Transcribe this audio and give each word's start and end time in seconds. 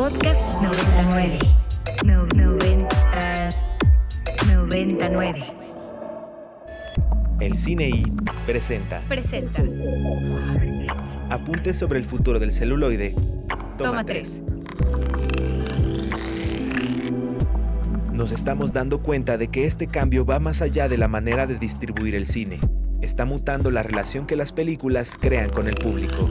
Podcast 0.00 0.40
99. 0.62 1.38
No, 2.06 2.24
90, 2.34 3.50
99. 4.46 5.44
El 7.40 7.54
Cine 7.54 7.90
I 7.90 8.06
presenta 8.46 9.02
Presenta. 9.08 9.62
Apuntes 11.28 11.76
sobre 11.76 11.98
el 11.98 12.06
futuro 12.06 12.38
del 12.38 12.50
celuloide. 12.50 13.12
Toma, 13.76 13.76
Toma 13.76 14.04
tres. 14.06 14.42
Nos 18.10 18.32
estamos 18.32 18.72
dando 18.72 19.02
cuenta 19.02 19.36
de 19.36 19.48
que 19.48 19.66
este 19.66 19.86
cambio 19.86 20.24
va 20.24 20.38
más 20.38 20.62
allá 20.62 20.88
de 20.88 20.96
la 20.96 21.08
manera 21.08 21.46
de 21.46 21.58
distribuir 21.58 22.14
el 22.14 22.24
cine. 22.24 22.58
Está 23.02 23.26
mutando 23.26 23.70
la 23.70 23.82
relación 23.82 24.26
que 24.26 24.36
las 24.36 24.50
películas 24.52 25.18
crean 25.20 25.50
con 25.50 25.68
el 25.68 25.74
público. 25.74 26.30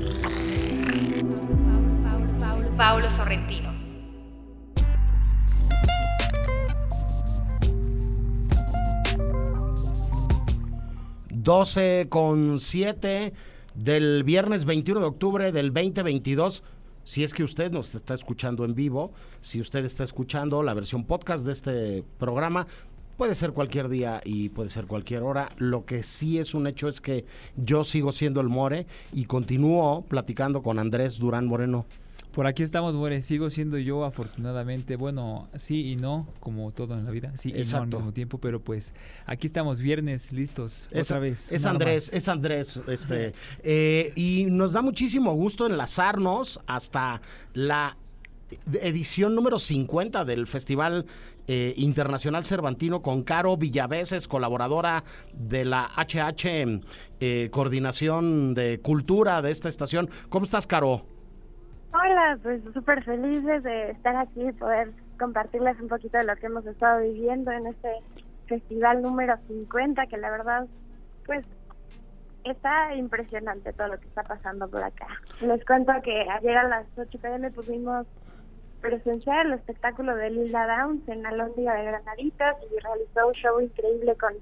Paulo 2.79 3.11
Sorrentino. 3.11 3.73
Doce 11.29 12.07
con 12.07 12.61
siete 12.61 13.33
del 13.75 14.23
viernes 14.23 14.63
21 14.63 15.01
de 15.01 15.05
octubre 15.05 15.51
del 15.51 15.73
2022. 15.73 16.63
Si 17.03 17.25
es 17.25 17.33
que 17.33 17.43
usted 17.43 17.69
nos 17.69 17.95
está 17.95 18.13
escuchando 18.13 18.63
en 18.63 18.75
vivo, 18.75 19.11
si 19.41 19.59
usted 19.59 19.83
está 19.83 20.05
escuchando 20.05 20.63
la 20.63 20.73
versión 20.73 21.03
podcast 21.03 21.45
de 21.45 21.51
este 21.51 22.03
programa, 22.17 22.65
puede 23.17 23.35
ser 23.35 23.51
cualquier 23.51 23.89
día 23.89 24.21
y 24.23 24.47
puede 24.47 24.69
ser 24.69 24.85
cualquier 24.85 25.23
hora. 25.23 25.49
Lo 25.57 25.83
que 25.83 26.01
sí 26.01 26.39
es 26.39 26.53
un 26.53 26.65
hecho 26.65 26.87
es 26.87 27.01
que 27.01 27.25
yo 27.57 27.83
sigo 27.83 28.13
siendo 28.13 28.39
el 28.39 28.47
More 28.47 28.87
y 29.11 29.25
continúo 29.25 30.05
platicando 30.07 30.63
con 30.63 30.79
Andrés 30.79 31.19
Durán 31.19 31.45
Moreno. 31.45 31.85
Por 32.39 32.47
aquí 32.47 32.63
estamos, 32.63 32.93
More. 32.93 33.21
Sigo 33.21 33.49
siendo 33.49 33.77
yo, 33.77 34.05
afortunadamente. 34.05 34.95
Bueno, 34.95 35.49
sí 35.57 35.91
y 35.91 35.97
no, 35.97 36.25
como 36.39 36.71
todo 36.71 36.97
en 36.97 37.03
la 37.03 37.11
vida. 37.11 37.33
Sí 37.35 37.53
y 37.53 37.65
no 37.65 37.79
al 37.79 37.87
mismo 37.87 38.13
tiempo, 38.13 38.37
pero 38.37 38.61
pues 38.61 38.93
aquí 39.25 39.45
estamos, 39.45 39.81
viernes, 39.81 40.31
listos. 40.31 40.87
Es, 40.89 41.07
otra 41.07 41.19
vez. 41.19 41.51
es 41.51 41.65
Andrés, 41.65 42.07
más. 42.07 42.13
es 42.13 42.29
Andrés, 42.29 42.81
este, 42.87 43.33
eh, 43.61 44.13
y 44.15 44.45
nos 44.51 44.71
da 44.71 44.81
muchísimo 44.81 45.33
gusto 45.33 45.67
enlazarnos 45.67 46.61
hasta 46.65 47.19
la 47.55 47.97
edición 48.71 49.35
número 49.35 49.59
50 49.59 50.23
del 50.23 50.47
Festival 50.47 51.07
eh, 51.45 51.73
Internacional 51.75 52.45
Cervantino 52.45 53.01
con 53.01 53.23
Caro 53.23 53.57
Villaveses, 53.57 54.29
colaboradora 54.29 55.03
de 55.33 55.65
la 55.65 55.89
HH 55.93 56.79
eh, 57.19 57.49
Coordinación 57.51 58.53
de 58.53 58.79
Cultura 58.79 59.41
de 59.41 59.51
esta 59.51 59.67
estación. 59.67 60.09
¿Cómo 60.29 60.45
estás, 60.45 60.65
Caro? 60.65 61.18
Hola, 61.91 62.37
pues 62.43 62.61
súper 62.73 63.03
felices 63.03 63.63
de 63.63 63.91
estar 63.91 64.15
aquí 64.15 64.47
y 64.47 64.51
poder 64.51 64.91
compartirles 65.17 65.79
un 65.79 65.87
poquito 65.87 66.19
de 66.19 66.23
lo 66.23 66.35
que 66.35 66.45
hemos 66.45 66.65
estado 66.67 67.01
viviendo 67.01 67.51
en 67.51 67.65
este 67.65 67.89
festival 68.47 69.01
número 69.01 69.35
50, 69.47 70.05
que 70.05 70.17
la 70.17 70.29
verdad, 70.29 70.67
pues 71.25 71.43
está 72.43 72.93
impresionante 72.95 73.73
todo 73.73 73.87
lo 73.87 73.99
que 73.99 74.07
está 74.07 74.23
pasando 74.23 74.67
por 74.67 74.83
acá. 74.83 75.07
Les 75.41 75.65
cuento 75.65 75.91
que 76.03 76.27
ayer 76.29 76.57
a 76.57 76.67
las 76.67 76.85
8 76.95 77.19
pm 77.19 77.49
pudimos 77.51 78.05
presenciar 78.81 79.47
el 79.47 79.53
espectáculo 79.53 80.15
de 80.15 80.29
Lila 80.29 80.67
Downs 80.67 81.07
en 81.09 81.25
Alhóndiga 81.25 81.73
de 81.73 81.85
Granaditas 81.85 82.55
y 82.71 82.79
realizó 82.79 83.27
un 83.27 83.33
show 83.33 83.59
increíble 83.59 84.15
con 84.15 84.33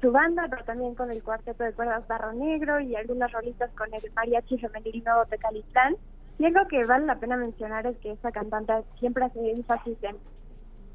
su 0.00 0.10
banda, 0.10 0.46
pero 0.50 0.64
también 0.64 0.94
con 0.96 1.10
el 1.12 1.22
cuarteto 1.22 1.62
de 1.62 1.72
cuerdas 1.72 2.06
Barro 2.08 2.32
Negro 2.32 2.80
y 2.80 2.96
algunas 2.96 3.30
rolitas 3.30 3.70
con 3.72 3.92
el 3.94 4.02
mariachi 4.14 4.58
femenino 4.58 5.24
de 5.30 5.38
Calitlán. 5.38 5.96
Y 6.42 6.46
algo 6.46 6.66
que 6.66 6.84
vale 6.84 7.06
la 7.06 7.20
pena 7.20 7.36
mencionar 7.36 7.86
es 7.86 7.96
que 7.98 8.10
esta 8.10 8.32
cantante 8.32 8.72
siempre 8.98 9.24
hace 9.24 9.52
énfasis 9.52 9.96
en, 10.02 10.16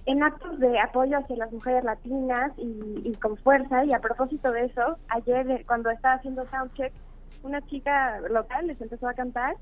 en 0.05 0.21
actos 0.21 0.59
de 0.59 0.77
apoyo 0.77 1.17
hacia 1.17 1.37
las 1.37 1.53
mujeres 1.53 1.85
latinas 1.85 2.51
y, 2.57 3.01
y 3.05 3.15
con 3.15 3.37
fuerza. 3.37 3.85
Y 3.85 3.93
a 3.93 4.01
propósito 4.01 4.51
de 4.51 4.65
eso, 4.65 4.97
ayer 5.07 5.49
eh, 5.49 5.63
cuando 5.65 5.89
estaba 5.89 6.15
haciendo 6.15 6.45
soundcheck, 6.47 6.91
una 7.43 7.65
chica 7.67 8.19
local 8.29 8.67
les 8.67 8.81
empezó 8.81 9.07
a 9.07 9.13
cantar, 9.13 9.55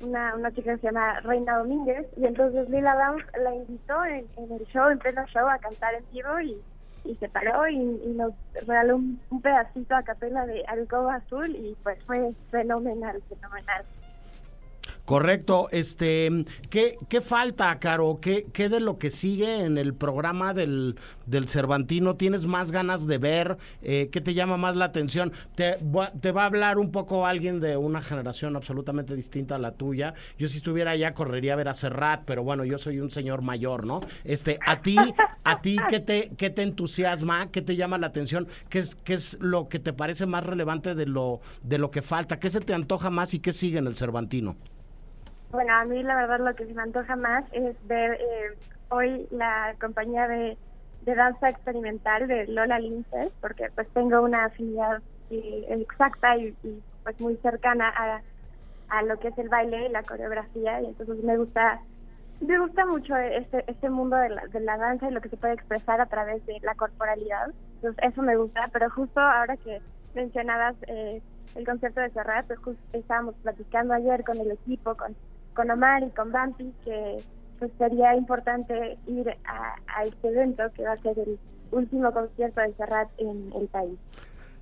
una, 0.00 0.34
una 0.34 0.50
chica 0.50 0.72
que 0.74 0.80
se 0.80 0.86
llama 0.88 1.20
Reina 1.20 1.58
Domínguez, 1.58 2.08
y 2.16 2.26
entonces 2.26 2.68
Lila 2.68 2.96
Downs 2.96 3.24
la 3.40 3.54
invitó 3.54 4.04
en, 4.06 4.26
en 4.36 4.50
el 4.50 4.66
show, 4.66 4.88
en 4.88 4.98
pleno 4.98 5.24
show, 5.28 5.46
a 5.46 5.58
cantar 5.58 5.94
en 5.94 6.04
vivo 6.12 6.40
y, 6.40 6.60
y 7.04 7.14
se 7.14 7.28
paró 7.28 7.68
y, 7.68 7.76
y 7.76 8.14
nos 8.16 8.32
regaló 8.66 8.96
un, 8.96 9.20
un 9.30 9.40
pedacito 9.40 9.94
a 9.94 10.02
capela 10.02 10.44
de 10.46 10.64
Alcoba 10.64 11.14
Azul 11.14 11.54
y 11.54 11.76
pues 11.84 12.02
fue 12.04 12.32
fenomenal, 12.50 13.22
fenomenal. 13.28 13.84
Correcto, 15.04 15.68
este, 15.72 16.44
¿qué, 16.68 16.96
qué 17.08 17.20
falta, 17.20 17.76
Caro? 17.80 18.18
¿Qué, 18.20 18.46
¿Qué 18.52 18.68
de 18.68 18.78
lo 18.78 18.98
que 18.98 19.10
sigue 19.10 19.64
en 19.64 19.76
el 19.76 19.92
programa 19.92 20.54
del, 20.54 20.96
del 21.26 21.48
Cervantino 21.48 22.14
tienes 22.14 22.46
más 22.46 22.70
ganas 22.70 23.08
de 23.08 23.18
ver? 23.18 23.56
Eh, 23.82 24.08
¿Qué 24.12 24.20
te 24.20 24.34
llama 24.34 24.56
más 24.56 24.76
la 24.76 24.84
atención? 24.84 25.32
Te, 25.56 25.78
te 26.20 26.30
va 26.30 26.42
a 26.42 26.46
hablar 26.46 26.78
un 26.78 26.92
poco 26.92 27.26
alguien 27.26 27.58
de 27.58 27.76
una 27.76 28.00
generación 28.02 28.54
absolutamente 28.54 29.16
distinta 29.16 29.56
a 29.56 29.58
la 29.58 29.72
tuya. 29.72 30.14
Yo 30.38 30.46
si 30.46 30.58
estuviera 30.58 30.92
allá 30.92 31.12
correría 31.12 31.54
a 31.54 31.56
ver 31.56 31.68
a 31.68 31.74
Serrat, 31.74 32.22
pero 32.24 32.44
bueno, 32.44 32.64
yo 32.64 32.78
soy 32.78 33.00
un 33.00 33.10
señor 33.10 33.42
mayor, 33.42 33.86
¿no? 33.86 34.00
Este, 34.22 34.60
a 34.64 34.80
ti, 34.80 34.96
a 35.42 35.60
ti, 35.60 35.76
¿qué 35.88 35.98
te, 35.98 36.30
qué 36.36 36.50
te 36.50 36.62
entusiasma? 36.62 37.50
¿Qué 37.50 37.62
te 37.62 37.74
llama 37.74 37.98
la 37.98 38.06
atención? 38.06 38.46
¿Qué 38.68 38.78
es, 38.78 38.94
qué 38.94 39.14
es 39.14 39.36
lo 39.40 39.68
que 39.68 39.80
te 39.80 39.92
parece 39.92 40.26
más 40.26 40.46
relevante 40.46 40.94
de 40.94 41.06
lo, 41.06 41.40
de 41.64 41.78
lo 41.78 41.90
que 41.90 42.02
falta? 42.02 42.38
¿Qué 42.38 42.48
se 42.48 42.60
te 42.60 42.74
antoja 42.74 43.10
más 43.10 43.34
y 43.34 43.40
qué 43.40 43.50
sigue 43.50 43.78
en 43.78 43.88
el 43.88 43.96
Cervantino? 43.96 44.56
Bueno, 45.50 45.74
a 45.74 45.84
mí 45.84 46.02
la 46.02 46.14
verdad 46.14 46.38
lo 46.40 46.54
que 46.54 46.64
me 46.66 46.82
antoja 46.82 47.16
más 47.16 47.44
es 47.52 47.76
ver 47.86 48.12
eh, 48.12 48.58
hoy 48.88 49.26
la 49.30 49.74
compañía 49.80 50.28
de, 50.28 50.56
danza 51.00 51.48
experimental 51.48 52.28
de 52.28 52.46
Lola 52.46 52.78
Linces, 52.78 53.32
porque 53.40 53.68
pues 53.74 53.88
tengo 53.92 54.20
una 54.22 54.44
afinidad 54.44 55.02
eh, 55.30 55.66
exacta 55.70 56.36
y, 56.36 56.54
y, 56.62 56.82
pues 57.02 57.18
muy 57.18 57.36
cercana 57.38 57.88
a, 57.88 58.22
a 58.90 59.02
lo 59.02 59.18
que 59.18 59.28
es 59.28 59.38
el 59.38 59.48
baile 59.48 59.86
y 59.86 59.88
la 59.88 60.04
coreografía, 60.04 60.80
y 60.82 60.86
entonces 60.86 61.24
me 61.24 61.36
gusta 61.36 61.80
me 62.40 62.58
gusta 62.58 62.86
mucho 62.86 63.16
este 63.16 63.64
este 63.66 63.90
mundo 63.90 64.16
de 64.16 64.28
la, 64.30 64.46
de 64.46 64.60
la 64.60 64.76
danza 64.76 65.08
y 65.08 65.12
lo 65.12 65.20
que 65.20 65.30
se 65.30 65.36
puede 65.36 65.54
expresar 65.54 66.00
a 66.00 66.06
través 66.06 66.44
de 66.46 66.58
la 66.62 66.74
corporalidad. 66.76 67.52
Entonces 67.76 68.04
eso 68.04 68.22
me 68.22 68.36
gusta, 68.36 68.68
pero 68.72 68.88
justo 68.90 69.20
ahora 69.20 69.56
que 69.56 69.80
mencionabas 70.14 70.76
eh, 70.86 71.20
el 71.54 71.66
concierto 71.66 72.00
de 72.00 72.10
Serrat, 72.10 72.46
pues 72.46 72.58
justo 72.60 72.82
estábamos 72.92 73.34
platicando 73.42 73.94
ayer 73.94 74.22
con 74.24 74.38
el 74.38 74.52
equipo, 74.52 74.94
con, 74.94 75.16
con 75.60 75.70
Omar 75.70 76.02
y 76.02 76.10
con 76.10 76.32
Bampi, 76.32 76.72
que 76.86 77.22
pues 77.58 77.70
sería 77.76 78.16
importante 78.16 78.96
ir 79.06 79.28
a, 79.44 80.04
este 80.06 80.28
evento 80.28 80.62
que 80.74 80.84
va 80.84 80.92
a 80.92 81.02
ser 81.02 81.18
el 81.18 81.38
último 81.70 82.10
concierto 82.12 82.62
de 82.62 82.72
Serrat 82.78 83.10
en 83.18 83.52
el 83.54 83.68
país. 83.68 83.98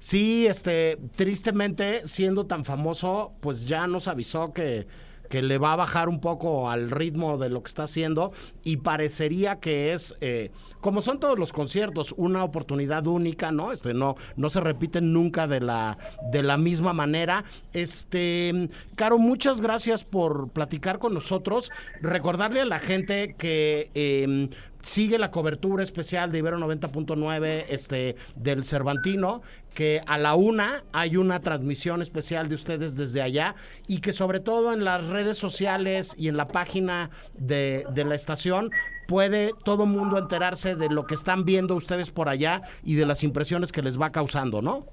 Sí, 0.00 0.48
este, 0.48 0.98
tristemente, 1.14 2.04
siendo 2.04 2.47
tan 2.47 2.64
famoso, 2.64 3.32
pues 3.38 3.64
ya 3.64 3.86
nos 3.86 4.09
avisó 4.09 4.53
que, 4.53 4.88
que 5.28 5.43
le 5.43 5.59
va 5.59 5.72
a 5.72 5.77
bajar 5.77 6.09
un 6.09 6.21
poco 6.21 6.71
al 6.71 6.91
ritmo 6.91 7.39
de 7.39 7.49
lo 7.49 7.62
que 7.62 7.69
está 7.69 7.84
haciendo 7.84 8.33
y 8.65 8.78
parecería 8.78 9.61
que 9.61 9.93
es, 9.93 10.15
eh, 10.21 10.50
como 10.81 11.03
son 11.03 11.21
todos 11.21 11.39
los 11.39 11.53
conciertos, 11.53 12.15
una 12.16 12.44
oportunidad 12.44 13.06
única, 13.06 13.50
¿no? 13.50 13.72
Este, 13.72 13.94
no, 13.94 14.16
no 14.37 14.50
se 14.50 14.61
repiten 14.61 15.12
nunca 15.12 15.47
de 15.47 15.61
la, 15.61 15.99
de 16.33 16.43
la 16.43 16.56
misma 16.56 16.93
manera. 16.93 17.44
Este, 17.72 18.69
Caro, 18.94 19.19
muchas 19.19 19.61
gracias 19.61 20.05
por 20.05 20.50
platicar 20.50 20.99
con 20.99 21.15
nosotros. 21.15 21.71
Recordarle 22.00 22.60
a 22.60 22.65
la 22.65 22.78
gente 22.78 23.34
que 23.37 23.91
eh, 23.95 24.49
sigue 24.83 25.19
la 25.19 25.31
cobertura 25.31 25.83
especial 25.83 26.31
de 26.31 26.39
Ibero 26.39 26.59
90.9 26.59 27.66
este, 27.69 28.16
del 28.37 28.65
Cervantino, 28.65 29.43
que 29.75 30.00
a 30.06 30.19
la 30.19 30.34
una 30.34 30.83
hay 30.93 31.16
una 31.16 31.41
transmisión 31.41 32.03
especial 32.03 32.49
de 32.49 32.55
ustedes 32.55 32.97
desde 32.97 33.22
allá 33.22 33.55
y 33.87 34.01
que 34.01 34.13
sobre 34.13 34.41
todo 34.41 34.72
en 34.72 34.84
las 34.84 35.07
redes 35.07 35.39
sociales 35.39 36.15
y 36.19 36.28
en 36.28 36.36
la 36.36 36.48
página 36.48 37.10
de, 37.34 37.84
de 37.91 38.04
la 38.04 38.15
estación 38.15 38.71
puede 39.07 39.53
todo 39.65 39.86
mundo 39.86 40.19
enterarse 40.19 40.75
de 40.75 40.89
lo 40.89 41.07
que 41.07 41.15
están 41.15 41.45
viendo 41.45 41.74
ustedes 41.74 42.10
por 42.10 42.28
allá 42.28 42.63
y 42.83 42.95
de 42.95 43.07
las 43.07 43.22
impresiones 43.22 43.72
que 43.72 43.83
les 43.83 44.01
va 44.01 44.10
causando, 44.10 44.63
¿no? 44.63 44.86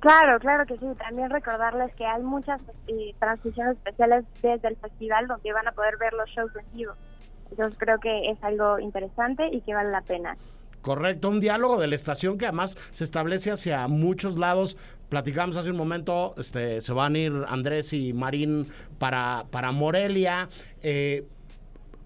Claro, 0.00 0.38
claro 0.38 0.64
que 0.66 0.78
sí. 0.78 0.86
También 0.98 1.30
recordarles 1.30 1.92
que 1.96 2.06
hay 2.06 2.22
muchas 2.22 2.62
eh, 2.86 3.14
transmisiones 3.18 3.76
especiales 3.76 4.24
desde 4.40 4.68
el 4.68 4.76
festival 4.76 5.26
donde 5.26 5.52
van 5.52 5.66
a 5.66 5.72
poder 5.72 5.96
ver 5.98 6.12
los 6.12 6.28
shows 6.30 6.52
en 6.54 6.72
vivo. 6.72 6.92
Entonces 7.50 7.78
creo 7.78 7.98
que 7.98 8.30
es 8.30 8.42
algo 8.42 8.78
interesante 8.78 9.48
y 9.52 9.60
que 9.60 9.74
vale 9.74 9.90
la 9.90 10.02
pena. 10.02 10.36
Correcto, 10.82 11.28
un 11.28 11.40
diálogo 11.40 11.78
de 11.78 11.86
la 11.88 11.94
estación 11.96 12.38
que 12.38 12.46
además 12.46 12.76
se 12.92 13.04
establece 13.04 13.50
hacia 13.50 13.86
muchos 13.88 14.38
lados. 14.38 14.76
Platicamos 15.08 15.56
hace 15.56 15.70
un 15.70 15.76
momento, 15.76 16.34
este, 16.38 16.80
se 16.80 16.92
van 16.92 17.14
a 17.14 17.18
ir 17.18 17.32
Andrés 17.48 17.92
y 17.92 18.12
Marín 18.12 18.68
para, 18.98 19.46
para 19.50 19.72
Morelia. 19.72 20.48
Eh, 20.82 21.24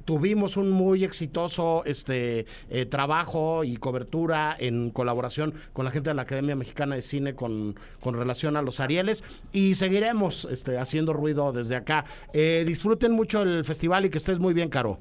tuvimos 0.05 0.57
un 0.57 0.71
muy 0.71 1.05
exitoso 1.05 1.83
este 1.85 2.47
eh, 2.71 2.87
trabajo 2.87 3.65
y 3.65 3.77
cobertura 3.77 4.57
en 4.59 4.91
colaboración 4.91 5.55
con 5.73 5.85
la 5.85 5.91
gente 5.91 6.11
de 6.11 6.15
la 6.15 6.23
Academia 6.23 6.57
Mexicana 6.57 6.95
de 6.95 7.03
Cine 7.03 7.35
con, 7.35 7.79
con 8.01 8.15
relación 8.15 8.57
a 8.57 8.63
los 8.63 8.81
Arieles 8.81 9.23
y 9.53 9.75
seguiremos 9.75 10.47
este, 10.51 10.79
haciendo 10.79 11.13
ruido 11.13 11.53
desde 11.53 11.77
acá. 11.77 12.05
Eh, 12.33 12.65
disfruten 12.67 13.13
mucho 13.13 13.43
el 13.43 13.65
festival 13.65 14.07
y 14.07 14.11
que 14.11 14.19
estés 14.19 14.39
muy 14.39 14.55
bien, 14.55 14.69
Caro. 14.69 14.99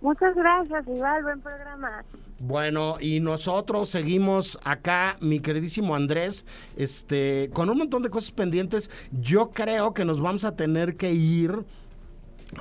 Muchas 0.00 0.34
gracias, 0.34 0.86
igual, 0.86 1.22
buen 1.22 1.40
programa. 1.40 2.04
Bueno, 2.38 2.96
y 3.00 3.20
nosotros 3.20 3.90
seguimos 3.90 4.58
acá, 4.64 5.16
mi 5.20 5.40
queridísimo 5.40 5.94
Andrés, 5.94 6.46
este, 6.76 7.50
con 7.52 7.68
un 7.68 7.78
montón 7.78 8.02
de 8.02 8.08
cosas 8.08 8.30
pendientes. 8.30 8.90
Yo 9.12 9.50
creo 9.50 9.92
que 9.92 10.06
nos 10.06 10.22
vamos 10.22 10.44
a 10.44 10.56
tener 10.56 10.96
que 10.96 11.12
ir 11.12 11.66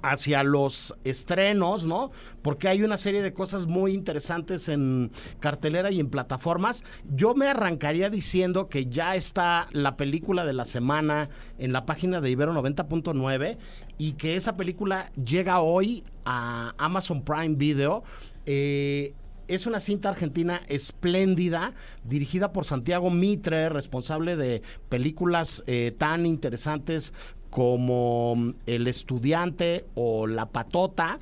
hacia 0.04 0.44
los 0.44 0.94
estrenos, 1.04 1.86
¿no? 1.86 2.12
Porque 2.42 2.68
hay 2.68 2.84
una 2.84 2.98
serie 2.98 3.22
de 3.22 3.34
cosas 3.34 3.68
muy 3.68 3.94
interesantes 3.94 4.70
en 4.70 5.12
cartelera 5.40 5.92
y 5.92 6.00
en 6.00 6.10
plataformas. 6.10 6.84
Yo 7.06 7.34
me 7.36 7.48
arrancaría 7.48 8.10
diciendo 8.10 8.70
que 8.70 8.86
ya 8.88 9.16
está 9.16 9.68
la 9.72 9.96
película 9.96 10.46
de 10.46 10.54
la 10.54 10.66
semana 10.66 11.30
en 11.58 11.74
la 11.74 11.86
página 11.86 12.22
de 12.22 12.30
Ibero 12.30 12.54
90.9 12.54 13.58
y 14.00 14.14
que 14.14 14.36
esa 14.36 14.56
película 14.56 15.12
llega 15.14 15.60
hoy 15.60 16.04
a 16.26 16.74
Amazon 16.78 17.22
Prime 17.22 17.56
Video. 17.56 18.04
Eh, 18.46 19.14
es 19.50 19.68
una 19.68 19.82
cinta 19.82 20.10
argentina 20.10 20.62
espléndida, 20.70 21.74
dirigida 22.06 22.54
por 22.54 22.64
Santiago 22.64 23.10
Mitre, 23.10 23.68
responsable 23.68 24.38
de 24.38 24.62
películas 24.88 25.64
eh, 25.68 25.94
tan 25.98 26.26
interesantes 26.26 27.14
como 27.50 28.36
mm, 28.38 28.54
El 28.68 28.88
Estudiante 28.88 29.86
o 29.96 30.28
La 30.28 30.46
Patota. 30.46 31.20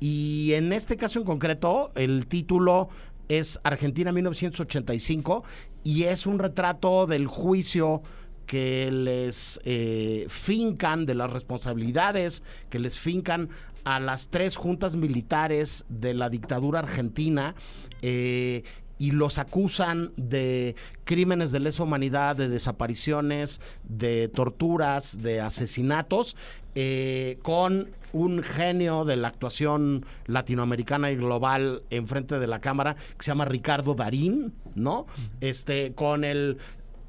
Y 0.00 0.52
en 0.54 0.72
este 0.72 0.96
caso 0.96 1.20
en 1.20 1.26
concreto, 1.26 1.92
el 1.94 2.26
título 2.26 2.88
es 3.28 3.60
Argentina 3.62 4.10
1985 4.10 5.44
y 5.84 6.04
es 6.04 6.26
un 6.26 6.40
retrato 6.40 7.06
del 7.06 7.28
juicio 7.28 8.02
que 8.46 8.90
les 8.90 9.60
eh, 9.64 10.26
fincan, 10.28 11.06
de 11.06 11.14
las 11.14 11.30
responsabilidades 11.30 12.42
que 12.70 12.78
les 12.78 12.98
fincan 12.98 13.50
a 13.84 14.00
las 14.00 14.28
tres 14.28 14.56
juntas 14.56 14.96
militares 14.96 15.84
de 15.88 16.14
la 16.14 16.28
dictadura 16.28 16.80
argentina. 16.80 17.54
Eh, 18.02 18.62
y 18.98 19.10
los 19.10 19.38
acusan 19.38 20.12
de 20.16 20.74
crímenes 21.04 21.52
de 21.52 21.60
lesa 21.60 21.82
humanidad, 21.82 22.34
de 22.34 22.48
desapariciones, 22.48 23.60
de 23.84 24.28
torturas, 24.28 25.20
de 25.20 25.40
asesinatos, 25.40 26.34
eh, 26.74 27.38
con 27.42 27.90
un 28.12 28.42
genio 28.42 29.04
de 29.04 29.16
la 29.16 29.28
actuación 29.28 30.06
latinoamericana 30.26 31.10
y 31.10 31.16
global 31.16 31.82
enfrente 31.90 32.38
de 32.38 32.46
la 32.46 32.60
cámara 32.60 32.94
que 32.94 33.24
se 33.24 33.30
llama 33.30 33.44
Ricardo 33.44 33.94
Darín, 33.94 34.54
¿no? 34.74 35.06
Este, 35.40 35.92
con 35.92 36.24
el 36.24 36.58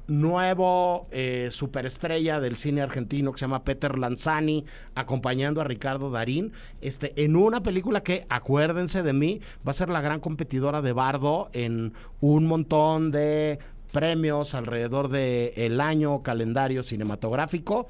nuevo 0.08 1.06
eh, 1.10 1.48
superestrella 1.50 2.40
del 2.40 2.56
cine 2.56 2.82
argentino 2.82 3.32
que 3.32 3.38
se 3.38 3.44
llama 3.44 3.62
Peter 3.64 3.96
Lanzani, 3.96 4.64
acompañando 4.94 5.60
a 5.60 5.64
Ricardo 5.64 6.10
Darín, 6.10 6.52
este, 6.80 7.12
en 7.22 7.36
una 7.36 7.62
película 7.62 8.02
que, 8.02 8.26
acuérdense 8.28 9.02
de 9.02 9.12
mí, 9.12 9.40
va 9.66 9.70
a 9.70 9.74
ser 9.74 9.90
la 9.90 10.00
gran 10.00 10.20
competidora 10.20 10.82
de 10.82 10.92
Bardo 10.92 11.50
en 11.52 11.92
un 12.20 12.46
montón 12.46 13.10
de 13.10 13.58
premios 13.92 14.54
alrededor 14.54 15.08
del 15.08 15.52
el 15.56 15.80
año 15.80 16.22
calendario 16.22 16.82
cinematográfico 16.82 17.86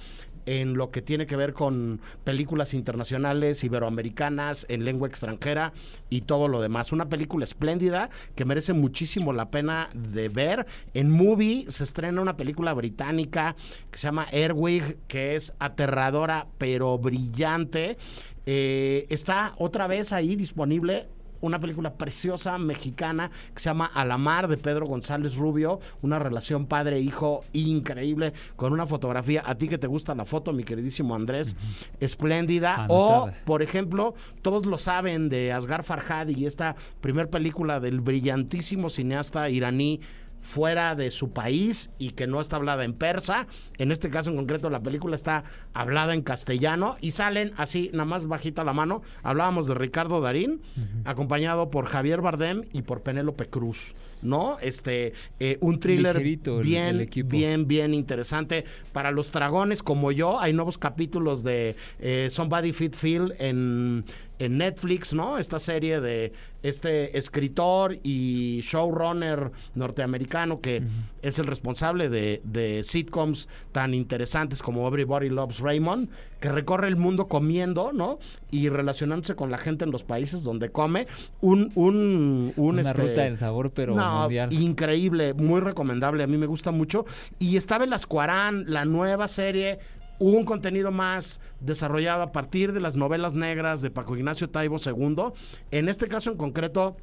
en 0.48 0.78
lo 0.78 0.90
que 0.90 1.02
tiene 1.02 1.26
que 1.26 1.36
ver 1.36 1.52
con 1.52 2.00
películas 2.24 2.72
internacionales, 2.72 3.62
iberoamericanas, 3.64 4.64
en 4.70 4.82
lengua 4.84 5.06
extranjera 5.06 5.74
y 6.08 6.22
todo 6.22 6.48
lo 6.48 6.62
demás. 6.62 6.90
Una 6.90 7.10
película 7.10 7.44
espléndida 7.44 8.08
que 8.34 8.46
merece 8.46 8.72
muchísimo 8.72 9.34
la 9.34 9.50
pena 9.50 9.90
de 9.94 10.30
ver. 10.30 10.66
En 10.94 11.10
Movie 11.10 11.66
se 11.68 11.84
estrena 11.84 12.22
una 12.22 12.38
película 12.38 12.72
británica 12.72 13.56
que 13.90 13.98
se 13.98 14.08
llama 14.08 14.26
Airwig, 14.32 14.96
que 15.06 15.36
es 15.36 15.52
aterradora 15.58 16.46
pero 16.56 16.96
brillante. 16.96 17.98
Eh, 18.46 19.04
está 19.10 19.52
otra 19.58 19.86
vez 19.86 20.14
ahí 20.14 20.34
disponible 20.34 21.08
una 21.40 21.58
película 21.58 21.94
preciosa 21.94 22.58
mexicana 22.58 23.30
que 23.54 23.60
se 23.60 23.70
llama 23.70 23.86
Alamar 23.86 24.48
de 24.48 24.56
Pedro 24.56 24.86
González 24.86 25.36
Rubio, 25.36 25.80
una 26.02 26.18
relación 26.18 26.66
padre-hijo 26.66 27.44
increíble 27.52 28.32
con 28.56 28.72
una 28.72 28.86
fotografía, 28.86 29.42
a 29.44 29.54
ti 29.54 29.68
que 29.68 29.78
te 29.78 29.86
gusta 29.86 30.14
la 30.14 30.24
foto, 30.24 30.52
mi 30.52 30.64
queridísimo 30.64 31.14
Andrés, 31.14 31.56
espléndida. 32.00 32.86
O, 32.88 33.30
por 33.44 33.62
ejemplo, 33.62 34.14
todos 34.42 34.66
lo 34.66 34.78
saben 34.78 35.28
de 35.28 35.52
Asghar 35.52 35.84
Farhadi 35.84 36.34
y 36.34 36.46
esta 36.46 36.76
primer 37.00 37.30
película 37.30 37.80
del 37.80 38.00
brillantísimo 38.00 38.90
cineasta 38.90 39.48
iraní 39.50 40.00
fuera 40.48 40.94
de 40.94 41.10
su 41.10 41.30
país 41.30 41.90
y 41.98 42.12
que 42.12 42.26
no 42.26 42.40
está 42.40 42.56
hablada 42.56 42.82
en 42.84 42.94
persa. 42.94 43.46
En 43.76 43.92
este 43.92 44.08
caso 44.08 44.30
en 44.30 44.36
concreto 44.36 44.70
la 44.70 44.80
película 44.80 45.14
está 45.14 45.44
hablada 45.74 46.14
en 46.14 46.22
castellano 46.22 46.96
y 47.02 47.10
salen 47.10 47.52
así, 47.58 47.90
nada 47.92 48.06
más 48.06 48.26
bajita 48.26 48.64
la 48.64 48.72
mano. 48.72 49.02
Hablábamos 49.22 49.66
de 49.68 49.74
Ricardo 49.74 50.22
Darín, 50.22 50.62
acompañado 51.04 51.70
por 51.70 51.84
Javier 51.84 52.22
Bardem 52.22 52.64
y 52.72 52.80
por 52.80 53.02
Penélope 53.02 53.50
Cruz, 53.50 54.20
¿no? 54.22 54.56
Este, 54.62 55.12
eh, 55.38 55.58
un 55.60 55.80
thriller 55.80 56.18
bien, 56.62 57.06
bien, 57.26 57.68
bien 57.68 57.92
interesante. 57.92 58.64
Para 58.92 59.10
los 59.10 59.30
dragones 59.30 59.82
como 59.82 60.12
yo, 60.12 60.40
hay 60.40 60.54
nuevos 60.54 60.78
capítulos 60.78 61.42
de 61.42 61.76
eh, 61.98 62.28
Somebody 62.30 62.72
Fit 62.72 62.96
Feel 62.96 63.34
en 63.38 64.06
en 64.38 64.58
Netflix, 64.58 65.12
¿no? 65.12 65.38
Esta 65.38 65.58
serie 65.58 66.00
de 66.00 66.32
este 66.62 67.16
escritor 67.16 67.96
y 68.02 68.60
showrunner 68.62 69.52
norteamericano 69.74 70.60
que 70.60 70.82
es 71.22 71.38
el 71.38 71.46
responsable 71.46 72.08
de, 72.08 72.40
de, 72.44 72.82
sitcoms 72.82 73.48
tan 73.70 73.94
interesantes 73.94 74.60
como 74.60 74.86
Everybody 74.88 75.28
Loves 75.28 75.60
Raymond, 75.60 76.08
que 76.40 76.50
recorre 76.50 76.88
el 76.88 76.96
mundo 76.96 77.28
comiendo, 77.28 77.92
¿no? 77.92 78.18
Y 78.50 78.68
relacionándose 78.68 79.34
con 79.36 79.50
la 79.50 79.58
gente 79.58 79.84
en 79.84 79.90
los 79.90 80.02
países 80.02 80.42
donde 80.42 80.70
come. 80.70 81.06
Un, 81.40 81.70
un, 81.74 82.52
Una 82.56 82.82
este, 82.82 82.92
ruta 82.94 83.22
del 83.22 83.36
sabor, 83.36 83.70
pero 83.70 83.94
mundial. 83.94 84.52
Increíble, 84.52 85.34
muy 85.34 85.60
recomendable, 85.60 86.24
a 86.24 86.26
mí 86.26 86.36
me 86.36 86.46
gusta 86.46 86.70
mucho. 86.70 87.06
Y 87.38 87.56
está 87.56 87.78
Velascoarán, 87.78 88.64
la 88.68 88.84
nueva 88.84 89.28
serie 89.28 89.78
un 90.18 90.44
contenido 90.44 90.90
más 90.90 91.40
desarrollado 91.60 92.22
a 92.22 92.32
partir 92.32 92.72
de 92.72 92.80
las 92.80 92.96
novelas 92.96 93.34
negras 93.34 93.80
de 93.80 93.90
Paco 93.90 94.16
Ignacio 94.16 94.50
Taibo 94.50 94.76
II. 94.84 95.32
En 95.70 95.88
este 95.88 96.08
caso 96.08 96.30
en 96.30 96.36
concreto, 96.36 96.96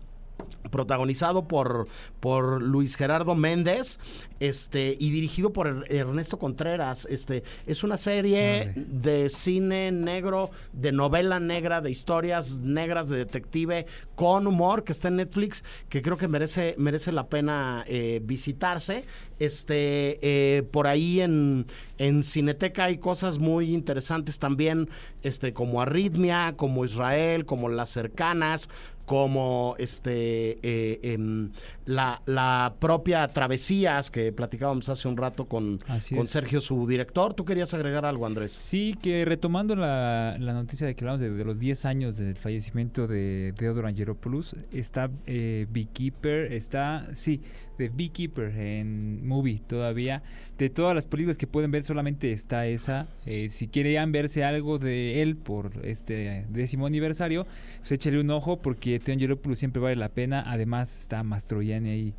protagonizado 0.70 1.48
por, 1.48 1.88
por 2.20 2.62
Luis 2.62 2.96
Gerardo 2.96 3.36
Méndez 3.36 4.00
este 4.40 4.96
y 5.00 5.12
dirigido 5.12 5.54
por 5.54 5.68
er-, 5.68 5.86
Ernesto 5.90 6.38
Contreras. 6.38 7.08
Este 7.10 7.44
es 7.66 7.84
una 7.84 7.98
serie 7.98 8.74
de 8.76 9.30
cine 9.30 9.92
negro 9.92 10.50
de 10.74 10.92
novela 10.92 11.40
negra 11.40 11.82
de 11.82 11.92
historias 11.92 12.60
negras 12.60 13.10
de 13.10 13.18
detective 13.18 13.86
con 14.16 14.48
humor 14.48 14.84
que 14.84 14.92
está 14.92 15.08
en 15.08 15.18
Netflix 15.18 15.64
que 15.90 16.02
creo 16.02 16.18
que 16.18 16.28
merece 16.28 16.76
merece 16.78 17.12
la 17.12 17.28
pena 17.28 17.84
eh, 17.88 18.20
visitarse. 18.24 19.06
Este 19.40 20.18
eh, 20.22 20.64
por 20.64 20.88
ahí 20.88 21.22
en, 21.22 21.68
en 21.98 22.24
Cineteca 22.24 22.86
hay 22.86 22.98
cosas 22.98 23.38
muy 23.38 23.74
interesantes 23.74 24.40
también 24.40 24.90
este 25.24 25.54
como 25.54 25.82
Arritmia 25.82 26.56
como 26.58 26.86
Israel 26.86 27.46
como 27.46 27.70
Las 27.70 27.90
Cercanas 27.90 28.70
como 29.06 29.76
este 29.78 30.58
eh, 30.64 31.00
em, 31.04 31.52
la, 31.86 32.22
la, 32.26 32.76
propia 32.80 33.28
Travesías 33.28 34.10
que 34.10 34.32
platicábamos 34.32 34.90
hace 34.90 35.08
un 35.08 35.18
rato 35.18 35.46
con, 35.46 35.80
con 35.80 36.28
Sergio, 36.28 36.60
su 36.62 36.88
director. 36.88 37.34
¿Tú 37.34 37.46
querías 37.46 37.74
agregar 37.74 38.06
algo, 38.06 38.26
Andrés? 38.26 38.52
Sí, 38.52 38.98
que 39.02 39.24
retomando 39.26 39.76
la, 39.76 40.36
la 40.40 40.54
noticia 40.54 40.88
de 40.88 40.96
que 40.96 41.06
hablamos 41.06 41.22
de, 41.22 41.46
los 41.46 41.60
10 41.60 41.86
años 41.86 42.18
del 42.18 42.36
fallecimiento 42.36 43.08
de 43.08 43.54
Theodore 43.58 43.90
Angelopoulos, 43.90 44.56
está 44.72 45.12
eh, 45.28 45.68
Beekeeper, 45.70 46.52
está, 46.54 47.08
sí, 47.14 47.42
de 47.78 47.90
Beekeeper 47.90 48.58
en 48.58 49.28
Movie 49.28 49.62
todavía. 49.68 50.24
De 50.58 50.70
todas 50.70 50.96
las 50.96 51.06
películas 51.06 51.38
que 51.38 51.48
pueden 51.48 51.72
ver, 51.72 51.84
solamente 51.84 52.32
está 52.32 52.66
esa. 52.66 53.08
Eh, 53.26 53.50
si 53.50 53.68
querían 53.68 54.14
verse 54.14 54.46
algo 54.46 54.80
de 54.80 55.22
él 55.22 55.36
por 55.36 55.74
este 55.84 56.46
décimo 56.50 56.86
aniversario, 56.86 57.46
pues 57.80 57.92
échale 57.92 58.22
un 58.22 58.30
ojo 58.32 58.62
porque 58.62 59.00
Theo 59.00 59.14
Angelopoulos 59.14 59.60
siempre 59.60 59.82
vale 59.82 59.98
la 59.98 60.10
pena. 60.10 60.44
Además 60.48 60.98
está 61.02 61.24
Mastroianni 61.24 61.75
ahí 61.84 62.14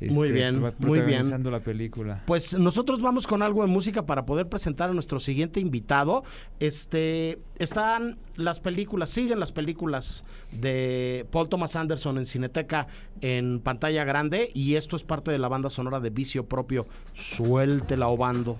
muy 0.00 0.28
este, 0.28 0.32
bien, 0.32 0.74
muy 0.78 1.00
bien. 1.00 1.50
la 1.50 1.60
película. 1.60 2.22
Pues 2.26 2.56
nosotros 2.56 3.00
vamos 3.02 3.26
con 3.26 3.42
algo 3.42 3.62
de 3.62 3.68
música 3.68 4.06
para 4.06 4.24
poder 4.24 4.48
presentar 4.48 4.90
a 4.90 4.92
nuestro 4.92 5.18
siguiente 5.18 5.58
invitado. 5.58 6.22
Este, 6.60 7.38
están 7.58 8.18
las 8.36 8.60
películas, 8.60 9.10
siguen 9.10 9.40
las 9.40 9.50
películas 9.50 10.24
de 10.52 11.26
Paul 11.32 11.48
Thomas 11.48 11.74
Anderson 11.74 12.18
en 12.18 12.26
Cineteca 12.26 12.86
en 13.20 13.60
pantalla 13.60 14.04
grande 14.04 14.50
y 14.54 14.76
esto 14.76 14.94
es 14.94 15.02
parte 15.02 15.32
de 15.32 15.38
la 15.38 15.48
banda 15.48 15.68
sonora 15.68 15.98
de 15.98 16.10
Vicio 16.10 16.46
Propio. 16.46 16.86
Suéltela 17.14 18.06
obando. 18.06 18.58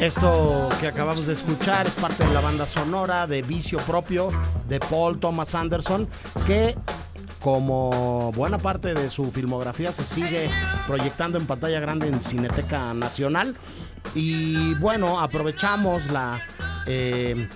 Esto 0.00 0.70
que 0.80 0.86
acabamos 0.86 1.26
de 1.26 1.34
escuchar 1.34 1.86
es 1.86 1.92
parte 1.92 2.24
de 2.24 2.32
la 2.32 2.40
banda 2.40 2.64
sonora 2.64 3.26
de 3.26 3.42
Vicio 3.42 3.76
Propio 3.80 4.28
de 4.66 4.80
Paul 4.80 5.20
Thomas 5.20 5.54
Anderson, 5.54 6.08
que 6.46 6.74
como 7.38 8.32
buena 8.32 8.56
parte 8.56 8.94
de 8.94 9.10
su 9.10 9.30
filmografía 9.30 9.92
se 9.92 10.02
sigue 10.02 10.48
proyectando 10.86 11.36
en 11.36 11.46
pantalla 11.46 11.80
grande 11.80 12.08
en 12.08 12.18
Cineteca 12.22 12.94
Nacional. 12.94 13.54
Y 14.14 14.72
bueno, 14.76 15.20
aprovechamos 15.20 16.10
la 16.10 16.40
eh, 16.86 17.46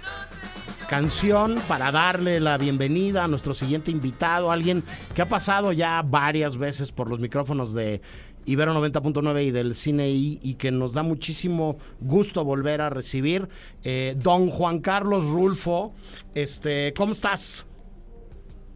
canción 0.84 1.58
para 1.66 1.90
darle 1.90 2.40
la 2.40 2.58
bienvenida 2.58 3.24
a 3.24 3.28
nuestro 3.28 3.54
siguiente 3.54 3.90
invitado, 3.90 4.52
alguien 4.52 4.84
que 5.14 5.22
ha 5.22 5.28
pasado 5.30 5.72
ya 5.72 6.02
varias 6.02 6.58
veces 6.58 6.92
por 6.92 7.08
los 7.08 7.20
micrófonos 7.20 7.72
de 7.72 8.02
Ibero 8.46 8.74
90.9 8.74 9.44
y 9.44 9.50
del 9.50 9.74
Cine 9.74 10.10
I, 10.10 10.38
y 10.42 10.54
que 10.54 10.70
nos 10.70 10.92
da 10.92 11.02
muchísimo 11.02 11.76
gusto 12.00 12.44
volver 12.44 12.80
a 12.80 12.90
recibir. 12.90 13.48
Eh, 13.82 14.16
don 14.18 14.50
Juan 14.50 14.80
Carlos 14.80 15.24
Rulfo, 15.24 15.92
este, 16.34 16.92
¿cómo 16.94 17.12
estás? 17.12 17.66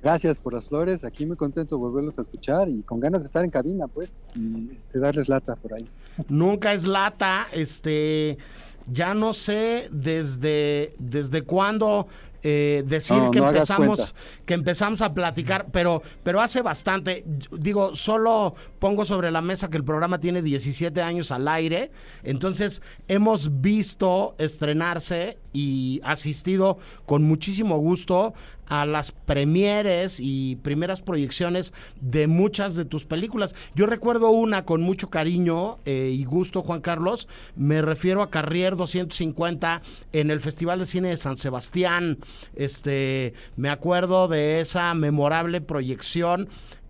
Gracias 0.01 0.41
por 0.41 0.55
las 0.55 0.69
flores, 0.69 1.03
aquí 1.05 1.27
muy 1.27 1.37
contento 1.37 1.75
de 1.75 1.81
volverlos 1.81 2.19
a 2.19 2.23
escuchar 2.23 2.69
y 2.69 2.83
con 2.83 3.01
ganas 3.01 3.23
de 3.23 3.27
estar 3.27 3.45
en 3.45 3.51
cabina, 3.51 3.89
pues, 3.89 4.27
y 4.37 4.71
este, 4.71 5.01
darles 5.01 5.29
lata 5.29 5.57
por 5.57 5.75
ahí. 5.75 5.87
Nunca 6.29 6.73
es 6.73 6.87
lata, 6.87 7.49
este, 7.53 8.39
ya 8.87 9.13
no 9.13 9.33
sé 9.33 9.89
desde, 9.91 10.95
desde 11.01 11.43
cuándo 11.43 12.07
eh, 12.43 12.85
decir 12.87 13.17
que 13.33 13.39
empezamos 13.39 14.15
que 14.47 14.55
empezamos 14.55 15.03
a 15.03 15.13
platicar, 15.13 15.67
pero 15.73 16.03
pero 16.23 16.41
hace 16.41 16.63
bastante, 16.63 17.25
digo, 17.53 17.97
solo 17.97 18.55
pongo 18.79 19.05
sobre 19.05 19.31
la 19.31 19.41
mesa 19.41 19.69
que 19.69 19.77
el 19.77 19.85
programa 19.85 20.19
tiene 20.19 20.43
17 20.43 21.03
años 21.03 21.31
al 21.33 21.49
aire, 21.49 21.91
entonces 22.23 22.83
hemos 23.09 23.61
visto 23.61 24.37
estrenarse 24.39 25.39
y 25.53 26.01
asistido 26.05 26.79
con 27.07 27.23
muchísimo 27.23 27.79
gusto 27.79 28.35
a 28.69 28.85
las 28.85 29.13
premieres 29.13 30.19
y 30.21 30.57
primeras 30.57 31.01
proyecciones 31.01 31.73
de 32.01 32.27
muchas 32.27 32.77
de 32.77 32.85
tus 32.85 33.05
películas. 33.05 33.55
Yo 33.75 33.87
recuerdo 33.87 34.31
una 34.31 34.65
con 34.65 34.83
mucho 34.83 35.11
cariño 35.11 35.79
eh, 35.85 36.13
y 36.15 36.25
gusto, 36.25 36.63
Juan 36.63 36.81
Carlos. 36.81 37.29
Me 37.57 37.83
refiero 37.83 38.23
a 38.23 38.31
Carrier 38.31 38.77
250 38.77 39.83
en 40.13 40.31
el 40.31 40.41
Festival 40.41 40.81
de 40.81 40.87
Cine 40.87 41.09
de 41.09 41.17
San 41.17 41.37
Sebastián. 41.37 42.19
Este, 42.55 43.35
me 43.57 43.71
acuerdo 43.71 44.29
de 44.29 44.61
esa 44.61 44.93
memorable 44.95 45.61
proyección. 45.61 46.49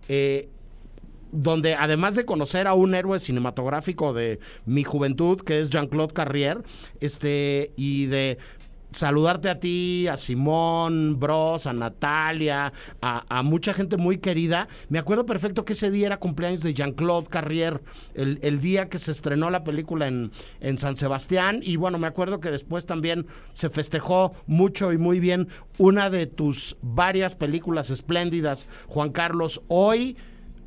Eh, 0.09 0.49
donde 1.31 1.75
además 1.75 2.15
de 2.15 2.25
conocer 2.25 2.67
a 2.67 2.73
un 2.73 2.95
héroe 2.95 3.19
cinematográfico 3.19 4.13
de 4.13 4.39
mi 4.65 4.83
juventud, 4.83 5.41
que 5.41 5.59
es 5.59 5.69
Jean-Claude 5.69 6.13
Carrier, 6.13 6.63
este, 6.99 7.71
y 7.75 8.07
de 8.07 8.37
saludarte 8.91 9.49
a 9.49 9.59
ti, 9.59 10.07
a 10.07 10.17
Simón, 10.17 11.19
Bros, 11.19 11.67
a 11.67 11.73
Natalia, 11.73 12.73
a, 13.01 13.43
mucha 13.43 13.73
gente 13.73 13.97
muy 13.97 14.17
querida. 14.17 14.67
Me 14.89 14.99
acuerdo 14.99 15.25
perfecto 15.25 15.65
que 15.65 15.73
ese 15.73 15.91
día 15.91 16.07
era 16.07 16.17
cumpleaños 16.17 16.63
de 16.63 16.73
Jean-Claude 16.73 17.27
Carrier, 17.27 17.81
el, 18.15 18.59
día 18.59 18.89
que 18.89 18.97
se 18.97 19.11
estrenó 19.11 19.49
la 19.49 19.63
película 19.63 20.07
en, 20.07 20.31
en 20.59 20.77
San 20.77 20.95
Sebastián. 20.95 21.59
Y 21.63 21.75
bueno, 21.75 21.97
me 21.97 22.07
acuerdo 22.07 22.39
que 22.39 22.51
después 22.51 22.85
también 22.85 23.27
se 23.53 23.69
festejó 23.69 24.33
mucho 24.47 24.91
y 24.91 24.97
muy 24.97 25.19
bien 25.19 25.47
una 25.77 26.09
de 26.09 26.25
tus 26.25 26.75
varias 26.81 27.35
películas 27.35 27.89
espléndidas, 27.89 28.67
Juan 28.87 29.11
Carlos. 29.11 29.61
Hoy 29.67 30.17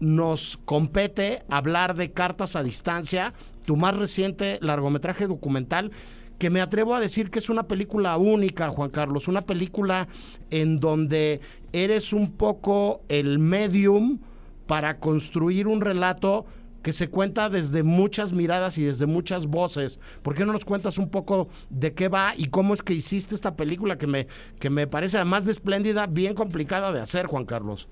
nos 0.02 0.58
compete 0.64 1.44
hablar 1.48 1.94
de 1.94 2.10
Cartas 2.10 2.56
a 2.56 2.64
Distancia, 2.64 3.34
tu 3.64 3.76
más 3.76 3.96
reciente 3.96 4.58
largometraje 4.60 5.28
documental 5.28 5.92
que 6.40 6.50
me 6.50 6.60
atrevo 6.60 6.96
a 6.96 6.98
decir 6.98 7.30
que 7.30 7.38
es 7.38 7.48
una 7.48 7.68
película 7.68 8.16
única, 8.16 8.68
Juan 8.70 8.90
Carlos, 8.90 9.28
una 9.28 9.42
película 9.42 10.08
en 10.50 10.80
donde 10.80 11.40
eres 11.72 12.12
un 12.12 12.32
poco 12.32 13.02
el 13.08 13.38
medium 13.38 14.18
para 14.66 14.98
construir 14.98 15.68
un 15.68 15.80
relato 15.80 16.46
que 16.82 16.92
se 16.92 17.08
cuenta 17.08 17.48
desde 17.48 17.84
muchas 17.84 18.32
miradas 18.32 18.78
y 18.78 18.82
desde 18.82 19.06
muchas 19.06 19.46
voces. 19.46 20.00
¿Por 20.22 20.34
qué 20.34 20.44
no 20.44 20.52
nos 20.52 20.64
cuentas 20.64 20.98
un 20.98 21.10
poco 21.10 21.48
de 21.70 21.94
qué 21.94 22.08
va 22.08 22.32
y 22.36 22.46
cómo 22.46 22.74
es 22.74 22.82
que 22.82 22.94
hiciste 22.94 23.36
esta 23.36 23.54
película 23.54 23.96
que 23.96 24.08
me, 24.08 24.26
que 24.58 24.68
me 24.68 24.88
parece 24.88 25.18
además 25.18 25.44
de 25.44 25.52
espléndida, 25.52 26.08
bien 26.08 26.34
complicada 26.34 26.90
de 26.90 27.00
hacer, 27.00 27.26
Juan 27.26 27.44
Carlos? 27.44 27.88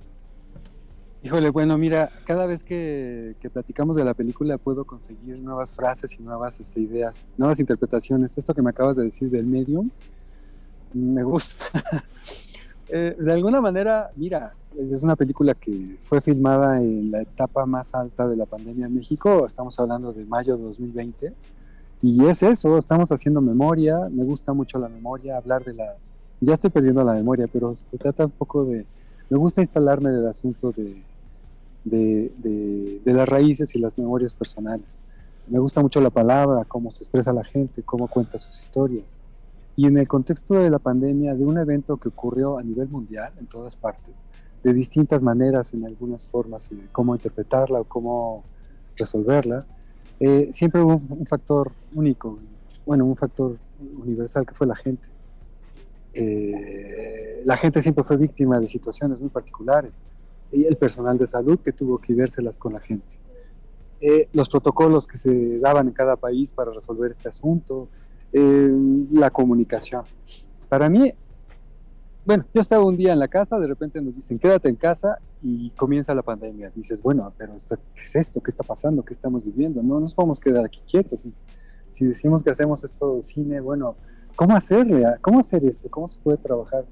Híjole, 1.23 1.51
bueno, 1.51 1.77
mira, 1.77 2.11
cada 2.25 2.47
vez 2.47 2.65
que, 2.65 3.37
platicamos 3.53 3.95
de 3.95 4.05
la 4.05 4.15
película 4.15 4.57
puedo 4.57 4.87
conseguir 4.87 5.39
nuevas 5.39 5.75
frases 5.75 6.19
y 6.19 6.23
nuevas 6.23 6.59
este, 6.61 6.81
ideas, 6.81 7.21
nuevas 7.37 7.61
interpretaciones. 7.61 8.39
Esto 8.39 8.55
que 8.55 8.63
me 8.63 8.71
acabas 8.71 8.97
de 8.97 9.05
decir 9.05 9.29
del 9.31 9.45
medium, 9.45 9.91
me 10.93 11.23
gusta. 11.23 11.65
Eh, 12.93 13.15
de 13.17 13.33
alguna 13.33 13.61
manera, 13.61 14.11
mira, 14.17 14.57
es 14.75 15.05
una 15.05 15.15
película 15.15 15.55
que 15.55 15.97
fue 16.03 16.21
filmada 16.21 16.79
en 16.79 17.13
la 17.13 17.23
etapa 17.23 17.65
más 17.65 17.95
alta 17.95 18.27
de 18.27 18.35
la 18.35 18.47
pandemia 18.47 18.87
en 18.87 18.97
México, 18.97 19.47
estamos 19.47 19.79
hablando 19.79 20.13
de 20.13 20.25
mayo 20.25 20.57
de 20.57 20.65
2020, 20.65 21.33
y 22.03 22.25
es 22.27 22.43
eso, 22.43 22.77
estamos 22.77 23.13
haciendo 23.13 23.41
memoria, 23.41 24.09
me 24.11 24.25
gusta 24.25 24.53
mucho 24.53 24.81
la 24.81 24.89
memoria, 24.89 25.37
hablar 25.37 25.63
de 25.63 25.75
la... 25.75 25.95
Ya 26.41 26.55
estoy 26.55 26.71
perdiendo 26.71 27.05
la 27.05 27.13
memoria, 27.13 27.47
pero 27.47 27.73
se 27.77 27.97
trata 27.97 28.25
un 28.25 28.33
poco 28.33 28.65
de... 28.65 28.85
Me 29.29 29.39
gusta 29.39 29.61
instalarme 29.61 30.11
del 30.11 30.27
asunto 30.27 30.73
de 30.73 31.01
de, 31.85 33.01
las 33.05 33.29
raíces 33.29 33.75
y 33.75 33.79
las 33.79 33.99
memorias 33.99 34.35
personales. 34.35 35.01
Me 35.49 35.59
gusta 35.59 35.81
mucho 35.81 36.01
la 36.01 36.11
palabra, 36.11 36.65
cómo 36.65 36.91
se 36.91 37.03
expresa 37.03 37.33
la 37.33 37.45
gente, 37.45 37.83
cómo 37.83 38.09
cuenta 38.09 38.39
sus 38.39 38.63
historias. 38.63 39.17
Y 39.77 39.87
en 39.87 39.99
el 39.99 40.07
contexto 40.07 40.55
de 40.55 40.71
la 40.71 40.79
pandemia, 40.79 41.35
de 41.35 41.45
un 41.45 41.59
evento 41.59 41.97
que 41.97 42.09
ocurrió 42.09 42.59
a 42.59 42.63
nivel 42.63 42.89
mundial, 42.89 43.33
en 43.39 43.47
todas 43.47 43.77
partes, 43.77 44.27
de 44.63 44.75
distintas 44.75 45.23
maneras, 45.23 45.73
en 45.75 45.87
algunas 45.87 46.27
formas, 46.27 46.71
de 46.71 46.87
cómo 46.93 47.15
interpretarla 47.15 47.81
o 47.81 47.85
cómo 47.85 48.45
resolverla, 48.97 49.65
eh, 50.21 50.49
siempre 50.53 50.83
hubo 50.83 51.01
un, 51.09 51.27
factor 51.27 51.73
único, 51.95 52.39
bueno, 52.85 53.07
un 53.07 53.17
factor 53.17 53.57
universal 54.03 54.45
que 54.45 54.55
fue 54.55 54.67
la 54.67 54.77
gente. 54.77 55.09
Eh, 56.13 57.43
la 57.45 57.57
gente 57.57 57.81
siempre 57.81 58.05
fue 58.05 58.19
víctima 58.19 58.61
de 58.61 58.69
situaciones 58.69 59.19
muy 59.19 59.31
particulares 59.31 60.03
y 60.53 60.65
el 60.65 60.77
personal 60.77 61.19
de 61.19 61.27
salud 61.27 61.59
que 61.61 61.73
tuvo 61.73 61.99
que 61.99 62.15
vérselas 62.15 62.59
con 62.59 62.73
la 62.73 62.81
gente. 62.81 63.17
Eh, 64.01 64.29
los 64.33 64.49
protocolos 64.49 65.07
que 65.07 65.19
se 65.19 65.59
daban 65.59 65.89
en 65.89 65.93
cada 65.93 66.17
país 66.17 66.53
para 66.53 66.73
resolver 66.73 67.11
este 67.11 67.29
asunto, 67.29 67.89
eh, 68.33 68.71
la 69.11 69.31
comunicación. 69.31 70.05
Para 70.69 70.89
mí, 70.89 71.13
bueno, 72.25 72.45
yo 72.55 72.61
estaba 72.61 72.85
un 72.85 72.97
día 72.97 73.13
en 73.13 73.19
la 73.19 73.29
casa, 73.29 73.59
de 73.59 73.67
repente 73.67 74.01
nos 74.01 74.15
dicen, 74.15 74.39
quédate 74.39 74.69
en 74.69 74.77
casa 74.77 75.19
y 75.43 75.71
comienza 75.71 76.15
la 76.15 76.23
pandemia. 76.23 76.71
Dices, 76.75 77.03
bueno, 77.03 77.33
pero 77.37 77.55
¿qué 77.95 78.03
es 78.03 78.17
esto? 78.17 78.41
¿Qué 78.41 78.51
está 78.51 78.63
pasando? 78.63 79.05
¿Qué 79.05 79.13
estamos 79.13 79.45
viviendo? 79.45 79.83
No 79.83 80.01
nos 80.01 80.15
podemos 80.15 80.39
quedar 80.41 80.65
aquí 80.65 80.81
quietos. 80.89 81.23
Si, 81.23 81.33
si 81.91 82.07
decimos 82.07 82.43
que 82.43 82.51
hacemos 82.51 82.85
esto 82.85 83.17
de 83.17 83.23
cine, 83.23 83.61
bueno, 83.61 83.97
¿cómo 84.37 84.55
hacerle? 84.55 85.05
¿Cómo 85.21 85.41
hacer 85.41 85.65
esto? 85.65 85.91
¿Cómo 85.91 86.09
se 86.09 86.19
puede 86.21 86.39
trabajar? 86.39 86.85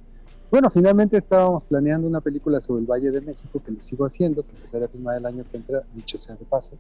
Bueno, 0.51 0.71
finalmente 0.71 1.19
estábamos 1.19 1.65
planeando 1.65 2.09
una 2.09 2.23
película 2.23 2.59
sobre 2.63 2.81
el 2.81 2.87
Valle 2.87 3.11
de 3.11 3.21
México, 3.21 3.61
que 3.63 3.71
lo 3.71 3.83
sigo 3.83 4.07
haciendo, 4.07 4.43
que 4.43 4.53
empezaré 4.53 4.87
a 4.87 4.89
filmar 4.89 5.19
el 5.19 5.27
año 5.27 5.45
que 5.51 5.59
entra, 5.59 5.83
dicho 5.95 6.17
sea 6.17 6.37
de 6.37 6.47
paso, 6.47 6.75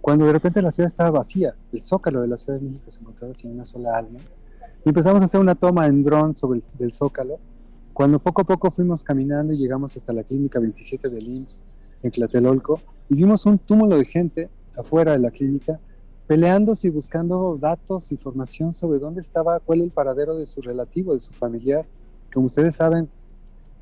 cuando 0.00 0.24
de 0.24 0.32
repente 0.32 0.62
la 0.62 0.70
ciudad 0.70 0.86
estaba 0.86 1.10
vacía, 1.10 1.54
el 1.72 1.80
zócalo 1.80 2.22
de 2.22 2.28
la 2.28 2.38
Ciudad 2.38 2.58
de 2.58 2.64
México 2.64 2.90
se 2.90 3.00
encontraba 3.00 3.34
sin 3.34 3.50
una 3.50 3.66
sola 3.66 3.98
alma, 3.98 4.20
y 4.82 4.88
empezamos 4.88 5.20
a 5.20 5.26
hacer 5.26 5.38
una 5.38 5.54
toma 5.54 5.86
en 5.88 6.02
dron 6.02 6.34
sobre 6.34 6.60
el 6.60 6.64
del 6.78 6.90
zócalo, 6.90 7.38
cuando 7.92 8.18
poco 8.18 8.40
a 8.40 8.44
poco 8.44 8.70
fuimos 8.70 9.04
caminando 9.04 9.52
y 9.52 9.58
llegamos 9.58 9.94
hasta 9.94 10.14
la 10.14 10.22
clínica 10.22 10.58
27 10.58 11.10
del 11.10 11.28
IMSS 11.28 11.64
en 12.02 12.10
Tlatelolco, 12.10 12.80
y 13.10 13.14
vimos 13.14 13.44
un 13.44 13.58
túmulo 13.58 13.98
de 13.98 14.06
gente 14.06 14.48
afuera 14.74 15.12
de 15.12 15.18
la 15.18 15.30
clínica, 15.30 15.78
peleándose 16.26 16.88
y 16.88 16.90
buscando 16.92 17.58
datos, 17.60 18.10
información 18.10 18.72
sobre 18.72 19.00
dónde 19.00 19.20
estaba, 19.20 19.60
cuál 19.60 19.82
el 19.82 19.90
paradero 19.90 20.34
de 20.38 20.46
su 20.46 20.62
relativo, 20.62 21.12
de 21.12 21.20
su 21.20 21.32
familiar, 21.32 21.84
como 22.36 22.48
ustedes 22.48 22.76
saben, 22.76 23.08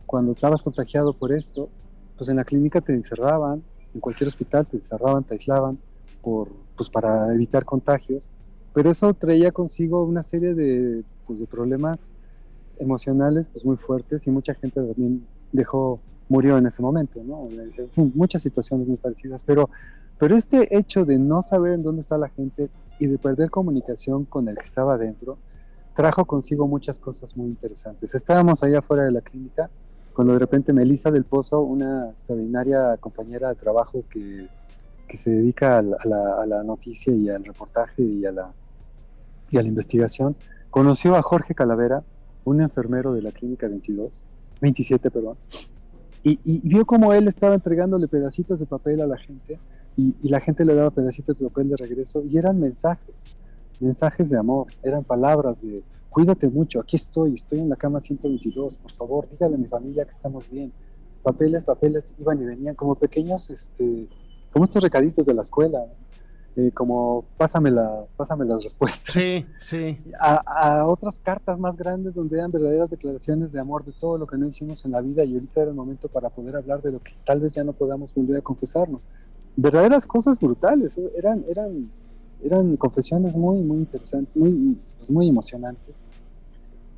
cuando 0.06 0.30
estabas 0.30 0.62
contagiado 0.62 1.12
por 1.12 1.32
esto, 1.32 1.68
pues 2.16 2.28
en 2.28 2.36
la 2.36 2.44
clínica 2.44 2.80
te 2.80 2.92
encerraban, 2.92 3.64
en 3.92 4.00
cualquier 4.00 4.28
hospital 4.28 4.64
te 4.64 4.76
encerraban, 4.76 5.24
te 5.24 5.34
aislaban 5.34 5.76
por, 6.22 6.50
pues 6.76 6.88
para 6.88 7.34
evitar 7.34 7.64
contagios, 7.64 8.30
pero 8.72 8.92
eso 8.92 9.12
traía 9.12 9.50
consigo 9.50 10.04
una 10.04 10.22
serie 10.22 10.54
de, 10.54 11.02
pues 11.26 11.40
de 11.40 11.46
problemas 11.46 12.14
emocionales 12.78 13.48
pues 13.48 13.64
muy 13.64 13.76
fuertes 13.76 14.24
y 14.28 14.30
mucha 14.30 14.54
gente 14.54 14.80
también 14.80 15.26
dejó, 15.50 15.98
murió 16.28 16.56
en 16.56 16.66
ese 16.66 16.80
momento, 16.80 17.24
¿no? 17.24 17.48
muchas 18.14 18.40
situaciones 18.40 18.86
muy 18.86 18.98
parecidas, 18.98 19.42
pero, 19.42 19.68
pero 20.16 20.36
este 20.36 20.78
hecho 20.78 21.04
de 21.04 21.18
no 21.18 21.42
saber 21.42 21.72
en 21.72 21.82
dónde 21.82 22.02
está 22.02 22.18
la 22.18 22.28
gente 22.28 22.70
y 23.00 23.08
de 23.08 23.18
perder 23.18 23.50
comunicación 23.50 24.24
con 24.24 24.48
el 24.48 24.54
que 24.54 24.62
estaba 24.62 24.94
adentro, 24.94 25.38
trajo 25.94 26.24
consigo 26.24 26.66
muchas 26.66 26.98
cosas 26.98 27.36
muy 27.36 27.46
interesantes. 27.46 28.14
Estábamos 28.14 28.62
allá 28.62 28.80
afuera 28.80 29.04
de 29.04 29.12
la 29.12 29.20
clínica 29.20 29.70
cuando 30.12 30.32
de 30.34 30.38
repente 30.38 30.72
Melissa 30.72 31.10
del 31.10 31.24
Pozo, 31.24 31.60
una 31.60 32.10
extraordinaria 32.10 32.96
compañera 32.98 33.48
de 33.48 33.56
trabajo 33.56 34.04
que, 34.10 34.46
que 35.08 35.16
se 35.16 35.30
dedica 35.30 35.78
a 35.78 35.82
la, 35.82 35.96
a, 36.40 36.46
la, 36.46 36.62
noticia 36.62 37.12
y 37.12 37.28
al 37.28 37.44
reportaje 37.44 38.02
y 38.02 38.24
a, 38.24 38.30
la, 38.30 38.52
y 39.50 39.58
a 39.58 39.62
la 39.62 39.68
investigación, 39.68 40.36
conoció 40.70 41.16
a 41.16 41.22
Jorge 41.22 41.54
Calavera, 41.54 42.04
un 42.44 42.60
enfermero 42.60 43.12
de 43.12 43.22
la 43.22 43.32
clínica 43.32 43.66
22, 43.66 44.22
27, 44.60 45.10
perdón, 45.10 45.36
Y, 46.22 46.38
y 46.44 46.60
vio 46.68 46.86
como 46.86 47.12
él 47.12 47.26
estaba 47.26 47.54
entregándole 47.54 48.06
pedacitos 48.06 48.60
de 48.60 48.66
papel 48.66 49.00
a 49.00 49.06
la 49.06 49.16
gente 49.16 49.58
y 49.96 50.28
la 50.28 50.40
gente 50.40 50.64
le 50.64 50.74
daba 50.74 50.90
pedacitos 50.90 51.38
de 51.38 51.48
papel 51.48 51.68
de 51.68 51.76
regreso 51.76 52.24
y 52.24 52.36
eran 52.36 52.58
mensajes, 52.58 53.40
mensajes 53.80 54.30
de 54.30 54.38
amor, 54.38 54.68
eran 54.82 55.04
palabras 55.04 55.62
de 55.62 55.82
cuídate 56.10 56.48
mucho, 56.48 56.80
aquí 56.80 56.96
estoy, 56.96 57.34
estoy 57.34 57.58
en 57.58 57.68
la 57.68 57.76
cama 57.76 58.00
122, 58.00 58.78
por 58.78 58.90
favor, 58.92 59.28
dígale 59.30 59.56
a 59.56 59.58
mi 59.58 59.66
familia 59.66 60.04
que 60.04 60.10
estamos 60.10 60.48
bien. 60.48 60.72
Papeles, 61.22 61.64
papeles 61.64 62.14
iban 62.20 62.40
y 62.40 62.44
venían 62.44 62.74
como 62.74 62.94
pequeños, 62.94 63.50
este, 63.50 64.08
como 64.52 64.64
estos 64.64 64.82
recaditos 64.82 65.26
de 65.26 65.34
la 65.34 65.42
escuela, 65.42 65.84
eh, 66.56 66.70
como 66.72 67.24
pásame, 67.36 67.72
la, 67.72 68.04
pásame 68.16 68.44
las 68.44 68.62
respuestas. 68.62 69.12
Sí, 69.12 69.44
sí. 69.58 69.98
A, 70.20 70.36
a, 70.78 70.86
otras 70.86 71.18
cartas 71.18 71.58
más 71.58 71.76
grandes 71.76 72.14
donde 72.14 72.38
eran 72.38 72.52
verdaderas 72.52 72.90
declaraciones 72.90 73.50
de 73.50 73.58
amor 73.58 73.84
de 73.84 73.92
todo 73.92 74.16
lo 74.16 74.26
que 74.28 74.38
no 74.38 74.46
hicimos 74.46 74.84
en 74.84 74.92
la 74.92 75.00
vida 75.00 75.24
y 75.24 75.34
ahorita 75.34 75.62
era 75.62 75.70
el 75.70 75.76
momento 75.76 76.06
para 76.08 76.30
poder 76.30 76.54
hablar 76.54 76.80
de 76.80 76.92
lo 76.92 77.00
que 77.00 77.12
tal 77.26 77.40
vez 77.40 77.54
ya 77.54 77.64
no 77.64 77.72
podamos 77.72 78.14
volver 78.14 78.36
a 78.36 78.40
confesarnos. 78.40 79.08
Verdaderas 79.56 80.06
cosas 80.06 80.38
brutales, 80.38 80.96
eran, 81.16 81.44
eran, 81.48 81.90
eran 82.44 82.76
confesiones 82.76 83.34
muy, 83.34 83.60
muy 83.62 83.78
interesantes, 83.78 84.36
muy, 84.36 84.76
muy 85.08 85.28
emocionantes. 85.28 86.04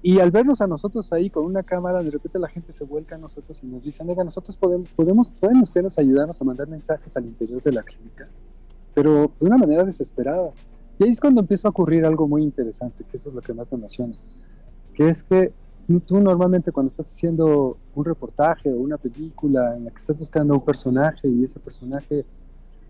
Y 0.02 0.20
al 0.20 0.30
vernos 0.30 0.60
a 0.60 0.66
nosotros 0.66 1.12
ahí 1.12 1.30
con 1.30 1.44
una 1.44 1.62
cámara, 1.62 2.02
de 2.02 2.10
repente 2.10 2.38
la 2.38 2.48
gente 2.48 2.70
se 2.72 2.84
vuelca 2.84 3.16
a 3.16 3.18
nosotros 3.18 3.60
y 3.62 3.66
nos 3.66 3.82
dice, 3.82 4.04
oiga, 4.06 4.22
nosotros 4.22 4.56
podemos, 4.56 4.88
podemos, 4.90 5.30
pueden 5.32 5.60
ustedes 5.60 5.98
ayudarnos 5.98 6.40
a 6.40 6.44
mandar 6.44 6.68
mensajes 6.68 7.16
al 7.16 7.24
interior 7.24 7.62
de 7.62 7.72
la 7.72 7.82
clínica, 7.82 8.28
pero 8.94 9.32
de 9.40 9.46
una 9.46 9.58
manera 9.58 9.84
desesperada. 9.84 10.50
Y 10.98 11.04
ahí 11.04 11.10
es 11.10 11.20
cuando 11.20 11.40
empieza 11.40 11.68
a 11.68 11.70
ocurrir 11.70 12.04
algo 12.04 12.28
muy 12.28 12.42
interesante, 12.42 13.04
que 13.04 13.16
eso 13.16 13.30
es 13.30 13.34
lo 13.34 13.40
que 13.40 13.52
más 13.52 13.70
me 13.72 13.78
emociona, 13.78 14.14
que 14.94 15.08
es 15.08 15.24
que 15.24 15.52
tú 16.06 16.20
normalmente 16.20 16.72
cuando 16.72 16.88
estás 16.88 17.10
haciendo 17.10 17.76
un 17.94 18.04
reportaje 18.04 18.72
o 18.72 18.76
una 18.76 18.98
película 18.98 19.76
en 19.76 19.84
la 19.84 19.90
que 19.90 19.96
estás 19.96 20.18
buscando 20.18 20.54
un 20.54 20.64
personaje 20.64 21.28
y 21.28 21.44
ese 21.44 21.60
personaje 21.60 22.24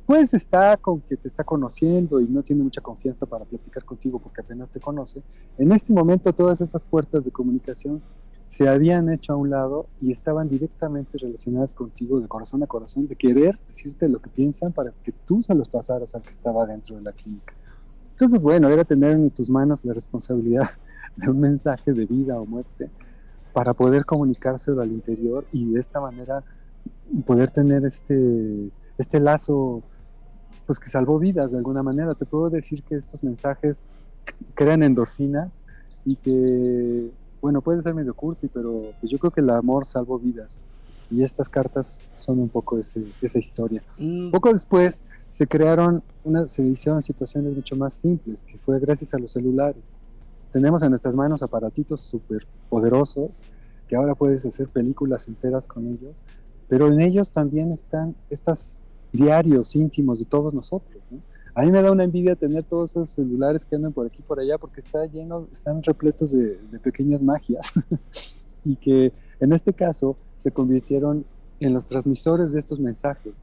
pues 0.06 0.32
está 0.34 0.76
con 0.76 1.00
que 1.00 1.16
te 1.16 1.26
está 1.26 1.42
conociendo 1.42 2.20
y 2.20 2.28
no 2.28 2.42
tiene 2.42 2.62
mucha 2.62 2.80
confianza 2.80 3.26
para 3.26 3.44
platicar 3.44 3.84
contigo 3.84 4.20
porque 4.20 4.40
apenas 4.40 4.70
te 4.70 4.80
conoce, 4.80 5.22
en 5.58 5.72
este 5.72 5.92
momento 5.92 6.32
todas 6.32 6.60
esas 6.60 6.84
puertas 6.84 7.24
de 7.24 7.32
comunicación 7.32 8.00
se 8.46 8.68
habían 8.68 9.10
hecho 9.10 9.32
a 9.32 9.36
un 9.36 9.50
lado 9.50 9.88
y 10.00 10.12
estaban 10.12 10.48
directamente 10.48 11.18
relacionadas 11.18 11.74
contigo 11.74 12.20
de 12.20 12.28
corazón 12.28 12.62
a 12.62 12.68
corazón, 12.68 13.08
de 13.08 13.16
querer 13.16 13.58
decirte 13.66 14.08
lo 14.08 14.20
que 14.20 14.30
piensan 14.30 14.72
para 14.72 14.92
que 15.02 15.12
tú 15.26 15.42
se 15.42 15.52
los 15.54 15.68
pasaras 15.68 16.14
al 16.14 16.22
que 16.22 16.30
estaba 16.30 16.64
dentro 16.64 16.94
de 16.94 17.02
la 17.02 17.12
clínica. 17.12 17.52
Entonces, 18.12 18.40
bueno, 18.40 18.68
era 18.68 18.84
tener 18.84 19.12
en 19.12 19.30
tus 19.30 19.50
manos 19.50 19.84
la 19.84 19.92
responsabilidad 19.92 20.68
de 21.16 21.28
un 21.28 21.40
mensaje 21.40 21.92
de 21.92 22.06
vida 22.06 22.40
o 22.40 22.46
muerte 22.46 22.88
para 23.52 23.74
poder 23.74 24.04
comunicárselo 24.04 24.80
al 24.80 24.92
interior 24.92 25.44
y 25.50 25.72
de 25.72 25.80
esta 25.80 26.00
manera 26.00 26.44
poder 27.26 27.50
tener 27.50 27.84
este, 27.84 28.70
este 28.96 29.18
lazo 29.18 29.82
pues 30.66 30.78
que 30.78 30.88
salvó 30.88 31.18
vidas 31.18 31.52
de 31.52 31.58
alguna 31.58 31.82
manera. 31.82 32.14
Te 32.14 32.26
puedo 32.26 32.50
decir 32.50 32.82
que 32.82 32.96
estos 32.96 33.22
mensajes 33.22 33.82
crean 34.54 34.82
endorfinas 34.82 35.62
y 36.04 36.16
que, 36.16 37.10
bueno, 37.40 37.60
puede 37.60 37.82
ser 37.82 37.94
medio 37.94 38.14
cursi, 38.14 38.48
pero 38.48 38.92
pues 39.00 39.10
yo 39.10 39.18
creo 39.18 39.30
que 39.30 39.40
el 39.40 39.50
amor 39.50 39.86
salvó 39.86 40.18
vidas. 40.18 40.64
Y 41.08 41.22
estas 41.22 41.48
cartas 41.48 42.02
son 42.16 42.40
un 42.40 42.48
poco 42.48 42.78
ese, 42.78 43.04
esa 43.22 43.38
historia. 43.38 43.82
Mm. 43.96 44.30
Poco 44.30 44.52
después 44.52 45.04
se 45.30 45.46
crearon, 45.46 46.02
una, 46.24 46.48
se 46.48 46.62
hicieron 46.64 47.00
situaciones 47.00 47.54
mucho 47.54 47.76
más 47.76 47.94
simples, 47.94 48.44
que 48.44 48.58
fue 48.58 48.80
gracias 48.80 49.14
a 49.14 49.18
los 49.18 49.30
celulares. 49.30 49.96
Tenemos 50.50 50.82
en 50.82 50.90
nuestras 50.90 51.14
manos 51.14 51.42
aparatitos 51.42 52.00
súper 52.00 52.46
poderosos, 52.68 53.42
que 53.88 53.94
ahora 53.94 54.16
puedes 54.16 54.44
hacer 54.46 54.68
películas 54.68 55.28
enteras 55.28 55.68
con 55.68 55.86
ellos, 55.86 56.16
pero 56.68 56.88
en 56.88 57.00
ellos 57.00 57.30
también 57.30 57.70
están 57.70 58.16
estas 58.30 58.82
diarios 59.12 59.74
íntimos 59.76 60.18
de 60.18 60.24
todos 60.26 60.52
nosotros. 60.52 61.10
¿no? 61.10 61.20
A 61.54 61.62
mí 61.62 61.70
me 61.70 61.80
da 61.80 61.90
una 61.90 62.04
envidia 62.04 62.36
tener 62.36 62.64
todos 62.64 62.90
esos 62.90 63.10
celulares 63.10 63.64
que 63.64 63.76
andan 63.76 63.92
por 63.92 64.06
aquí 64.06 64.22
por 64.22 64.38
allá 64.38 64.58
porque 64.58 64.80
está 64.80 65.06
lleno, 65.06 65.48
están 65.50 65.82
repletos 65.82 66.30
de, 66.30 66.58
de 66.70 66.78
pequeñas 66.78 67.22
magias 67.22 67.72
y 68.64 68.76
que 68.76 69.12
en 69.40 69.52
este 69.52 69.72
caso 69.72 70.16
se 70.36 70.50
convirtieron 70.50 71.24
en 71.60 71.72
los 71.72 71.86
transmisores 71.86 72.52
de 72.52 72.58
estos 72.58 72.78
mensajes 72.78 73.42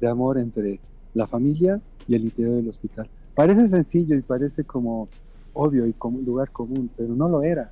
de 0.00 0.08
amor 0.08 0.38
entre 0.38 0.80
la 1.14 1.26
familia 1.26 1.80
y 2.08 2.14
el 2.14 2.24
interior 2.24 2.56
del 2.56 2.68
hospital. 2.68 3.08
Parece 3.34 3.66
sencillo 3.66 4.16
y 4.16 4.22
parece 4.22 4.64
como 4.64 5.08
obvio 5.52 5.86
y 5.86 5.92
como 5.92 6.18
un 6.18 6.24
lugar 6.24 6.50
común, 6.50 6.90
pero 6.96 7.14
no 7.14 7.28
lo 7.28 7.42
era. 7.42 7.70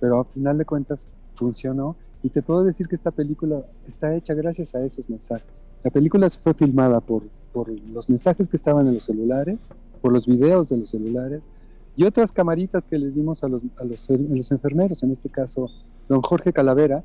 Pero 0.00 0.20
al 0.20 0.26
final 0.26 0.58
de 0.58 0.64
cuentas 0.64 1.12
funcionó 1.34 1.96
y 2.22 2.28
te 2.28 2.42
puedo 2.42 2.62
decir 2.64 2.86
que 2.86 2.94
esta 2.94 3.10
película 3.10 3.64
está 3.86 4.14
hecha 4.14 4.34
gracias 4.34 4.74
a 4.74 4.84
esos 4.84 5.08
mensajes. 5.08 5.64
La 5.82 5.90
película 5.90 6.28
fue 6.28 6.52
filmada 6.54 7.00
por, 7.00 7.22
por 7.52 7.70
los 7.70 8.10
mensajes 8.10 8.48
que 8.48 8.56
estaban 8.56 8.86
en 8.86 8.94
los 8.94 9.04
celulares, 9.04 9.74
por 10.02 10.12
los 10.12 10.26
videos 10.26 10.68
de 10.68 10.76
los 10.76 10.90
celulares 10.90 11.48
y 11.96 12.04
otras 12.04 12.32
camaritas 12.32 12.86
que 12.86 12.98
les 12.98 13.14
dimos 13.14 13.42
a 13.42 13.48
los, 13.48 13.62
a 13.78 13.84
los, 13.84 14.10
a 14.10 14.14
los 14.14 14.50
enfermeros, 14.52 15.02
en 15.02 15.10
este 15.10 15.28
caso 15.28 15.68
don 16.08 16.22
Jorge 16.22 16.52
Calavera, 16.52 17.02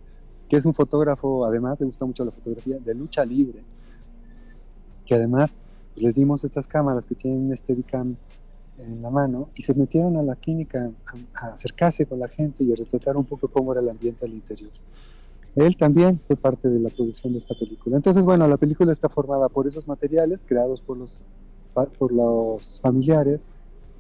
que 0.50 0.58
es 0.58 0.66
un 0.66 0.74
fotógrafo, 0.74 1.46
además 1.46 1.80
le 1.80 1.86
gusta 1.86 2.06
mucho 2.06 2.24
la 2.24 2.32
fotografía, 2.32 2.78
de 2.78 2.94
lucha 2.94 3.26
libre, 3.26 3.64
que 5.06 5.16
además 5.16 5.62
les 5.96 6.16
dimos 6.16 6.44
estas 6.44 6.68
cámaras 6.68 7.08
que 7.08 7.16
tienen 7.16 7.50
un 7.50 7.58
Steadicam 7.58 8.16
en 8.78 9.02
la 9.02 9.10
mano 9.10 9.50
y 9.56 9.62
se 9.62 9.74
metieron 9.74 10.18
a 10.18 10.24
la 10.24 10.36
clínica 10.36 10.92
a, 11.06 11.46
a, 11.46 11.54
acercarse 11.54 12.06
con 12.06 12.20
la 12.20 12.28
gente 12.28 12.64
y 12.64 12.74
a 12.74 12.76
retratar 12.76 13.16
un 13.16 13.26
poco 13.26 13.48
cómo 13.48 13.72
era 13.72 13.82
el 13.82 13.90
ambiente 13.90 14.26
al 14.26 14.34
interior. 14.34 14.72
Él 15.56 15.78
también 15.78 16.20
fue 16.28 16.36
parte 16.36 16.70
de 16.70 16.80
la 16.80 16.90
producción 16.90 17.34
de 17.34 17.40
esta 17.40 17.56
película. 17.56 17.96
Entonces, 17.96 18.26
bueno, 18.26 18.48
la 18.48 18.58
película 18.58 18.92
está 18.92 19.08
formada 19.08 19.48
por 19.48 19.68
esos 19.68 19.88
materiales 19.88 20.44
creados 20.46 20.82
por 20.82 20.98
los, 20.98 21.22
por 21.98 22.12
los 22.12 22.82
familiares 22.82 23.50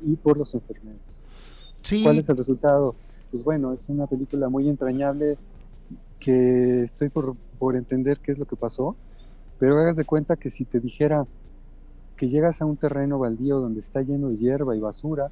y 0.06 0.15
por 0.15 0.38
los 0.38 0.54
enfermeros. 0.54 1.24
Sí. 1.82 2.04
¿Cuál 2.04 2.20
es 2.20 2.28
el 2.28 2.38
resultado? 2.38 2.96
Pues 3.32 3.44
bueno, 3.44 3.72
es 3.72 3.88
una 3.88 4.06
película 4.06 4.50
muy 4.50 4.68
entrañable 4.68 5.38
que 6.20 6.84
estoy 6.84 7.10
por, 7.10 7.36
por 7.58 7.76
entender 7.76 8.20
qué 8.20 8.32
es 8.32 8.38
lo 8.38 8.46
que 8.46 8.56
pasó, 8.56 8.96
pero 9.58 9.78
hagas 9.80 9.96
de 9.96 10.04
cuenta 10.04 10.36
que 10.36 10.50
si 10.50 10.65
te 10.65 10.80
dijera 10.80 11.26
que 12.18 12.28
llegas 12.28 12.62
a 12.62 12.65
un 12.65 12.78
terreno 12.78 13.20
baldío 13.20 13.60
donde 13.60 13.80
está 13.80 14.02
lleno 14.02 14.30
de 14.30 14.38
hierba 14.38 14.76
y 14.76 14.80
basura, 14.80 15.32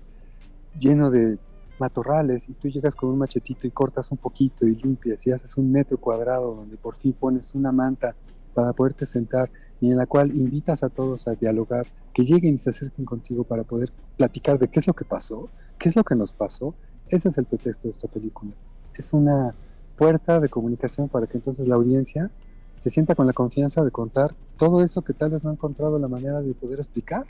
lleno 0.80 1.12
de 1.12 1.38
matorrales, 1.84 2.48
y 2.48 2.54
tú 2.54 2.70
llegas 2.70 2.96
con 2.96 3.10
un 3.10 3.18
machetito 3.18 3.68
y 3.68 3.72
cortas 3.72 4.10
un 4.12 4.18
poquito 4.18 4.66
y 4.66 4.76
limpias 4.76 5.28
y 5.28 5.32
haces 5.32 5.58
un 5.58 5.70
metro 5.70 5.98
cuadrado 5.98 6.56
donde 6.56 6.78
por 6.78 6.96
fin 6.96 7.12
pones 7.12 7.54
una 7.56 7.74
manta 7.74 8.16
para 8.54 8.72
poderte 8.72 9.06
sentar 9.06 9.50
y 9.82 9.92
en 9.92 9.98
la 9.98 10.06
cual 10.06 10.34
invitas 10.34 10.82
a 10.84 10.90
todos 10.90 11.28
a 11.28 11.36
dialogar, 11.36 11.86
que 12.14 12.24
lleguen 12.24 12.56
y 12.56 12.58
se 12.58 12.70
acerquen 12.70 13.04
contigo 13.04 13.44
para 13.44 13.64
poder 13.64 13.92
platicar 14.16 14.58
de 14.58 14.70
qué 14.70 14.80
es 14.80 14.88
lo 14.88 14.94
que 14.94 15.04
pasó, 15.04 15.50
qué 15.78 15.90
es 15.90 15.96
lo 15.98 16.06
que 16.06 16.16
nos 16.16 16.32
pasó. 16.32 16.74
Ese 17.10 17.28
es 17.28 17.38
el 17.38 17.46
pretexto 17.46 17.88
de 17.88 17.92
esta 17.92 18.08
película. 18.08 18.54
Es 18.96 19.12
una 19.12 19.54
puerta 19.98 20.40
de 20.40 20.48
comunicación 20.48 21.10
para 21.10 21.28
que 21.28 21.38
entonces 21.38 21.68
la 21.68 21.76
audiencia 21.76 22.32
se 22.78 22.90
sienta 22.90 23.14
con 23.14 23.28
la 23.28 23.34
confianza 23.34 23.84
de 23.84 23.92
contar 23.92 24.34
todo 24.58 24.82
eso 24.82 25.02
que 25.02 25.14
tal 25.14 25.32
vez 25.32 25.44
no 25.44 25.50
ha 25.50 25.54
encontrado 25.54 26.00
la 26.00 26.08
manera 26.08 26.42
de 26.42 26.54
poder 26.54 26.80
explicar, 26.80 27.26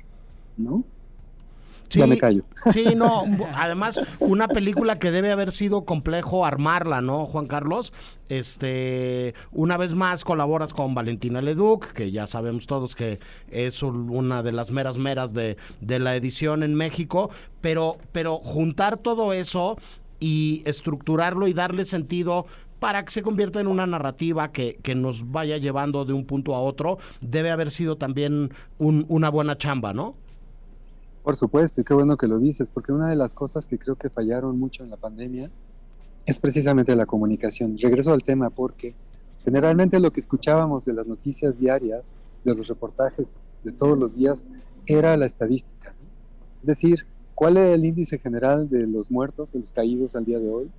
¿no? 0.56 0.84
Sí, 1.90 2.00
ya 2.00 2.08
me 2.08 2.18
callo. 2.18 2.44
Sí, 2.74 2.96
no, 2.96 3.24
además 3.56 4.00
una 4.20 4.48
película 4.48 5.00
que 5.00 5.12
debe 5.12 5.32
haber 5.32 5.52
sido 5.52 5.86
complejo 5.86 6.46
armarla, 6.46 7.02
¿no, 7.02 7.26
Juan 7.26 7.48
Carlos? 7.48 7.94
Este, 8.30 9.34
una 9.52 9.78
vez 9.78 9.94
más 9.94 10.24
colaboras 10.24 10.74
con 10.74 10.96
Valentina 10.96 11.42
Leduc, 11.42 11.92
que 11.92 12.12
ya 12.12 12.26
sabemos 12.26 12.68
todos 12.68 12.96
que 12.96 13.20
es 13.50 13.84
una 13.84 14.44
de 14.44 14.52
las 14.52 14.72
meras 14.72 14.98
meras 14.98 15.34
de, 15.34 15.58
de 15.82 16.00
la 16.00 16.16
edición 16.16 16.64
en 16.64 16.76
México, 16.76 17.30
pero, 17.62 17.98
pero 18.12 18.38
juntar 18.38 18.98
todo 18.98 19.34
eso 19.34 19.78
y 20.20 20.64
estructurarlo 20.66 21.48
y 21.48 21.54
darle 21.54 21.86
sentido 21.86 22.46
para 22.80 23.06
que 23.06 23.12
se 23.12 23.22
convierta 23.22 23.62
en 23.62 23.68
una 23.68 23.86
narrativa 23.86 24.52
que, 24.52 24.78
que, 24.84 24.94
nos 24.94 25.32
vaya 25.32 25.58
llevando 25.58 26.04
de 26.04 26.12
un 26.12 26.26
punto 26.26 26.54
a 26.54 26.60
otro, 26.60 26.98
debe 27.22 27.50
haber 27.50 27.72
sido 27.72 27.96
también 27.96 28.52
un, 28.78 29.06
una 29.08 29.30
buena 29.30 29.58
chamba, 29.58 29.94
¿no? 29.94 30.16
Por 31.24 31.38
supuesto, 31.38 31.80
y 31.80 31.84
qué 31.86 31.94
bueno 31.94 32.18
que 32.18 32.28
lo 32.28 32.38
dices, 32.38 32.70
porque 32.70 32.92
una 32.92 33.08
de 33.08 33.16
las 33.16 33.34
cosas 33.34 33.66
que 33.66 33.80
creo 33.80 33.96
que 33.96 34.10
fallaron 34.10 34.60
mucho 34.60 34.84
en 34.84 34.90
la 34.90 34.98
pandemia 34.98 35.50
es 36.26 36.40
precisamente 36.40 36.96
la 36.98 37.06
comunicación. 37.06 37.78
Regreso 37.78 38.12
al 38.12 38.24
tema 38.24 38.50
porque 38.50 38.94
generalmente 39.46 40.00
lo 40.02 40.12
que 40.12 40.20
escuchábamos 40.20 40.84
de 40.84 40.94
las 40.94 41.08
noticias 41.08 41.58
diarias, 41.58 42.18
de 42.44 42.54
los 42.54 42.68
reportajes 42.68 43.40
de 43.64 43.72
todos 43.72 43.98
los 43.98 44.16
días, 44.16 44.48
era 44.86 45.16
la 45.16 45.26
estadística. 45.26 45.94
Es 46.62 46.68
decir, 46.68 47.08
cuál 47.36 47.56
es 47.56 47.74
el 47.74 47.86
índice 47.86 48.20
general 48.20 48.70
de 48.70 48.86
los 48.86 49.10
muertos, 49.10 49.54
de 49.54 49.60
los 49.60 49.72
caídos 49.72 50.16
al 50.16 50.26
día 50.26 50.40
de 50.40 50.50
hoy, 50.50 50.72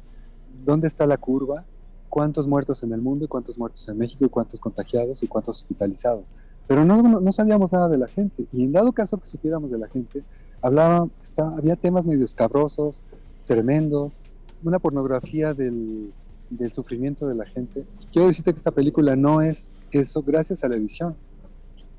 dónde 0.65 0.87
está 0.87 1.07
la 1.07 1.17
curva, 1.17 1.65
cuántos 2.11 2.47
muertos 2.47 2.83
en 2.83 2.93
el 2.93 3.01
mundo 3.01 3.25
y 3.25 3.29
cuántos 3.29 3.59
muertos 3.59 3.89
en 3.89 3.97
México 3.97 4.27
y 4.27 4.29
cuántos 4.29 4.61
contagiados 4.61 5.23
y 5.23 5.27
cuántos 5.27 5.63
hospitalizados. 5.63 6.29
Pero 6.67 6.85
no, 6.85 7.33
sabíamos 7.33 7.73
nada 7.73 7.89
de 7.89 7.99
la 7.99 8.09
gente. 8.09 8.47
Y 8.53 8.65
en 8.65 8.73
dado 8.73 8.93
caso 8.93 9.19
que 9.19 9.27
supiéramos 9.27 9.71
de 9.71 9.79
la 9.79 9.89
gente, 9.89 10.23
hablaba, 10.63 11.09
estaba, 11.23 11.57
había 11.57 11.77
temas 11.77 12.07
medio 12.07 12.25
escabrosos, 12.25 13.05
tremendos, 13.45 14.21
una 14.63 14.79
pornografía 14.79 15.53
del, 15.53 16.13
del 16.51 16.73
sufrimiento 16.73 17.27
de 17.27 17.35
la 17.35 17.47
gente. 17.47 17.85
Quiero 18.13 18.29
decirte 18.29 18.53
que 18.53 18.57
esta 18.57 18.71
película 18.71 19.17
no 19.17 19.43
es 19.43 19.75
eso 19.91 20.23
gracias 20.23 20.65
a 20.65 20.69
la 20.69 20.77
edición. 20.77 21.15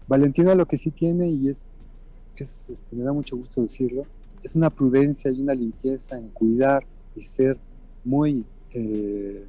Valentina 0.07 0.55
lo 0.55 0.65
que 0.65 0.77
sí 0.77 0.91
tiene, 0.91 1.29
y 1.29 1.49
es, 1.49 1.67
es 2.37 2.69
este, 2.69 2.95
me 2.95 3.03
da 3.03 3.13
mucho 3.13 3.37
gusto 3.37 3.61
decirlo, 3.61 4.05
es 4.43 4.55
una 4.55 4.69
prudencia 4.69 5.31
y 5.31 5.41
una 5.41 5.55
limpieza 5.55 6.17
en 6.17 6.29
cuidar 6.29 6.85
y 7.15 7.21
ser 7.21 7.57
muy 8.03 8.45
eh, 8.71 9.45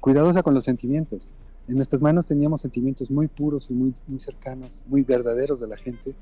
cuidadosa 0.00 0.42
con 0.42 0.54
los 0.54 0.64
sentimientos. 0.64 1.34
En 1.68 1.76
nuestras 1.76 2.02
manos 2.02 2.26
teníamos 2.26 2.60
sentimientos 2.60 3.10
muy 3.10 3.28
puros 3.28 3.70
y 3.70 3.74
muy, 3.74 3.94
muy 4.06 4.18
cercanos, 4.18 4.82
muy 4.86 5.02
verdaderos 5.02 5.60
de 5.60 5.68
la 5.68 5.76
gente, 5.76 6.14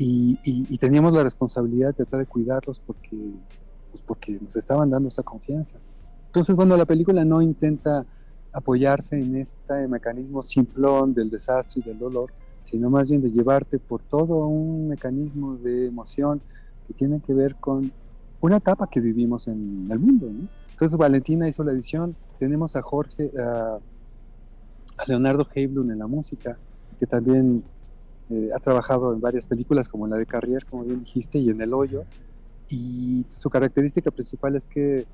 y, 0.00 0.38
y, 0.44 0.78
teníamos 0.78 1.12
la 1.12 1.24
responsabilidad 1.24 1.88
de 1.88 1.94
tratar 1.94 2.20
de 2.20 2.26
cuidarlos 2.26 2.78
porque, 2.78 3.16
pues 3.90 4.00
porque 4.06 4.38
nos 4.40 4.54
estaban 4.54 4.88
dando 4.88 5.08
esa 5.08 5.24
confianza. 5.24 5.78
Entonces, 6.26 6.54
bueno, 6.54 6.76
la 6.76 6.84
película 6.84 7.24
no 7.24 7.42
intenta 7.42 8.06
apoyarse 8.52 9.16
en 9.16 9.36
este 9.36 9.88
mecanismo 9.88 10.42
simplón 10.42 11.14
del 11.14 11.30
desastre 11.30 11.82
y 11.84 11.88
del 11.88 11.98
dolor, 11.98 12.32
sino 12.62 12.90
más 12.90 13.10
bien 13.10 13.22
de 13.22 13.30
llevarte 13.30 13.80
por 13.80 14.02
todo 14.02 14.46
un 14.46 14.88
mecanismo 14.88 15.56
de 15.56 15.86
emoción 15.86 16.40
que 16.86 16.94
tiene 16.94 17.20
que 17.20 17.34
ver 17.34 17.56
con 17.56 17.90
una 18.40 18.58
etapa 18.58 18.88
que 18.88 19.00
vivimos 19.00 19.48
en 19.48 19.88
el 19.90 19.98
mundo. 19.98 20.28
Entonces 20.70 20.96
Valentina 20.96 21.48
hizo 21.48 21.64
la 21.64 21.72
edición, 21.72 22.14
tenemos 22.38 22.76
a 22.76 22.82
Jorge, 22.82 23.32
Leonardo 25.06 25.46
Heiblum 25.54 25.90
en 25.90 25.98
la 25.98 26.06
música, 26.06 26.58
que 26.98 27.06
también 27.06 27.62
eh, 28.30 28.50
ha 28.54 28.58
trabajado 28.58 29.12
en 29.12 29.20
varias 29.20 29.46
películas 29.46 29.88
como 29.88 30.06
la 30.06 30.16
de 30.16 30.26
Carrier, 30.26 30.64
como 30.66 30.84
bien 30.84 31.00
dijiste, 31.00 31.38
y 31.38 31.50
en 31.50 31.60
El 31.60 31.72
Hoyo. 31.72 32.04
Y 32.68 33.24
su 33.28 33.48
característica 33.48 34.10
principal 34.10 34.56
es 34.56 34.68
que 34.68 35.06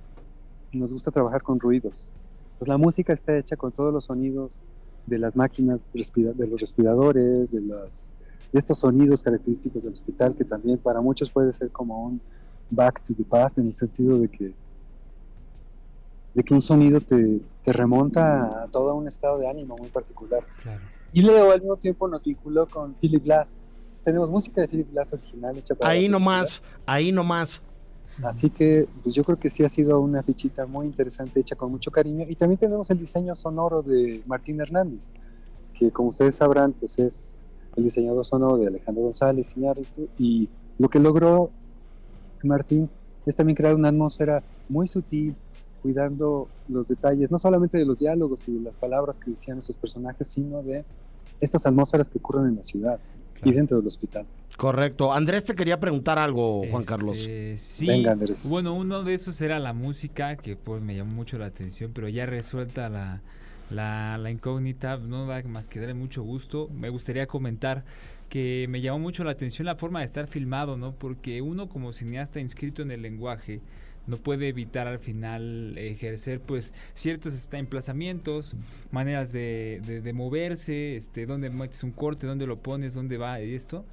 nos 0.73 0.93
gusta 0.93 1.11
trabajar 1.11 1.43
con 1.43 1.61
ruidos. 1.61 2.13
Entonces 2.45 2.69
la 2.69 2.79
música 2.79 3.13
está 3.13 3.37
hecha 3.37 3.57
con 3.57 3.73
todos 3.73 3.93
los 3.93 4.07
sonidos 4.07 4.65
de 5.07 5.19
las 5.19 5.37
máquinas, 5.37 5.93
de 5.93 6.47
los 6.49 6.61
respiradores, 6.61 7.51
de 7.51 7.61
estos 8.53 8.79
sonidos 8.79 9.23
característicos 9.23 9.83
del 9.83 9.93
hospital, 9.93 10.35
que 10.37 10.45
también 10.45 10.79
para 10.79 11.01
muchos 11.01 11.31
puede 11.31 11.53
ser 11.53 11.71
como 11.71 12.07
un 12.07 12.21
back 12.71 13.03
to 13.05 13.15
the 13.15 13.25
past, 13.25 13.59
en 13.59 13.67
el 13.67 13.73
sentido 13.73 14.19
de 14.19 14.29
que, 14.29 14.55
de 16.35 16.43
que 16.43 16.55
un 16.55 16.61
sonido 16.61 17.01
te, 17.01 17.41
te 17.65 17.73
remonta 17.73 18.65
a 18.65 18.69
todo 18.69 18.95
un 18.95 19.07
estado 19.09 19.39
de 19.39 19.49
ánimo 19.49 19.77
muy 19.77 19.89
particular. 19.89 20.43
Y 21.13 21.23
Leo 21.23 21.53
al 21.53 21.61
mismo 21.61 21.77
tiempo 21.77 22.09
nos 22.09 22.23
vinculó 22.23 22.67
con 22.69 22.95
Philip 22.95 23.25
Glass. 23.25 23.63
tenemos 24.05 24.29
música 24.31 24.61
de 24.61 24.69
Philip 24.69 24.91
Glass 24.91 25.13
original 25.13 25.57
hecha 25.57 25.75
para 25.75 25.93
Ahí 25.93 26.09
nomás, 26.09 26.63
ahí 26.87 27.13
nomás. 27.13 27.63
Así 28.23 28.51
que 28.51 28.87
pues 29.03 29.15
yo 29.15 29.25
creo 29.25 29.39
que 29.39 29.51
sí 29.51 29.65
ha 29.65 29.69
sido 29.69 30.01
una 30.01 30.23
fichita 30.23 30.67
muy 30.67 30.87
interesante, 30.87 31.41
hecha 31.41 31.57
con 31.57 31.71
mucho 31.71 31.91
cariño. 31.91 32.27
Y 32.29 32.37
también 32.37 32.59
tenemos 32.59 32.91
el 32.91 32.99
diseño 32.99 33.35
sonoro 33.35 33.83
de 33.83 34.23
Martín 34.27 34.61
Hernández, 34.61 35.13
que 35.79 35.91
como 35.91 36.09
ustedes 36.09 36.37
sabrán, 36.37 36.73
pues 36.73 36.99
es 36.99 37.51
el 37.77 37.85
diseñador 37.85 38.25
sonoro 38.25 38.57
de 38.57 38.69
Alejandro 38.69 39.05
González 39.05 39.57
Iñárritu. 39.57 40.09
Y 40.19 40.49
lo 40.79 40.89
que 40.89 40.99
logró 40.99 41.51
Martín 42.43 42.89
es 43.27 43.35
también 43.35 43.57
crear 43.57 43.75
una 43.75 43.89
atmósfera 43.89 44.43
muy 44.69 44.87
sutil, 44.87 45.35
cuidando 45.85 46.49
los 46.67 46.89
detalles, 46.89 47.31
no 47.31 47.39
solamente 47.39 47.77
de 47.77 47.85
los 47.85 47.99
diálogos 47.99 48.49
y 48.49 48.53
de 48.53 48.61
las 48.61 48.75
palabras 48.75 49.21
que 49.21 49.33
decían 49.33 49.57
nuestros 49.57 49.77
personajes, 49.77 50.27
sino 50.27 50.63
de 50.63 50.83
estas 51.41 51.67
atmósferas 51.67 52.09
que 52.09 52.17
ocurren 52.17 52.47
en 52.47 52.57
la 52.57 52.65
ciudad 52.65 52.99
y 53.45 53.53
dentro 53.53 53.77
del 53.77 53.87
hospital. 53.87 54.25
Correcto. 54.57 55.13
Andrés 55.13 55.45
te 55.45 55.55
quería 55.55 55.79
preguntar 55.79 56.19
algo, 56.19 56.61
Juan 56.71 56.81
este, 56.81 56.87
Carlos. 56.87 57.29
Sí. 57.57 57.87
Venga, 57.87 58.13
Andrés. 58.13 58.49
Bueno, 58.49 58.73
uno 58.75 59.03
de 59.03 59.13
esos 59.13 59.39
era 59.43 59.59
la 59.59 59.75
música, 59.75 60.37
que 60.37 60.57
pues 60.57 60.81
me 60.81 60.97
llamó 60.97 61.13
mucho 61.13 61.37
la 61.37 61.45
atención, 61.45 61.93
pero 61.93 62.09
ya 62.09 62.25
resuelta 62.25 62.89
la, 62.89 63.21
la, 63.69 64.17
la 64.17 64.31
incógnita, 64.31 64.97
no 64.97 65.27
da 65.27 65.43
más 65.43 65.69
que 65.69 65.81
darle 65.81 65.93
mucho 65.93 66.23
gusto. 66.23 66.71
Me 66.73 66.89
gustaría 66.89 67.27
comentar 67.27 67.85
que 68.31 68.65
me 68.71 68.81
llamó 68.81 69.01
mucho 69.01 69.23
la 69.23 69.33
atención 69.33 69.67
la 69.67 69.77
forma 69.77 69.99
de 69.99 70.07
estar 70.07 70.29
filmado, 70.29 70.79
¿no? 70.79 70.95
Porque 70.95 71.43
uno 71.43 71.69
como 71.69 71.93
cineasta 71.93 72.41
inscrito 72.41 72.81
en 72.81 72.91
el 72.91 73.03
lenguaje, 73.03 73.61
no 74.07 74.19
puede 74.19 74.49
evitar 74.49 74.87
al 74.87 74.99
final 74.99 75.77
ejercer 75.79 76.41
pues 76.41 76.75
ciertos 76.95 77.49
emplazamientos, 77.53 78.55
maneras 78.91 79.33
de, 79.33 79.81
de, 80.03 80.13
moverse, 80.13 80.97
este, 80.97 81.27
dónde 81.27 81.51
metes 81.51 81.83
un 81.85 81.93
corte, 81.93 82.27
dónde 82.27 82.47
lo 82.47 82.59
pones, 82.59 82.95
dónde 82.95 83.17
va 83.17 83.41
y 83.41 83.55
esto. 83.55 83.85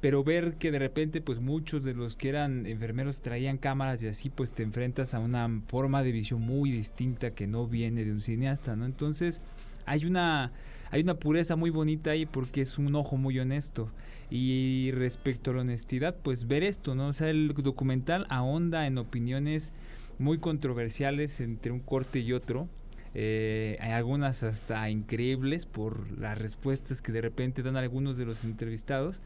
Pero 0.00 0.22
ver 0.22 0.54
que 0.56 0.70
de 0.70 0.78
repente 0.78 1.20
pues 1.20 1.40
muchos 1.40 1.84
de 1.84 1.94
los 1.94 2.16
que 2.16 2.28
eran 2.28 2.66
enfermeros 2.66 3.20
traían 3.20 3.56
cámaras 3.56 4.02
y 4.02 4.08
así 4.08 4.28
pues 4.28 4.52
te 4.52 4.62
enfrentas 4.62 5.14
a 5.14 5.20
una 5.20 5.62
forma 5.66 6.02
de 6.02 6.12
visión 6.12 6.42
muy 6.42 6.70
distinta 6.70 7.30
que 7.30 7.46
no 7.46 7.66
viene 7.66 8.04
de 8.04 8.12
un 8.12 8.20
cineasta, 8.20 8.76
¿no? 8.76 8.84
Entonces 8.84 9.40
hay 9.86 10.04
una, 10.04 10.52
hay 10.90 11.02
una 11.02 11.14
pureza 11.14 11.56
muy 11.56 11.70
bonita 11.70 12.10
ahí 12.10 12.26
porque 12.26 12.60
es 12.60 12.78
un 12.78 12.94
ojo 12.94 13.16
muy 13.16 13.38
honesto. 13.38 13.90
Y 14.30 14.90
respecto 14.92 15.50
a 15.50 15.54
la 15.54 15.60
honestidad, 15.60 16.16
pues 16.22 16.48
ver 16.48 16.64
esto, 16.64 16.94
¿no? 16.94 17.08
O 17.08 17.12
sea, 17.12 17.30
el 17.30 17.54
documental 17.54 18.26
ahonda 18.28 18.86
en 18.86 18.98
opiniones 18.98 19.72
muy 20.18 20.38
controversiales 20.38 21.40
entre 21.40 21.72
un 21.72 21.80
corte 21.80 22.20
y 22.20 22.32
otro. 22.32 22.68
Eh, 23.14 23.78
hay 23.80 23.92
algunas 23.92 24.42
hasta 24.42 24.90
increíbles 24.90 25.64
por 25.64 26.10
las 26.18 26.36
respuestas 26.36 27.00
que 27.00 27.12
de 27.12 27.22
repente 27.22 27.62
dan 27.62 27.76
algunos 27.76 28.16
de 28.16 28.26
los 28.26 28.44
entrevistados. 28.44 29.22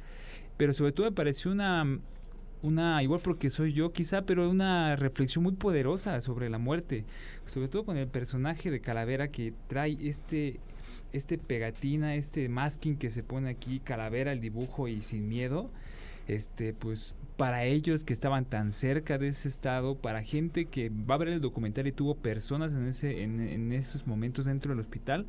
Pero 0.57 0.75
sobre 0.75 0.93
todo 0.93 1.07
me 1.07 1.13
pareció 1.13 1.51
una, 1.51 1.99
una, 2.63 3.03
igual 3.03 3.21
porque 3.23 3.51
soy 3.51 3.73
yo 3.73 3.93
quizá, 3.93 4.23
pero 4.23 4.49
una 4.51 4.95
reflexión 4.97 5.43
muy 5.43 5.55
poderosa 5.55 6.21
sobre 6.21 6.51
la 6.51 6.59
muerte. 6.59 7.05
Sobre 7.47 7.69
todo 7.69 7.85
con 7.85 7.97
el 7.97 8.07
personaje 8.07 8.71
de 8.71 8.81
Calavera 8.81 9.29
que 9.29 9.55
trae 9.69 9.97
este 10.03 10.61
este 11.13 11.39
pegatina, 11.39 12.15
este 12.15 12.49
masking 12.49 12.97
que 12.97 13.11
se 13.11 13.23
pone 13.23 13.51
aquí, 13.51 13.81
calavera, 13.81 14.33
el 14.33 14.41
dibujo 14.41 14.89
y 14.89 15.03
sin 15.03 15.29
miedo, 15.29 15.71
este, 16.29 16.73
pues 16.73 17.15
para 17.37 17.65
ellos 17.65 18.05
que 18.05 18.13
estaban 18.13 18.45
tan 18.45 18.71
cerca 18.71 19.19
de 19.19 19.29
ese 19.29 19.49
estado, 19.49 19.97
para 19.97 20.23
gente 20.23 20.67
que 20.67 20.91
va 20.91 21.15
a 21.15 21.19
ver 21.19 21.29
el 21.29 21.41
documental 21.41 21.87
y 21.87 21.93
tuvo 21.93 22.15
personas 22.15 22.73
en, 22.73 22.87
ese, 22.87 23.23
en, 23.23 23.73
esos 23.73 24.07
momentos 24.07 24.45
dentro 24.45 24.73
del 24.73 24.81
hospital, 24.81 25.27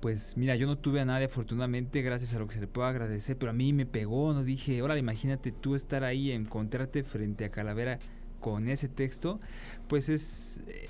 pues 0.00 0.38
mira, 0.38 0.56
yo 0.56 0.66
no 0.66 0.78
tuve 0.78 1.00
a 1.00 1.04
nadie 1.04 1.26
afortunadamente, 1.26 2.00
gracias 2.00 2.34
a 2.34 2.38
lo 2.38 2.46
que 2.46 2.54
se 2.54 2.60
le 2.60 2.66
puedo 2.66 2.88
agradecer, 2.88 3.36
pero 3.36 3.50
a 3.50 3.52
mí 3.52 3.74
me 3.74 3.84
pegó, 3.84 4.32
no 4.32 4.42
dije, 4.42 4.80
ahora 4.80 4.96
imagínate 4.96 5.52
tú 5.52 5.74
estar 5.74 6.02
ahí, 6.02 6.32
encontrarte 6.32 7.04
frente 7.04 7.44
a 7.44 7.50
Calavera 7.50 7.98
con 8.40 8.68
ese 8.68 8.88
texto, 8.88 9.38
pues 9.86 10.08
es, 10.08 10.62
eh, 10.66 10.88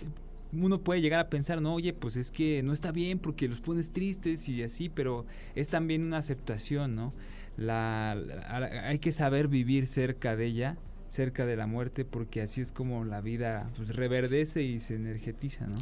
uno 0.53 0.81
puede 0.81 1.01
llegar 1.01 1.21
a 1.21 1.31
pensar, 1.31 1.63
no, 1.63 1.75
oye, 1.75 1.93
pues 1.93 2.17
es 2.17 2.31
que 2.31 2.63
no 2.63 2.73
está 2.73 2.93
bien 2.93 3.19
porque 3.19 3.49
los 3.49 3.61
pones 3.61 3.93
tristes 3.93 4.49
y 4.49 4.63
así, 4.63 4.89
pero 4.89 5.27
es 5.55 5.69
también 5.69 6.03
una 6.03 6.19
aceptación, 6.19 6.95
¿no? 6.95 7.13
La, 7.57 8.13
hay 8.85 8.99
que 8.99 9.13
saber 9.13 9.49
vivir 9.49 9.87
cerca 9.87 10.37
de 10.37 10.47
ella, 10.47 10.77
cerca 11.09 11.47
de 11.47 11.57
la 11.57 11.67
muerte, 11.67 12.05
porque 12.05 12.43
así 12.43 12.61
es 12.61 12.73
como 12.73 13.05
la 13.05 13.21
vida 13.21 13.71
pues, 13.77 13.95
reverdece 13.95 14.63
y 14.63 14.81
se 14.81 14.95
energetiza, 14.95 15.67
¿no? 15.67 15.79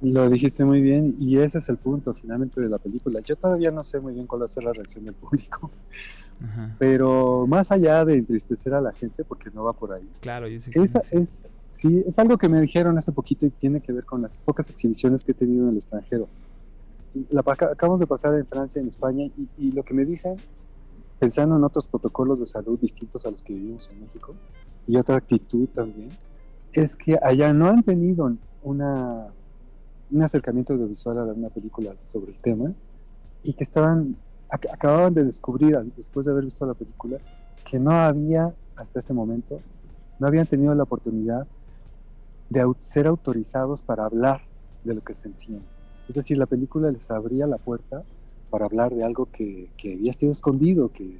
Lo 0.00 0.30
dijiste 0.30 0.64
muy 0.64 0.80
bien 0.80 1.14
y 1.18 1.38
ese 1.38 1.58
es 1.58 1.68
el 1.68 1.76
punto 1.76 2.14
finalmente 2.14 2.60
de 2.60 2.68
la 2.68 2.78
película. 2.78 3.20
Yo 3.20 3.34
todavía 3.34 3.72
no 3.72 3.82
sé 3.82 3.98
muy 3.98 4.14
bien 4.14 4.26
cuál 4.26 4.42
va 4.42 4.44
a 4.44 4.48
ser 4.48 4.62
la 4.62 4.72
reacción 4.72 5.04
del 5.04 5.14
público, 5.14 5.72
pero 6.78 7.46
más 7.46 7.72
allá 7.72 8.04
de 8.04 8.16
entristecer 8.16 8.74
a 8.74 8.80
la 8.80 8.92
gente, 8.92 9.24
porque 9.24 9.50
no 9.50 9.64
va 9.64 9.72
por 9.72 9.92
ahí. 9.92 10.08
Claro, 10.20 10.46
yo 10.48 10.60
sé 10.60 10.70
que 10.70 10.82
esa 10.82 11.00
es 11.10 11.58
Sí, 11.78 12.02
es 12.04 12.18
algo 12.18 12.38
que 12.38 12.48
me 12.48 12.60
dijeron 12.60 12.98
hace 12.98 13.12
poquito 13.12 13.46
y 13.46 13.50
tiene 13.50 13.80
que 13.80 13.92
ver 13.92 14.04
con 14.04 14.20
las 14.20 14.36
pocas 14.38 14.68
exhibiciones 14.68 15.22
que 15.22 15.30
he 15.30 15.34
tenido 15.34 15.62
en 15.62 15.70
el 15.70 15.76
extranjero. 15.76 16.26
La, 17.30 17.42
acabamos 17.42 18.00
de 18.00 18.06
pasar 18.08 18.34
en 18.34 18.44
Francia, 18.46 18.82
en 18.82 18.88
España, 18.88 19.26
y, 19.56 19.70
lo 19.70 19.84
que 19.84 19.94
me 19.94 20.04
dicen, 20.04 20.38
pensando 21.20 21.56
en 21.56 21.62
otros 21.62 21.86
protocolos 21.86 22.40
de 22.40 22.46
salud 22.46 22.80
distintos 22.80 23.24
a 23.26 23.30
los 23.30 23.42
que 23.42 23.52
vivimos 23.52 23.88
en 23.90 24.00
México, 24.00 24.34
y 24.88 24.96
otra 24.96 25.18
actitud 25.18 25.68
también, 25.68 26.10
es 26.72 26.96
que 26.96 27.16
allá 27.22 27.52
no 27.52 27.68
han 27.68 27.84
tenido 27.84 28.28
una, 28.64 29.28
un 30.10 30.22
acercamiento 30.24 30.72
audiovisual 30.72 31.16
a 31.16 31.32
una 31.32 31.48
película 31.48 31.94
sobre 32.02 32.32
el 32.32 32.38
tema, 32.38 32.72
y 33.44 33.52
que 33.52 33.62
estaban, 33.62 34.16
acababan 34.50 35.14
de 35.14 35.24
descubrir, 35.24 35.78
después 35.96 36.26
de 36.26 36.32
haber 36.32 36.44
visto 36.44 36.66
la 36.66 36.74
película, 36.74 37.18
que 37.64 37.78
no 37.78 37.90
había, 37.92 38.54
hasta 38.76 38.98
ese 39.00 39.12
momento, 39.12 39.60
no 40.18 40.26
habían 40.26 40.46
tenido 40.46 40.74
la 40.74 40.84
oportunidad 40.84 41.46
de 42.48 42.64
ser 42.80 43.06
autorizados 43.06 43.82
para 43.82 44.04
hablar 44.06 44.42
de 44.84 44.94
lo 44.94 45.02
que 45.02 45.14
sentían. 45.14 45.62
Es 46.08 46.14
decir, 46.14 46.38
la 46.38 46.46
película 46.46 46.90
les 46.90 47.10
abría 47.10 47.46
la 47.46 47.58
puerta 47.58 48.02
para 48.50 48.64
hablar 48.64 48.94
de 48.94 49.04
algo 49.04 49.26
que, 49.30 49.70
que 49.76 49.94
había 49.94 50.10
estado 50.10 50.32
escondido, 50.32 50.90
que, 50.90 51.18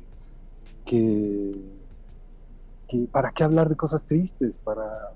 que, 0.87 1.55
para 3.13 3.31
qué 3.33 3.45
hablar 3.45 3.69
de 3.69 3.77
cosas 3.77 4.05
tristes, 4.05 4.59
para... 4.59 5.13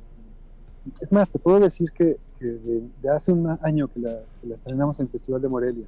Es 1.00 1.12
más, 1.12 1.30
te 1.30 1.38
puedo 1.38 1.60
decir 1.60 1.90
que, 1.92 2.18
de, 2.40 3.08
hace 3.10 3.32
un 3.32 3.56
año 3.62 3.88
que 3.88 4.00
la, 4.00 4.20
estrenamos 4.52 4.98
en 4.98 5.06
el 5.06 5.12
Festival 5.12 5.40
de 5.40 5.48
Morelia, 5.48 5.86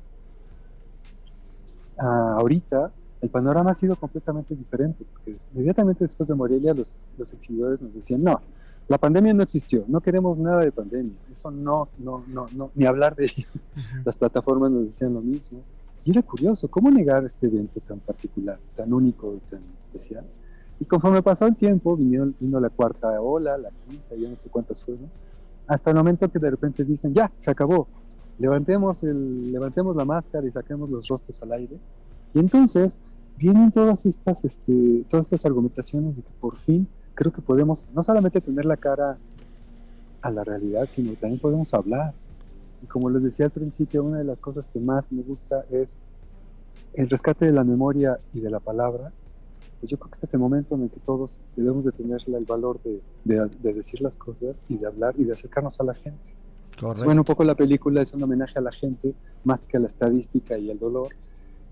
ahorita 1.99 2.93
el 3.21 3.31
panorama 3.31 3.71
ha 3.71 3.75
sido 3.75 3.97
completamente 3.97 4.55
diferente, 4.55 5.05
porque 5.11 5.35
inmediatamente 5.55 6.05
después 6.05 6.29
de 6.29 6.35
Morelia 6.35 6.75
los, 6.75 7.07
los 7.17 7.33
exhibidores 7.33 7.81
nos 7.81 7.95
decían, 7.95 8.23
no, 8.23 8.41
La 8.87 8.99
pandemia 8.99 9.33
no 9.33 9.43
existió, 9.43 9.85
no 9.89 10.01
queremos 10.01 10.37
nada 10.37 10.61
de 10.61 10.71
pandemia, 10.71 11.17
eso 11.31 11.51
no, 11.51 11.89
no, 11.99 12.23
no, 12.29 12.49
no 12.53 12.71
ni 12.75 12.85
hablar 12.85 13.17
de 13.17 13.25
ello. 13.25 13.49
Las 14.05 14.17
plataformas 14.17 14.71
nos 14.71 14.87
decían 14.87 15.15
lo 15.15 15.23
mismo. 15.23 15.63
Y 16.05 16.11
era 16.11 16.21
curioso, 16.21 16.69
¿cómo 16.69 16.91
negar 16.91 17.25
este 17.25 17.47
evento 17.47 17.81
tan 17.81 17.99
particular, 18.01 18.59
tan 18.77 18.93
único 18.93 19.35
y 19.35 19.51
tan 19.51 19.63
especial? 19.81 20.27
Y 20.79 20.85
conforme 20.85 21.23
pasó 21.23 21.47
el 21.47 21.57
tiempo, 21.57 21.97
vino, 21.97 22.31
vino 22.39 22.61
la 22.61 22.69
cuarta 22.69 23.19
ola, 23.23 23.57
la 23.57 23.71
quinta, 23.71 24.15
ya 24.17 24.29
no 24.29 24.37
sé 24.37 24.51
cuántas 24.51 24.85
fueron, 24.85 25.09
hasta 25.67 25.89
el 25.89 25.97
momento 25.97 26.31
que 26.31 26.39
de 26.39 26.51
repente 26.51 26.85
dicen, 26.85 27.15
ya, 27.15 27.33
se 27.39 27.51
acabó, 27.51 27.89
levantemos, 28.39 29.03
el, 29.03 29.53
levantemos 29.53 29.97
la 29.97 30.05
máscara 30.05 30.47
y 30.47 30.51
saquemos 30.51 30.91
los 30.91 31.09
rostros 31.09 31.41
al 31.43 31.53
aire. 31.53 31.79
Y 32.33 32.39
entonces 32.39 33.01
vienen 33.37 33.71
todas 33.71 34.07
estas, 34.07 34.45
este, 34.45 35.05
todas 35.09 35.27
estas 35.27 35.47
argumentaciones 35.47 36.17
de 36.17 36.23
que 36.23 36.31
por 36.41 36.57
fin 36.57 36.87
creo 37.15 37.33
que 37.33 37.43
podemos 37.43 37.89
no 37.95 38.03
solamente 38.03 38.41
tener 38.41 38.65
la 38.65 38.77
cara 38.77 39.19
a 40.23 40.31
la 40.31 40.43
realidad, 40.43 40.87
sino 40.89 41.11
que 41.11 41.17
también 41.17 41.41
podemos 41.41 41.73
hablar. 41.75 42.15
Y 42.83 42.87
como 42.87 43.09
les 43.11 43.23
decía 43.23 43.47
al 43.47 43.53
principio, 43.53 44.05
una 44.05 44.19
de 44.19 44.25
las 44.25 44.41
cosas 44.41 44.69
que 44.69 44.81
más 44.81 45.13
me 45.13 45.23
gusta 45.23 45.65
es 45.71 45.99
el 46.95 47.09
rescate 47.11 47.47
de 47.47 47.53
la 47.53 47.65
memoria 47.65 48.19
y 48.33 48.41
de 48.41 48.51
la 48.51 48.61
palabra. 48.61 49.13
Pues 49.81 49.91
yo 49.91 49.99
creo 49.99 50.11
que 50.11 50.15
este 50.17 50.27
es 50.27 50.35
el 50.35 50.41
momento 50.41 50.75
en 50.75 50.83
el 50.83 50.91
que 50.91 51.01
todos 51.01 51.41
debemos 51.57 51.85
de 51.85 51.93
tener 51.93 52.21
el 52.27 52.45
valor 52.45 52.81
de, 52.83 53.01
de, 53.25 53.73
decir 53.75 54.01
las 54.01 54.17
cosas 54.17 54.65
y 54.69 54.77
de 54.77 54.87
hablar 54.87 55.15
y 55.19 55.25
de 55.25 55.33
acercarnos 55.33 55.79
a 55.81 55.85
la 55.85 55.95
gente. 55.95 56.33
Bueno, 57.05 57.23
un 57.23 57.25
poco 57.25 57.45
la 57.45 57.55
película 57.55 58.03
es 58.03 58.13
un 58.13 58.23
homenaje 58.23 58.59
a 58.59 58.63
la 58.63 58.73
gente 58.73 59.15
más 59.45 59.67
que 59.67 59.77
a 59.77 59.81
la 59.81 59.87
estadística 59.87 60.59
y 60.59 60.71
el 60.71 60.79
dolor 60.79 61.09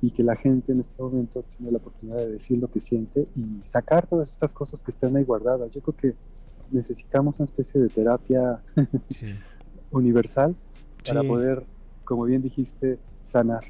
y 0.00 0.10
que 0.10 0.22
la 0.22 0.36
gente 0.36 0.72
en 0.72 0.80
este 0.80 1.00
momento 1.02 1.44
tiene 1.56 1.72
la 1.72 1.78
oportunidad 1.78 2.18
de 2.18 2.32
decir 2.32 2.58
lo 2.58 2.68
que 2.68 2.80
siente 2.80 3.28
y 3.36 3.60
sacar 3.62 4.06
todas 4.06 4.30
estas 4.30 4.52
cosas 4.52 4.82
que 4.82 4.90
están 4.90 5.16
ahí 5.16 5.24
guardadas. 5.24 5.72
Yo 5.72 5.80
creo 5.80 5.96
que 5.96 6.14
necesitamos 6.70 7.38
una 7.38 7.44
especie 7.44 7.80
de 7.80 7.88
terapia 7.88 8.60
universal 9.92 10.56
para 11.06 11.22
poder, 11.22 11.64
como 12.04 12.24
bien 12.24 12.42
dijiste, 12.42 12.98
sanar. 13.22 13.64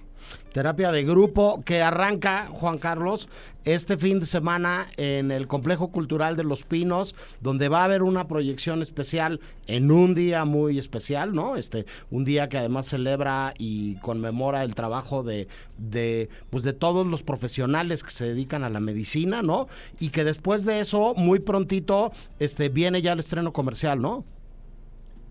Terapia 0.52 0.92
de 0.92 1.04
grupo 1.04 1.62
que 1.64 1.80
arranca, 1.80 2.48
Juan 2.52 2.78
Carlos, 2.78 3.28
este 3.64 3.96
fin 3.96 4.20
de 4.20 4.26
semana 4.26 4.86
en 4.96 5.30
el 5.30 5.46
Complejo 5.46 5.88
Cultural 5.88 6.36
de 6.36 6.44
Los 6.44 6.64
Pinos, 6.64 7.14
donde 7.40 7.68
va 7.68 7.80
a 7.80 7.84
haber 7.84 8.02
una 8.02 8.28
proyección 8.28 8.82
especial 8.82 9.40
en 9.66 9.90
un 9.90 10.14
día 10.14 10.44
muy 10.44 10.78
especial, 10.78 11.32
¿no? 11.32 11.56
Este, 11.56 11.86
un 12.10 12.24
día 12.24 12.48
que 12.48 12.58
además 12.58 12.86
celebra 12.86 13.54
y 13.56 13.96
conmemora 13.96 14.62
el 14.64 14.74
trabajo 14.74 15.22
de, 15.22 15.48
de, 15.78 16.28
pues 16.50 16.64
de 16.64 16.72
todos 16.72 17.06
los 17.06 17.22
profesionales 17.22 18.02
que 18.02 18.10
se 18.10 18.24
dedican 18.26 18.64
a 18.64 18.70
la 18.70 18.80
medicina, 18.80 19.42
¿no? 19.42 19.68
Y 20.00 20.10
que 20.10 20.24
después 20.24 20.64
de 20.64 20.80
eso, 20.80 21.14
muy 21.16 21.40
prontito, 21.40 22.12
este, 22.38 22.68
viene 22.68 23.00
ya 23.00 23.12
el 23.12 23.20
estreno 23.20 23.52
comercial, 23.52 24.00
¿no? 24.00 24.24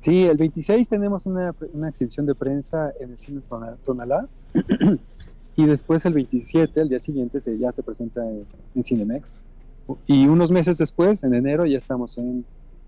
Sí, 0.01 0.25
el 0.25 0.37
26 0.37 0.89
tenemos 0.89 1.27
una, 1.27 1.53
una 1.73 1.89
exhibición 1.89 2.25
de 2.25 2.33
prensa 2.33 2.91
en 2.99 3.11
el 3.11 3.17
cine 3.19 3.41
Tonalá. 3.83 4.27
Y 5.55 5.65
después 5.65 6.05
el 6.05 6.13
27, 6.13 6.81
el 6.81 6.89
día 6.89 6.99
siguiente, 6.99 7.39
se, 7.39 7.57
ya 7.57 7.71
se 7.71 7.83
presenta 7.83 8.21
en, 8.29 8.83
Cinemex. 8.83 9.43
Y 10.07 10.27
unos 10.27 10.51
meses 10.51 10.77
después, 10.77 11.23
en 11.23 11.33
enero, 11.33 11.65
ya 11.65 11.77
estamos 11.77 12.17
en 12.17 12.45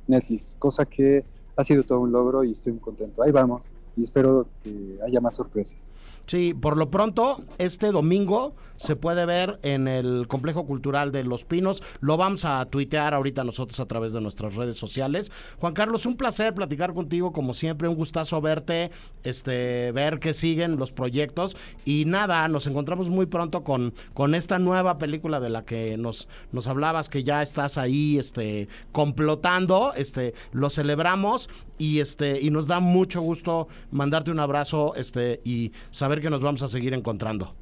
Netflix, 0.08 0.56
cosa 0.60 0.86
que 0.86 1.26
ha 1.56 1.64
sido 1.64 1.84
todo 1.84 2.00
un 2.00 2.12
logro 2.12 2.44
y 2.44 2.52
estoy 2.52 2.74
muy 2.74 2.82
contento. 2.82 3.24
Ahí 3.24 3.32
vamos 3.32 3.66
y 3.96 4.04
espero 4.04 4.48
que 4.64 4.98
haya 5.06 5.20
más 5.20 5.36
sorpresas. 5.36 5.98
Sí, 6.26 6.54
por 6.54 6.78
lo 6.78 6.90
pronto, 6.90 7.38
este 7.58 7.92
domingo 7.92 8.56
se 8.78 8.96
puede 8.96 9.26
ver 9.26 9.60
en 9.64 9.88
el 9.88 10.28
Complejo 10.28 10.66
Cultural 10.66 11.12
de 11.12 11.24
Los 11.24 11.46
Pinos. 11.46 11.84
Lo 12.02 12.18
vamos 12.18 12.44
a 12.46 12.66
tuitear 12.66 13.14
ahorita 13.14 13.44
nosotros 13.44 13.80
a 13.80 13.86
través 13.86 14.14
de 14.14 14.22
nuestras 14.22 14.56
redes 14.56 14.78
sociales. 14.78 15.32
Juan 15.60 15.74
Carlos, 15.74 16.06
un 16.06 16.18
placer 16.18 16.54
platicar 16.54 16.94
contigo, 16.94 17.32
como 17.32 17.54
siempre, 17.54 17.88
un 17.88 17.96
gustazo 17.96 18.42
verte, 18.42 18.92
este, 19.24 19.92
ver 19.92 20.20
que 20.20 20.34
siguen 20.34 20.78
los 20.78 20.92
proyectos. 20.92 21.56
Y 21.86 22.06
nada, 22.06 22.48
nos 22.48 22.68
encontramos 22.68 23.10
muy 23.10 23.26
pronto 23.26 23.64
con, 23.64 23.94
con 24.14 24.36
esta 24.36 24.60
nueva 24.60 24.98
película 24.98 25.40
de 25.40 25.50
la 25.50 25.64
que 25.64 25.98
nos, 25.98 26.28
nos 26.52 26.68
hablabas, 26.68 27.10
que 27.10 27.24
ya 27.24 27.42
estás 27.42 27.78
ahí 27.78 28.18
este, 28.18 28.68
complotando. 28.92 29.94
Este, 29.96 30.34
lo 30.52 30.70
celebramos 30.70 31.50
y, 31.78 32.00
este, 32.00 32.42
y 32.42 32.50
nos 32.50 32.68
da 32.68 32.80
mucho 32.80 33.22
gusto 33.22 33.68
mandarte 33.92 34.32
un 34.32 34.40
abrazo 34.40 34.94
este, 34.96 35.42
y 35.44 35.72
saber 35.92 36.13
que 36.22 36.30
nos 36.30 36.42
vamos 36.42 36.64
a 36.64 36.68
seguir 36.68 36.94
encontrando. 36.94 37.54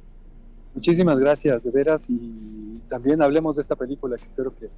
Muchísimas 0.74 1.18
gracias, 1.18 1.62
de 1.62 1.70
veras, 1.70 2.08
y 2.08 2.80
también 2.88 3.22
hablemos 3.22 3.56
de 3.56 3.62
esta 3.62 3.76
película 3.76 4.16
que 4.16 4.24
espero 4.24 4.54
que, 4.56 4.70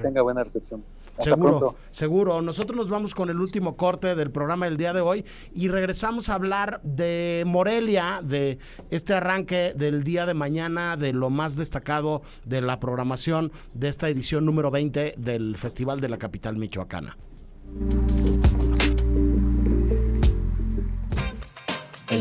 tenga 0.00 0.22
buena 0.22 0.42
recepción. 0.42 0.82
Hasta 1.10 1.24
seguro, 1.24 1.58
pronto. 1.58 1.76
seguro. 1.90 2.40
Nosotros 2.40 2.76
nos 2.76 2.88
vamos 2.88 3.14
con 3.14 3.28
el 3.28 3.38
último 3.38 3.76
corte 3.76 4.14
del 4.14 4.30
programa 4.30 4.64
del 4.64 4.78
día 4.78 4.94
de 4.94 5.02
hoy 5.02 5.24
y 5.52 5.68
regresamos 5.68 6.30
a 6.30 6.36
hablar 6.36 6.80
de 6.82 7.44
Morelia, 7.46 8.22
de 8.24 8.58
este 8.90 9.12
arranque 9.12 9.74
del 9.76 10.02
día 10.02 10.24
de 10.24 10.32
mañana, 10.32 10.96
de 10.96 11.12
lo 11.12 11.28
más 11.28 11.54
destacado 11.54 12.22
de 12.46 12.62
la 12.62 12.80
programación 12.80 13.52
de 13.74 13.88
esta 13.88 14.08
edición 14.08 14.46
número 14.46 14.70
20 14.70 15.16
del 15.18 15.58
Festival 15.58 16.00
de 16.00 16.08
la 16.08 16.16
Capital 16.16 16.56
Michoacana. 16.56 17.16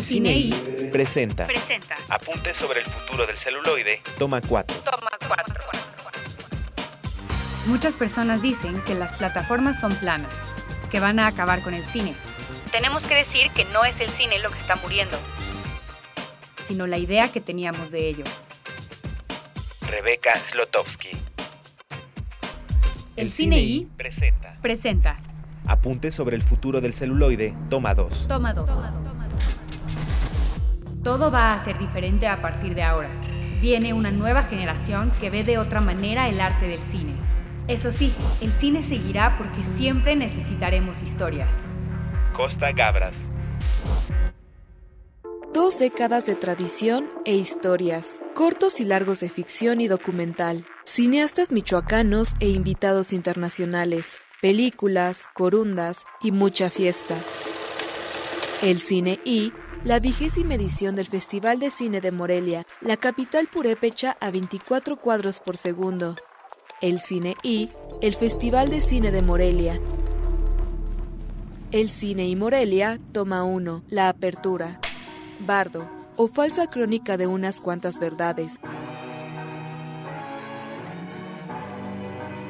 El 0.04 0.08
Cine 0.08 0.50
presenta. 0.92 1.48
presenta. 1.48 1.96
Apunte 2.10 2.54
sobre 2.54 2.82
el 2.82 2.86
futuro 2.88 3.26
del 3.26 3.38
celuloide. 3.38 4.02
Toma 4.20 4.42
4. 4.42 4.78
Toma 4.80 5.10
4. 5.26 5.62
Muchas 7.68 7.96
personas 7.96 8.42
dicen 8.42 8.82
que 8.82 8.96
las 8.96 9.18
plataformas 9.18 9.80
son 9.80 9.96
planas, 9.96 10.38
que 10.92 11.00
van 11.00 11.20
a 11.20 11.28
acabar 11.28 11.62
con 11.62 11.74
el 11.74 11.86
cine. 11.86 12.16
Tenemos 12.74 13.08
que 13.08 13.16
decir 13.16 13.50
que 13.52 13.64
no 13.72 13.86
es 13.86 14.02
el 14.02 14.10
cine 14.10 14.40
lo 14.40 14.52
que 14.52 14.58
está 14.58 14.76
muriendo, 14.76 15.18
sino 16.68 16.86
la 16.86 16.98
idea 16.98 17.32
que 17.32 17.40
teníamos 17.40 17.90
de 17.90 18.10
ello. 18.10 18.26
Rebeca 19.88 20.38
Slotowski. 20.38 21.12
El, 23.16 23.32
Cine 23.32 23.58
I 23.58 23.88
presenta. 23.96 24.58
Presenta. 24.62 25.18
Apunte 25.66 26.12
sobre 26.12 26.36
el 26.36 26.42
futuro 26.42 26.82
del 26.82 26.94
celuloide. 26.94 27.56
Toma 27.70 27.94
2. 27.94 28.28
Toma 28.28 28.54
2. 28.54 29.23
Todo 31.04 31.30
va 31.30 31.54
a 31.54 31.62
ser 31.62 31.78
diferente 31.80 32.28
a 32.28 32.42
partir 32.42 32.76
de 32.76 32.84
ahora. 32.84 33.10
Viene 33.60 33.94
una 33.94 34.10
nueva 34.10 34.44
generación 34.44 35.12
que 35.20 35.30
ve 35.30 35.44
de 35.44 35.58
otra 35.58 35.82
manera 35.82 36.30
el 36.30 36.40
arte 36.40 36.66
del 36.66 36.82
cine. 36.82 37.14
Eso 37.68 37.92
sí, 37.92 38.14
el 38.40 38.54
cine 38.54 38.84
seguirá 38.84 39.38
porque 39.38 39.66
siempre 39.76 40.16
necesitaremos 40.16 41.02
historias. 41.02 41.54
Costa 42.34 42.72
Gabras. 42.72 43.28
Dos 45.54 45.78
décadas 45.78 46.26
de 46.26 46.36
tradición 46.36 47.10
e 47.26 47.36
historias, 47.36 48.20
cortos 48.34 48.80
y 48.80 48.86
largos 48.86 49.20
de 49.20 49.30
ficción 49.30 49.82
y 49.82 49.90
documental, 49.90 50.66
cineastas 50.86 51.52
michoacanos 51.52 52.34
e 52.40 52.48
invitados 52.48 53.12
internacionales, 53.12 54.20
películas, 54.42 55.28
corundas 55.34 56.06
y 56.22 56.32
mucha 56.32 56.70
fiesta. 56.70 57.16
El 58.62 58.80
cine 58.80 59.20
I 59.26 59.52
la 59.84 60.00
vigésima 60.00 60.56
edición 60.56 60.96
del 60.96 61.08
Festival 61.08 61.60
de 61.60 61.70
Cine 61.70 62.00
de 62.00 62.12
Morelia, 62.12 62.66
la 62.80 62.96
capital 62.96 63.48
purépecha 63.48 64.16
a 64.22 64.32
24 64.32 64.98
cuadros 64.98 65.42
por 65.42 65.58
segundo. 65.58 66.16
El 66.82 67.00
Cine 67.00 67.36
I, 67.44 67.70
el 68.02 68.16
Festival 68.16 68.70
de 68.70 68.80
Cine 68.80 69.12
de 69.12 69.22
Morelia. 69.22 69.80
El 71.72 71.90
Cine 71.90 72.28
y 72.28 72.36
Morelia, 72.36 73.00
toma 73.12 73.44
1, 73.44 73.84
la 73.90 74.08
apertura. 74.08 74.80
Bardo, 75.46 75.90
o 76.16 76.28
falsa 76.28 76.68
crónica 76.68 77.18
de 77.18 77.28
unas 77.28 77.60
cuantas 77.60 78.00
verdades. 78.00 78.62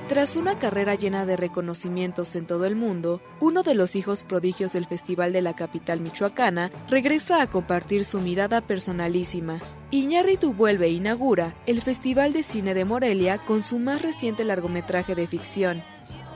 Tras 0.09 0.35
una 0.35 0.59
carrera 0.59 0.95
llena 0.95 1.25
de 1.25 1.37
reconocimientos 1.37 2.35
en 2.35 2.45
todo 2.45 2.65
el 2.65 2.75
mundo, 2.75 3.21
uno 3.39 3.63
de 3.63 3.73
los 3.73 3.95
hijos 3.95 4.25
prodigios 4.25 4.73
del 4.73 4.85
Festival 4.85 5.31
de 5.31 5.41
la 5.41 5.55
capital 5.55 6.01
michoacana 6.01 6.71
regresa 6.89 7.41
a 7.41 7.47
compartir 7.47 8.03
su 8.03 8.19
mirada 8.19 8.59
personalísima. 8.59 9.59
Iñárritu 9.91 10.53
vuelve 10.53 10.87
e 10.87 10.91
inaugura 10.91 11.55
el 11.67 11.81
Festival 11.81 12.33
de 12.33 12.43
Cine 12.43 12.73
de 12.73 12.83
Morelia 12.83 13.37
con 13.37 13.63
su 13.63 13.79
más 13.79 14.01
reciente 14.01 14.43
largometraje 14.43 15.15
de 15.15 15.25
ficción, 15.25 15.81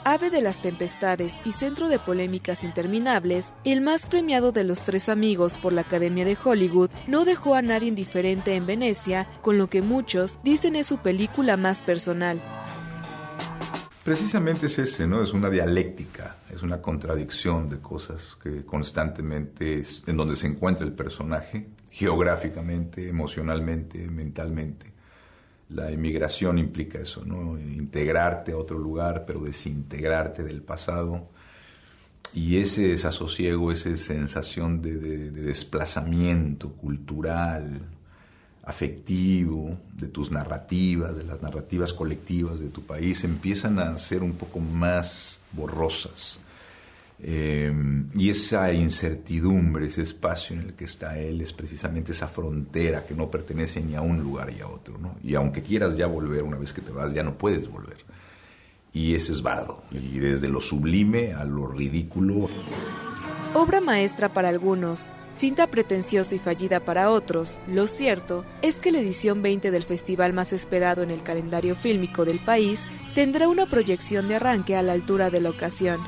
Ave 0.05 0.29
de 0.29 0.41
las 0.41 0.61
Tempestades 0.61 1.33
y 1.43 1.51
centro 1.51 1.89
de 1.89 1.99
polémicas 1.99 2.63
interminables, 2.63 3.53
el 3.65 3.81
más 3.81 4.07
premiado 4.07 4.53
de 4.53 4.63
los 4.63 4.83
tres 4.83 5.09
amigos 5.09 5.57
por 5.57 5.73
la 5.73 5.81
Academia 5.81 6.23
de 6.23 6.37
Hollywood 6.41 6.89
no 7.07 7.25
dejó 7.25 7.55
a 7.55 7.61
nadie 7.61 7.89
indiferente 7.89 8.55
en 8.55 8.65
Venecia, 8.65 9.27
con 9.41 9.57
lo 9.57 9.69
que 9.69 9.81
muchos 9.81 10.39
dicen 10.43 10.77
es 10.77 10.87
su 10.87 10.99
película 10.99 11.57
más 11.57 11.81
personal. 11.81 12.41
Precisamente 14.07 14.67
es 14.67 14.79
ese, 14.79 15.05
¿no? 15.05 15.21
Es 15.21 15.33
una 15.33 15.49
dialéctica, 15.49 16.37
es 16.49 16.63
una 16.63 16.81
contradicción 16.81 17.67
de 17.69 17.79
cosas 17.79 18.37
que 18.41 18.63
constantemente 18.63 19.79
es 19.79 20.05
en 20.07 20.15
donde 20.15 20.37
se 20.37 20.47
encuentra 20.47 20.85
el 20.85 20.93
personaje, 20.93 21.67
geográficamente, 21.91 23.09
emocionalmente, 23.09 24.09
mentalmente. 24.09 24.93
La 25.71 25.91
emigración 25.91 26.57
implica 26.57 26.99
eso, 26.99 27.25
¿no? 27.25 27.59
Integrarte 27.59 28.53
a 28.53 28.57
otro 28.57 28.79
lugar, 28.79 29.25
pero 29.27 29.41
desintegrarte 29.41 30.41
del 30.41 30.61
pasado. 30.61 31.27
Y 32.33 32.59
ese 32.59 32.87
desasosiego, 32.87 33.73
esa 33.73 33.93
sensación 33.97 34.81
de, 34.81 34.99
de 34.99 35.31
desplazamiento 35.31 36.71
cultural, 36.71 37.81
afectivo, 38.67 39.79
de 39.93 40.07
tus 40.07 40.29
narrativas, 40.29 41.15
de 41.15 41.23
las 41.23 41.41
narrativas 41.41 41.93
colectivas 41.93 42.59
de 42.59 42.67
tu 42.67 42.83
país, 42.83 43.23
empiezan 43.23 43.79
a 43.79 43.97
ser 43.97 44.23
un 44.23 44.33
poco 44.33 44.59
más 44.59 45.39
borrosas. 45.53 46.39
Eh, 47.23 47.73
y 48.13 48.29
esa 48.29 48.71
incertidumbre, 48.73 49.87
ese 49.87 50.01
espacio 50.01 50.55
en 50.55 50.63
el 50.63 50.73
que 50.73 50.83
está 50.83 51.17
él, 51.17 51.39
es 51.39 51.53
precisamente 51.53 52.11
esa 52.11 52.27
frontera 52.27 53.05
que 53.05 53.15
no 53.15 53.31
pertenece 53.31 53.81
ni 53.81 53.95
a 53.95 54.01
un 54.01 54.19
lugar 54.19 54.51
y 54.55 54.59
a 54.59 54.67
otro. 54.67 54.97
¿no? 54.97 55.15
Y 55.23 55.35
aunque 55.35 55.63
quieras 55.63 55.95
ya 55.95 56.05
volver 56.05 56.43
una 56.43 56.57
vez 56.57 56.73
que 56.73 56.81
te 56.81 56.91
vas, 56.91 57.13
ya 57.13 57.23
no 57.23 57.37
puedes 57.37 57.69
volver. 57.69 57.97
Y 58.91 59.15
ese 59.15 59.31
es 59.31 59.41
bardo. 59.41 59.81
Y 59.91 60.19
desde 60.19 60.49
lo 60.49 60.59
sublime 60.59 61.33
a 61.33 61.45
lo 61.45 61.67
ridículo. 61.67 62.49
Obra 63.53 63.79
maestra 63.79 64.33
para 64.33 64.49
algunos, 64.49 65.13
cinta 65.37 65.67
pretenciosa 65.67 66.35
y 66.35 66.39
fallida 66.39 66.79
para 66.79 67.11
otros, 67.11 67.59
lo 67.67 67.87
cierto 67.87 68.43
es 68.61 68.81
que 68.81 68.91
la 68.91 68.99
edición 68.99 69.41
20 69.41 69.71
del 69.71 69.83
festival 69.83 70.33
más 70.33 70.51
esperado 70.51 71.03
en 71.03 71.11
el 71.11 71.23
calendario 71.23 71.75
fílmico 71.75 72.25
del 72.25 72.39
país 72.39 72.85
tendrá 73.13 73.47
una 73.47 73.67
proyección 73.67 74.27
de 74.27 74.35
arranque 74.35 74.75
a 74.75 74.81
la 74.81 74.93
altura 74.93 75.29
de 75.29 75.41
la 75.41 75.51
ocasión 75.51 76.01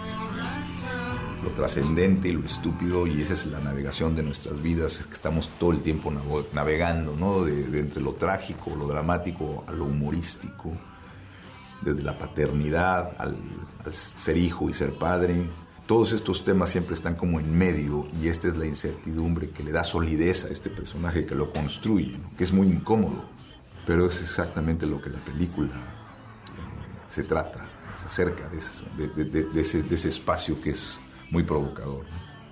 lo 1.43 1.51
trascendente 1.51 2.29
y 2.29 2.33
lo 2.33 2.45
estúpido, 2.45 3.07
y 3.07 3.21
esa 3.21 3.33
es 3.33 3.45
la 3.45 3.59
navegación 3.59 4.15
de 4.15 4.23
nuestras 4.23 4.61
vidas, 4.61 4.99
es 4.99 5.07
que 5.07 5.13
estamos 5.13 5.49
todo 5.59 5.71
el 5.71 5.81
tiempo 5.81 6.11
navegando, 6.53 7.15
¿no? 7.15 7.43
De, 7.43 7.79
entre 7.79 8.01
lo 8.01 8.13
trágico, 8.13 8.75
lo 8.75 8.87
dramático, 8.87 9.63
a 9.67 9.71
lo 9.71 9.85
humorístico, 9.85 10.73
desde 11.81 12.03
la 12.03 12.17
paternidad 12.17 13.15
al, 13.17 13.37
ser 13.89 14.37
hijo 14.37 14.69
y 14.69 14.73
ser 14.73 14.91
padre. 14.93 15.35
Todos 15.89 16.11
estos 16.11 16.45
temas 16.45 16.69
siempre 16.69 16.93
están 16.93 17.15
como 17.15 17.39
en 17.39 17.57
medio 17.57 18.05
y 18.21 18.27
esta 18.27 18.47
es 18.47 18.55
la 18.55 18.67
incertidumbre 18.67 19.49
que 19.49 19.63
le 19.63 19.71
da 19.71 19.83
solidez 19.83 20.45
a 20.45 20.49
este 20.49 20.69
personaje 20.69 21.25
que 21.25 21.33
lo 21.33 21.51
construye, 21.51 22.19
que 22.37 22.43
es 22.43 22.53
muy 22.53 22.67
incómodo, 22.67 23.25
pero 23.87 24.05
es 24.05 24.21
exactamente 24.21 24.85
lo 24.85 25.01
que 25.01 25.09
la 25.09 25.17
película 25.17 25.69
eh, 25.69 27.07
se 27.07 27.23
trata, 27.23 27.67
se 27.99 28.05
acerca 28.05 28.47
de 28.49 29.61
ese 29.61 30.09
espacio 30.09 30.61
que 30.61 30.69
es 30.69 30.99
muy 31.31 31.41
provocador. 31.41 32.05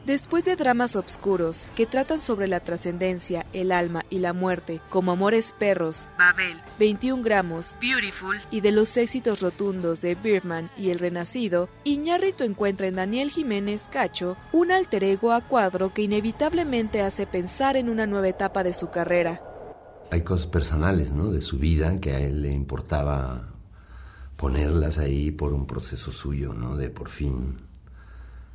Después 0.08 0.46
de 0.46 0.56
dramas 0.56 0.96
obscuros 0.96 1.68
que 1.76 1.86
tratan 1.86 2.22
sobre 2.22 2.48
la 2.48 2.62
trascendencia, 2.62 3.46
el 3.52 3.74
alma 3.74 4.06
y 4.10 4.20
la 4.20 4.32
muerte, 4.32 4.80
como 4.90 5.12
Amores 5.12 5.54
Perros, 5.60 6.08
Babel, 6.18 6.56
21 6.80 7.22
gramos, 7.22 7.76
Beautiful 7.82 8.40
y 8.50 8.62
de 8.62 8.72
los 8.72 8.96
éxitos 8.96 9.42
rotundos 9.42 10.00
de 10.00 10.16
Birdman 10.16 10.70
y 10.78 10.92
El 10.92 11.00
Renacido, 11.00 11.68
Iñárritu 11.84 12.46
encuentra 12.46 12.88
en 12.88 12.96
Daniel 12.96 13.32
Jiménez 13.32 13.90
Cacho 13.92 14.38
un 14.54 14.72
alter 14.72 15.04
ego 15.04 15.34
a 15.34 15.42
cuadro 15.42 15.94
que 15.94 16.04
inevitablemente 16.04 17.02
hace 17.02 17.28
pensar 17.28 17.76
en 17.76 17.90
una 17.90 18.08
nueva 18.08 18.30
etapa 18.30 18.64
de 18.64 18.72
su 18.72 18.90
carrera. 18.90 19.42
Hay 20.10 20.22
cosas 20.22 20.48
personales, 20.48 21.12
¿no? 21.12 21.32
De 21.32 21.42
su 21.42 21.58
vida 21.58 22.00
que 22.00 22.12
a 22.12 22.20
él 22.22 22.44
le 22.44 22.54
importaba 22.54 23.50
ponerlas 24.38 25.00
ahí 25.00 25.32
por 25.32 25.52
un 25.52 25.68
proceso 25.68 26.14
suyo, 26.14 26.54
¿no? 26.54 26.78
De 26.78 26.90
por 26.90 27.10
fin 27.10 27.58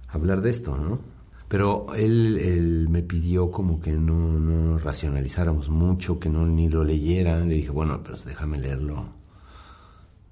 hablar 0.09 0.41
de 0.41 0.49
esto, 0.49 0.79
¿no? 0.79 1.22
Pero 1.53 1.89
él, 1.95 2.87
me 2.89 3.03
pidió 3.03 3.51
como 3.51 3.79
que 3.79 3.93
no, 3.93 4.41
no, 4.41 4.79
racionalizáramos 4.79 5.69
mucho, 5.69 6.19
que 6.19 6.31
no 6.31 6.47
ni 6.47 6.71
lo 6.71 6.83
leyeran. 6.83 7.47
Le 7.47 7.57
dije, 7.57 7.69
bueno, 7.69 8.01
pero 8.03 8.17
déjame 8.17 8.59
leerlo 8.59 9.05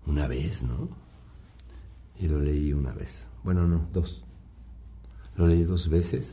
una 0.06 0.26
vez, 0.26 0.62
¿no? 0.62 0.88
Y 2.18 2.26
lo 2.26 2.40
leí 2.40 2.72
una 2.72 2.92
vez. 2.94 3.28
Bueno, 3.44 3.66
no, 3.66 3.86
dos. 3.92 4.24
Lo 5.36 5.46
leí 5.46 5.62
dos 5.64 5.90
veces. 5.90 6.32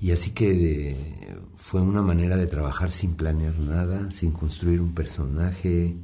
Y 0.00 0.12
así 0.12 0.30
que 0.30 1.36
fue 1.54 1.82
una 1.82 2.00
manera 2.00 2.38
de 2.38 2.46
trabajar 2.46 2.90
sin 2.90 3.16
planear 3.16 3.58
nada, 3.58 4.10
sin 4.10 4.32
construir 4.32 4.80
un 4.80 4.94
personaje, 4.94 5.94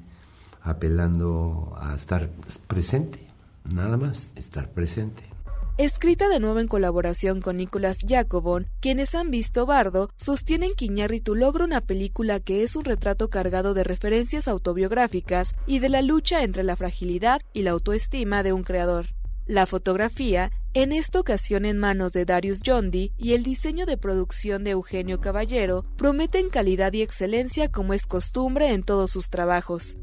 apelando 0.61 1.73
a 1.81 1.95
estar 1.95 2.29
presente, 2.67 3.27
nada 3.73 3.97
más, 3.97 4.29
estar 4.37 4.71
presente. 4.71 5.36
Escrita 5.79 6.31
de 6.31 6.41
nuevo 6.41 6.59
en 6.61 6.69
colaboración 6.69 7.43
con 7.43 7.59
Nicolas 7.59 7.99
Jacobon, 8.09 8.67
quienes 8.81 9.15
han 9.15 9.31
visto 9.31 9.67
Bardo 9.67 10.09
sostienen 10.17 10.71
que 10.75 10.87
Iñárritu 10.87 11.35
logra 11.35 11.67
una 11.67 11.83
película 11.83 12.41
que 12.41 12.63
es 12.63 12.77
un 12.77 12.87
retrato 12.87 13.29
cargado 13.29 13.75
de 13.75 13.85
referencias 13.85 14.49
autobiográficas 14.49 15.55
y 15.67 15.81
de 15.81 15.91
la 15.91 16.01
lucha 16.01 16.43
entre 16.45 16.65
la 16.65 16.77
fragilidad 16.77 17.43
y 17.53 17.61
la 17.61 17.73
autoestima 17.73 18.43
de 18.43 18.55
un 18.55 18.63
creador. 18.63 19.09
La 19.45 19.67
fotografía, 19.67 20.51
en 20.73 20.93
esta 20.93 21.21
ocasión 21.21 21.67
en 21.67 21.77
manos 21.77 22.13
de 22.13 22.25
Darius 22.25 22.63
Jondi 22.65 23.13
y 23.19 23.35
el 23.35 23.43
diseño 23.43 23.85
de 23.85 23.99
producción 23.99 24.65
de 24.65 24.71
Eugenio 24.71 25.21
Caballero, 25.21 25.85
prometen 25.99 26.49
calidad 26.49 26.95
y 26.95 27.03
excelencia 27.03 27.71
como 27.71 27.93
es 27.93 28.07
costumbre 28.07 28.73
en 28.73 28.83
todos 28.83 29.11
sus 29.11 29.29
trabajos. 29.29 29.99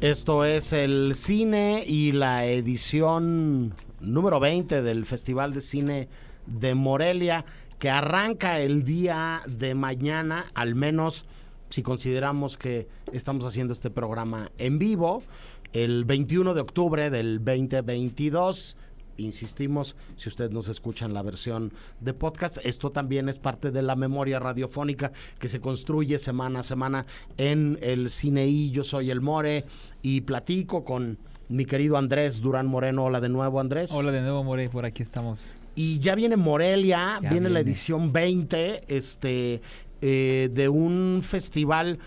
Esto 0.00 0.44
es 0.44 0.72
el 0.72 1.16
cine 1.16 1.82
y 1.84 2.12
la 2.12 2.46
edición 2.46 3.74
número 3.98 4.38
20 4.38 4.80
del 4.80 5.04
Festival 5.04 5.52
de 5.52 5.60
Cine 5.60 6.08
de 6.46 6.76
Morelia, 6.76 7.44
que 7.80 7.90
arranca 7.90 8.60
el 8.60 8.84
día 8.84 9.40
de 9.48 9.74
mañana, 9.74 10.44
al 10.54 10.76
menos 10.76 11.26
si 11.68 11.82
consideramos 11.82 12.56
que 12.56 12.86
estamos 13.12 13.44
haciendo 13.44 13.72
este 13.72 13.90
programa 13.90 14.52
en 14.58 14.78
vivo, 14.78 15.24
el 15.72 16.04
21 16.04 16.54
de 16.54 16.60
octubre 16.60 17.10
del 17.10 17.44
2022 17.44 18.76
insistimos, 19.18 19.96
si 20.16 20.28
usted 20.28 20.50
nos 20.50 20.68
escucha 20.68 21.04
en 21.04 21.12
la 21.12 21.22
versión 21.22 21.72
de 22.00 22.14
podcast, 22.14 22.58
esto 22.64 22.90
también 22.90 23.28
es 23.28 23.38
parte 23.38 23.70
de 23.70 23.82
la 23.82 23.96
memoria 23.96 24.38
radiofónica 24.38 25.12
que 25.38 25.48
se 25.48 25.60
construye 25.60 26.18
semana 26.18 26.60
a 26.60 26.62
semana 26.62 27.06
en 27.36 27.78
el 27.82 28.08
Cine 28.10 28.70
Yo 28.70 28.84
soy 28.84 29.10
el 29.10 29.20
More 29.20 29.66
y 30.02 30.22
platico 30.22 30.84
con 30.84 31.18
mi 31.48 31.64
querido 31.64 31.96
Andrés 31.96 32.40
Durán 32.40 32.66
Moreno. 32.66 33.04
Hola 33.04 33.20
de 33.20 33.28
nuevo, 33.28 33.60
Andrés. 33.60 33.90
Hola 33.92 34.12
de 34.12 34.20
nuevo, 34.20 34.44
More, 34.44 34.68
por 34.68 34.84
aquí 34.84 35.02
estamos. 35.02 35.54
Y 35.74 35.98
ya 36.00 36.14
viene 36.14 36.36
Morelia, 36.36 37.20
viene, 37.30 37.48
la 37.48 37.60
edición 37.60 38.12
20 38.12 38.84
este, 38.88 39.60
eh, 40.00 40.50
de 40.52 40.68
un 40.68 41.20
festival 41.22 41.98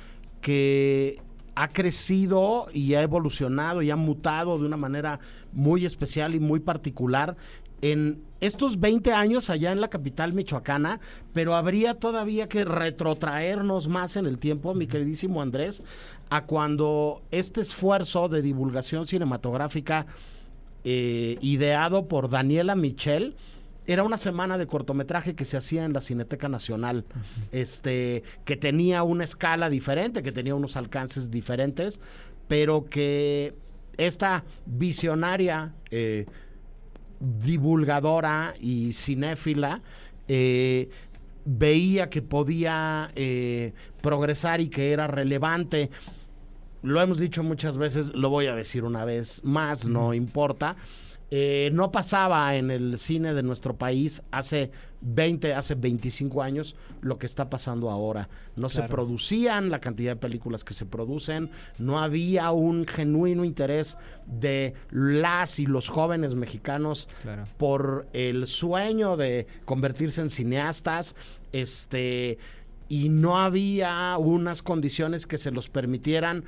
que 0.41 1.21
ha 1.55 1.67
crecido 1.69 2.67
y 2.73 2.93
ha 2.93 3.01
evolucionado 3.01 3.81
y 3.81 3.91
ha 3.91 3.95
mutado 3.95 4.57
de 4.57 4.65
una 4.65 4.77
manera 4.77 5.19
muy 5.51 5.85
especial 5.85 6.35
y 6.35 6.39
muy 6.39 6.59
particular 6.59 7.35
en 7.81 8.21
estos 8.39 8.79
20 8.79 9.11
años 9.11 9.49
allá 9.49 9.71
en 9.71 9.81
la 9.81 9.89
capital 9.89 10.33
michoacana, 10.33 10.99
pero 11.33 11.55
habría 11.55 11.95
todavía 11.95 12.47
que 12.47 12.63
retrotraernos 12.63 13.87
más 13.87 14.15
en 14.15 14.25
el 14.25 14.37
tiempo, 14.37 14.73
mi 14.73 14.87
queridísimo 14.87 15.41
Andrés, 15.41 15.83
a 16.29 16.45
cuando 16.45 17.21
este 17.31 17.61
esfuerzo 17.61 18.29
de 18.29 18.41
divulgación 18.41 19.07
cinematográfica 19.07 20.05
eh, 20.83 21.37
ideado 21.41 22.07
por 22.07 22.29
Daniela 22.29 22.75
Michel, 22.75 23.35
era 23.87 24.03
una 24.03 24.17
semana 24.17 24.57
de 24.57 24.67
cortometraje 24.67 25.35
que 25.35 25.45
se 25.45 25.57
hacía 25.57 25.85
en 25.85 25.93
la 25.93 26.01
Cineteca 26.01 26.47
Nacional, 26.47 27.05
este, 27.51 28.23
que 28.45 28.55
tenía 28.55 29.03
una 29.03 29.23
escala 29.23 29.69
diferente, 29.69 30.21
que 30.21 30.31
tenía 30.31 30.55
unos 30.55 30.77
alcances 30.77 31.31
diferentes, 31.31 31.99
pero 32.47 32.85
que 32.85 33.55
esta 33.97 34.43
visionaria 34.65 35.73
eh, 35.89 36.25
divulgadora 37.19 38.53
y 38.59 38.93
cinéfila 38.93 39.81
eh, 40.27 40.89
veía 41.45 42.09
que 42.09 42.21
podía 42.21 43.09
eh, 43.15 43.73
progresar 44.01 44.61
y 44.61 44.69
que 44.69 44.91
era 44.91 45.07
relevante. 45.07 45.89
Lo 46.83 47.01
hemos 47.01 47.19
dicho 47.19 47.43
muchas 47.43 47.77
veces, 47.77 48.13
lo 48.13 48.29
voy 48.29 48.47
a 48.47 48.55
decir 48.55 48.83
una 48.83 49.05
vez 49.05 49.43
más, 49.43 49.85
no 49.85 50.13
importa. 50.13 50.75
Eh, 51.33 51.69
no 51.71 51.93
pasaba 51.93 52.57
en 52.57 52.71
el 52.71 52.97
cine 52.97 53.33
de 53.33 53.41
nuestro 53.41 53.77
país 53.77 54.21
hace 54.31 54.69
20, 54.99 55.53
hace 55.53 55.75
25 55.75 56.41
años 56.41 56.75
lo 56.99 57.17
que 57.17 57.25
está 57.25 57.49
pasando 57.49 57.89
ahora. 57.89 58.27
No 58.57 58.67
se 58.67 58.83
producían 58.83 59.69
la 59.69 59.79
cantidad 59.79 60.11
de 60.11 60.15
películas 60.17 60.65
que 60.65 60.73
se 60.73 60.85
producen, 60.85 61.49
no 61.77 61.99
había 61.99 62.51
un 62.51 62.85
genuino 62.85 63.45
interés 63.45 63.97
de 64.25 64.73
las 64.89 65.57
y 65.59 65.67
los 65.67 65.87
jóvenes 65.87 66.35
mexicanos 66.35 67.07
por 67.57 68.09
el 68.11 68.45
sueño 68.45 69.15
de 69.15 69.47
convertirse 69.63 70.19
en 70.19 70.31
cineastas, 70.31 71.15
este 71.53 72.39
y 72.89 73.07
no 73.07 73.39
había 73.39 74.17
unas 74.17 74.61
condiciones 74.61 75.25
que 75.25 75.37
se 75.37 75.49
los 75.49 75.69
permitieran 75.69 76.43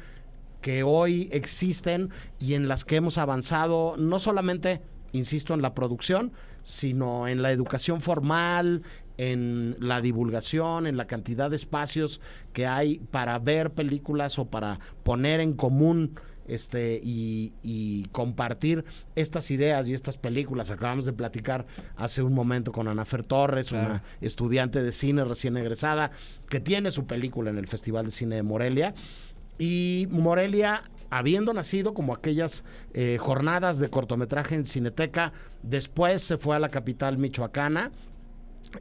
que 0.64 0.82
hoy 0.82 1.30
existen 1.32 2.10
y 2.40 2.54
en 2.54 2.68
las 2.70 2.86
que 2.86 2.96
hemos 2.96 3.20
avanzado, 3.20 3.96
no 3.98 4.18
solamente, 4.18 4.82
insisto, 5.12 5.54
en 5.54 5.62
la 5.62 5.74
producción, 5.76 6.32
sino 6.64 7.28
en 7.28 7.42
la 7.42 7.52
educación 7.52 8.00
formal, 8.00 8.82
en 9.18 9.76
la 9.80 10.00
divulgación, 10.00 10.88
en 10.88 10.96
la 10.96 11.06
cantidad 11.06 11.50
de 11.50 11.58
espacios 11.58 12.22
que 12.54 12.66
hay 12.66 13.00
para 13.12 13.38
ver 13.40 13.72
películas 13.72 14.40
o 14.40 14.46
para 14.46 14.80
poner 15.04 15.42
en 15.42 15.54
común 15.54 16.16
este 16.48 17.00
y, 17.04 17.54
y, 17.62 18.06
compartir 18.12 18.84
estas 19.16 19.52
ideas 19.52 19.88
y 19.88 19.94
estas 19.94 20.18
películas. 20.18 20.72
Acabamos 20.72 21.06
de 21.06 21.14
platicar 21.14 21.66
hace 21.96 22.22
un 22.22 22.34
momento 22.34 22.72
con 22.72 22.88
Anafer 22.88 23.24
Torres, 23.24 23.72
una 23.72 24.04
estudiante 24.20 24.82
de 24.84 24.92
cine 24.92 25.24
recién 25.24 25.56
egresada, 25.56 26.12
que 26.50 26.60
tiene 26.60 26.92
su 26.92 27.06
película 27.06 27.50
en 27.50 27.58
el 27.58 27.68
Festival 27.68 28.06
de 28.06 28.12
Cine 28.12 28.36
de 28.36 28.44
Morelia. 28.44 28.94
Y 29.58 30.08
Morelia, 30.10 30.84
habiendo 31.10 31.54
nacido 31.54 31.94
como 31.94 32.14
aquellas 32.14 32.64
eh, 32.94 33.18
jornadas 33.20 33.80
de 33.80 33.90
cortometraje 33.90 34.56
en 34.56 34.66
Cineteca, 34.66 35.34
después 35.62 36.22
se 36.22 36.38
fue 36.38 36.56
a 36.56 36.60
la 36.60 36.70
capital 36.70 37.18
michoacana 37.18 37.92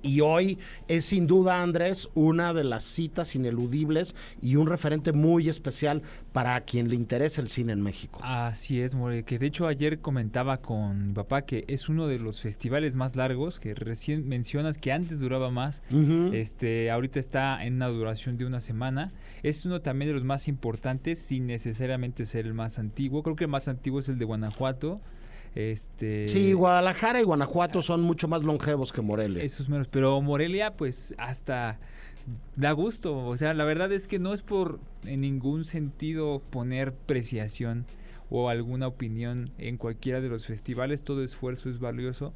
y 0.02 0.20
hoy 0.20 0.58
es 0.88 1.04
sin 1.04 1.26
duda, 1.26 1.62
Andrés, 1.62 2.08
una 2.14 2.54
de 2.54 2.64
las 2.64 2.84
citas 2.84 3.34
ineludibles 3.34 4.14
y 4.40 4.56
un 4.56 4.66
referente 4.66 5.12
muy 5.12 5.48
especial 5.48 6.02
para 6.32 6.60
quien 6.62 6.88
le 6.88 6.96
interesa 6.96 7.42
el 7.42 7.48
cine 7.48 7.72
en 7.72 7.82
México. 7.82 8.20
Así 8.22 8.80
es, 8.80 8.94
More, 8.94 9.24
que 9.24 9.38
de 9.38 9.46
hecho 9.46 9.66
ayer 9.66 9.98
comentaba 9.98 10.58
con 10.58 11.08
mi 11.08 11.14
papá 11.14 11.42
que 11.42 11.64
es 11.68 11.88
uno 11.88 12.06
de 12.06 12.18
los 12.18 12.40
festivales 12.40 12.96
más 12.96 13.16
largos, 13.16 13.60
que 13.60 13.74
recién 13.74 14.28
mencionas 14.28 14.78
que 14.78 14.92
antes 14.92 15.20
duraba 15.20 15.50
más, 15.50 15.82
este 16.32 16.90
ahorita 16.90 17.20
está 17.20 17.64
en 17.64 17.74
una 17.74 17.88
duración 17.88 18.36
de 18.36 18.46
una 18.46 18.60
semana. 18.60 19.12
Es 19.42 19.66
uno 19.66 19.80
también 19.80 20.10
de 20.10 20.14
los 20.14 20.24
más 20.24 20.48
importantes 20.48 21.18
sin 21.18 21.46
necesariamente 21.46 22.26
ser 22.26 22.46
el 22.46 22.54
más 22.54 22.78
antiguo. 22.78 23.22
Creo 23.22 23.36
que 23.36 23.44
el 23.44 23.50
más 23.50 23.68
antiguo 23.68 24.00
es 24.00 24.08
el 24.08 24.18
de 24.18 24.24
Guanajuato. 24.24 25.00
Este, 25.54 26.28
sí, 26.28 26.52
Guadalajara 26.54 27.20
y 27.20 27.24
Guanajuato 27.24 27.82
son 27.82 28.02
mucho 28.02 28.26
más 28.28 28.42
longevos 28.42 28.92
que 28.92 29.02
Morelia. 29.02 29.42
Esos 29.42 29.68
menos, 29.68 29.88
pero 29.88 30.20
Morelia 30.20 30.74
pues 30.76 31.14
hasta 31.18 31.78
da 32.56 32.72
gusto, 32.72 33.26
o 33.26 33.36
sea, 33.36 33.52
la 33.52 33.64
verdad 33.64 33.92
es 33.92 34.06
que 34.06 34.18
no 34.18 34.32
es 34.32 34.42
por 34.42 34.78
en 35.04 35.20
ningún 35.20 35.64
sentido 35.64 36.40
poner 36.50 36.92
preciación 36.92 37.84
o 38.30 38.48
alguna 38.48 38.86
opinión 38.86 39.50
en 39.58 39.76
cualquiera 39.76 40.20
de 40.20 40.28
los 40.28 40.46
festivales, 40.46 41.02
todo 41.02 41.22
esfuerzo 41.22 41.68
es 41.68 41.78
valioso, 41.78 42.32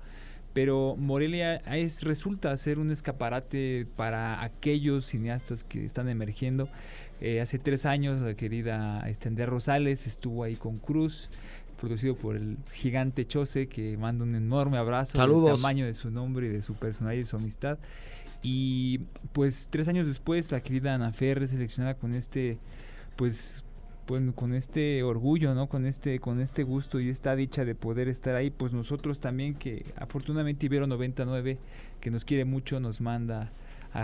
pero 0.52 0.96
Morelia 0.96 1.56
es, 1.56 2.02
resulta 2.02 2.56
ser 2.56 2.78
un 2.78 2.90
escaparate 2.90 3.86
para 3.96 4.42
aquellos 4.42 5.06
cineastas 5.06 5.64
que 5.64 5.84
están 5.84 6.08
emergiendo. 6.08 6.68
Eh, 7.20 7.40
hace 7.40 7.58
tres 7.58 7.86
años 7.86 8.20
la 8.22 8.34
querida 8.34 9.06
Estender 9.08 9.48
Rosales 9.48 10.06
estuvo 10.06 10.44
ahí 10.44 10.56
con 10.56 10.78
Cruz, 10.78 11.30
producido 11.76 12.16
por 12.16 12.36
el 12.36 12.56
gigante 12.72 13.26
Chose, 13.26 13.68
que 13.68 13.96
manda 13.96 14.24
un 14.24 14.34
enorme 14.34 14.78
abrazo 14.78 15.16
Saludos. 15.16 15.50
del 15.50 15.56
tamaño 15.56 15.86
de 15.86 15.94
su 15.94 16.10
nombre 16.10 16.48
de 16.48 16.62
su 16.62 16.74
personalidad 16.74 17.16
y 17.16 17.22
de 17.22 17.26
su 17.26 17.36
amistad. 17.36 17.78
Y 18.42 18.98
pues 19.32 19.68
tres 19.70 19.88
años 19.88 20.06
después, 20.06 20.52
la 20.52 20.60
querida 20.60 20.94
Ana 20.94 21.12
Ferre 21.12 21.48
seleccionada 21.48 21.94
con 21.94 22.14
este, 22.14 22.58
pues, 23.16 23.64
bueno, 24.06 24.34
con 24.34 24.54
este 24.54 25.02
orgullo, 25.02 25.54
¿no? 25.54 25.68
Con 25.68 25.84
este, 25.84 26.20
con 26.20 26.40
este 26.40 26.62
gusto 26.62 27.00
y 27.00 27.08
esta 27.08 27.34
dicha 27.34 27.64
de 27.64 27.74
poder 27.74 28.08
estar 28.08 28.36
ahí, 28.36 28.50
pues 28.50 28.72
nosotros 28.72 29.20
también 29.20 29.54
que 29.54 29.84
afortunadamente 29.96 30.66
Ibero 30.66 30.86
99, 30.86 31.58
que 32.00 32.10
nos 32.10 32.24
quiere 32.24 32.44
mucho, 32.44 32.78
nos 32.78 33.00
manda 33.00 33.50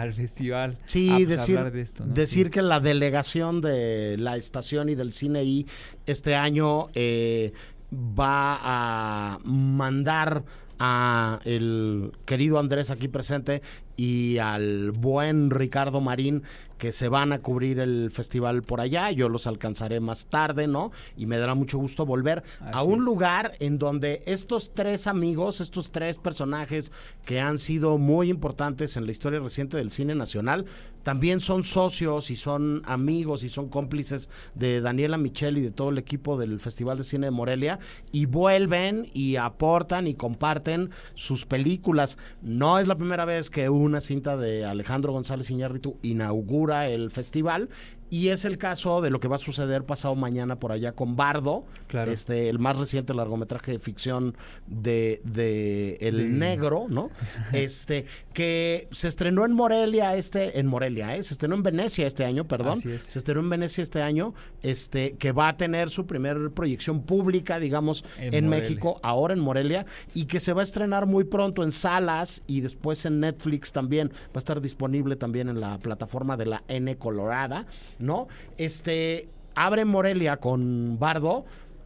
al 0.00 0.12
festival 0.14 0.78
sí, 0.86 1.10
a 1.10 1.16
pues, 1.16 1.28
decir, 1.28 1.58
hablar 1.58 1.72
de 1.72 1.80
esto. 1.82 2.06
¿no? 2.06 2.14
Decir 2.14 2.46
Sí. 2.46 2.50
que 2.50 2.62
la 2.62 2.80
delegación 2.80 3.60
de 3.60 4.16
la 4.18 4.36
estación 4.36 4.88
y 4.88 4.94
del 4.94 5.12
cine 5.12 5.44
I 5.44 5.66
este 6.06 6.34
año 6.34 6.88
eh, 6.94 7.52
va 7.92 8.58
a 8.62 9.38
mandar 9.44 10.44
a 10.78 11.38
el 11.44 12.12
querido 12.24 12.58
Andrés 12.58 12.90
aquí 12.90 13.06
presente 13.08 13.62
y 13.96 14.38
al 14.38 14.90
buen 14.92 15.50
Ricardo 15.50 16.00
Marín 16.00 16.42
que 16.82 16.90
se 16.90 17.08
van 17.08 17.32
a 17.32 17.38
cubrir 17.38 17.78
el 17.78 18.10
festival 18.10 18.64
por 18.64 18.80
allá. 18.80 19.12
Yo 19.12 19.28
los 19.28 19.46
alcanzaré 19.46 20.00
más 20.00 20.26
tarde, 20.26 20.66
¿no? 20.66 20.90
Y 21.16 21.26
me 21.26 21.38
dará 21.38 21.54
mucho 21.54 21.78
gusto 21.78 22.04
volver 22.04 22.42
a 22.72 22.82
un 22.82 22.98
es. 22.98 23.04
lugar 23.04 23.52
en 23.60 23.78
donde 23.78 24.20
estos 24.26 24.74
tres 24.74 25.06
amigos, 25.06 25.60
estos 25.60 25.92
tres 25.92 26.18
personajes 26.18 26.90
que 27.24 27.40
han 27.40 27.60
sido 27.60 27.98
muy 27.98 28.30
importantes 28.30 28.96
en 28.96 29.06
la 29.06 29.12
historia 29.12 29.38
reciente 29.38 29.76
del 29.76 29.92
cine 29.92 30.16
nacional, 30.16 30.66
también 31.04 31.40
son 31.40 31.64
socios 31.64 32.30
y 32.30 32.36
son 32.36 32.82
amigos 32.84 33.44
y 33.44 33.48
son 33.48 33.68
cómplices 33.68 34.28
de 34.54 34.80
Daniela 34.80 35.18
Michel 35.18 35.58
y 35.58 35.60
de 35.60 35.70
todo 35.70 35.90
el 35.90 35.98
equipo 35.98 36.38
del 36.38 36.60
Festival 36.60 36.98
de 36.98 37.04
Cine 37.04 37.26
de 37.26 37.32
Morelia 37.32 37.78
y 38.12 38.26
vuelven 38.26 39.06
y 39.12 39.36
aportan 39.36 40.06
y 40.06 40.14
comparten 40.14 40.90
sus 41.14 41.44
películas. 41.44 42.18
No 42.40 42.78
es 42.78 42.86
la 42.86 42.96
primera 42.96 43.24
vez 43.24 43.50
que 43.50 43.68
una 43.82 44.00
cinta 44.00 44.36
de 44.36 44.64
Alejandro 44.64 45.12
González 45.12 45.50
Iñárritu 45.50 45.96
inaugura 46.02 46.88
el 46.88 47.10
festival 47.10 47.68
y 48.12 48.28
es 48.28 48.44
el 48.44 48.58
caso 48.58 49.00
de 49.00 49.08
lo 49.08 49.20
que 49.20 49.26
va 49.26 49.36
a 49.36 49.38
suceder 49.38 49.84
pasado 49.86 50.14
mañana 50.14 50.56
por 50.56 50.70
allá 50.70 50.92
con 50.92 51.16
Bardo, 51.16 51.64
Claro. 51.86 52.12
este 52.12 52.50
el 52.50 52.58
más 52.58 52.76
reciente 52.76 53.14
largometraje 53.14 53.72
de 53.72 53.78
ficción 53.78 54.36
de, 54.66 55.22
de 55.24 55.96
El 56.02 56.38
Negro, 56.38 56.88
¿no? 56.90 57.08
este 57.54 58.04
que 58.34 58.86
se 58.90 59.08
estrenó 59.08 59.46
en 59.46 59.54
Morelia 59.54 60.14
este 60.14 60.58
en 60.60 60.66
Morelia, 60.66 61.16
¿eh? 61.16 61.22
se 61.22 61.32
estrenó 61.32 61.54
en 61.54 61.62
Venecia 61.62 62.06
este 62.06 62.26
año, 62.26 62.46
perdón. 62.46 62.78
Es. 62.84 63.04
Se 63.04 63.18
estrenó 63.18 63.40
en 63.40 63.48
Venecia 63.48 63.80
este 63.82 64.02
año, 64.02 64.34
este 64.62 65.12
que 65.16 65.32
va 65.32 65.48
a 65.48 65.56
tener 65.56 65.88
su 65.88 66.06
primer 66.06 66.50
proyección 66.50 67.02
pública, 67.04 67.58
digamos, 67.58 68.04
En 68.18 68.34
en. 68.34 68.48
México, 68.50 69.00
ahora 69.02 69.32
en 69.32 69.40
Morelia 69.40 69.86
y 70.12 70.26
que 70.26 70.38
se 70.38 70.52
va 70.52 70.60
a 70.60 70.64
estrenar 70.64 71.06
muy 71.06 71.24
pronto 71.24 71.62
en 71.62 71.72
salas 71.72 72.42
y 72.46 72.60
después 72.60 73.06
en 73.06 73.20
Netflix 73.20 73.72
también 73.72 74.10
va 74.10 74.32
a 74.34 74.38
estar 74.38 74.60
disponible 74.60 75.16
también 75.16 75.48
en 75.48 75.60
la 75.60 75.78
plataforma 75.78 76.36
de 76.36 76.44
la 76.44 76.62
N 76.68 76.94
Colorada, 76.98 77.64
¿no? 78.02 78.28
Este 78.58 79.28
abre 79.54 79.84
Morelia 79.84 80.36
con 80.38 80.98
Bardo. 80.98 81.44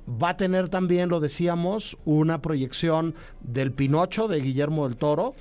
Va 0.09 0.31
a 0.31 0.37
tener 0.37 0.69
también, 0.69 1.09
lo 1.09 1.19
decíamos, 1.19 1.99
una 2.05 2.41
proyección 2.41 3.14
del 3.41 3.73
Pinocho 3.73 4.29
de 4.29 4.41
Guillermo 4.41 4.89
del 4.89 4.97
Toro. 4.97 5.35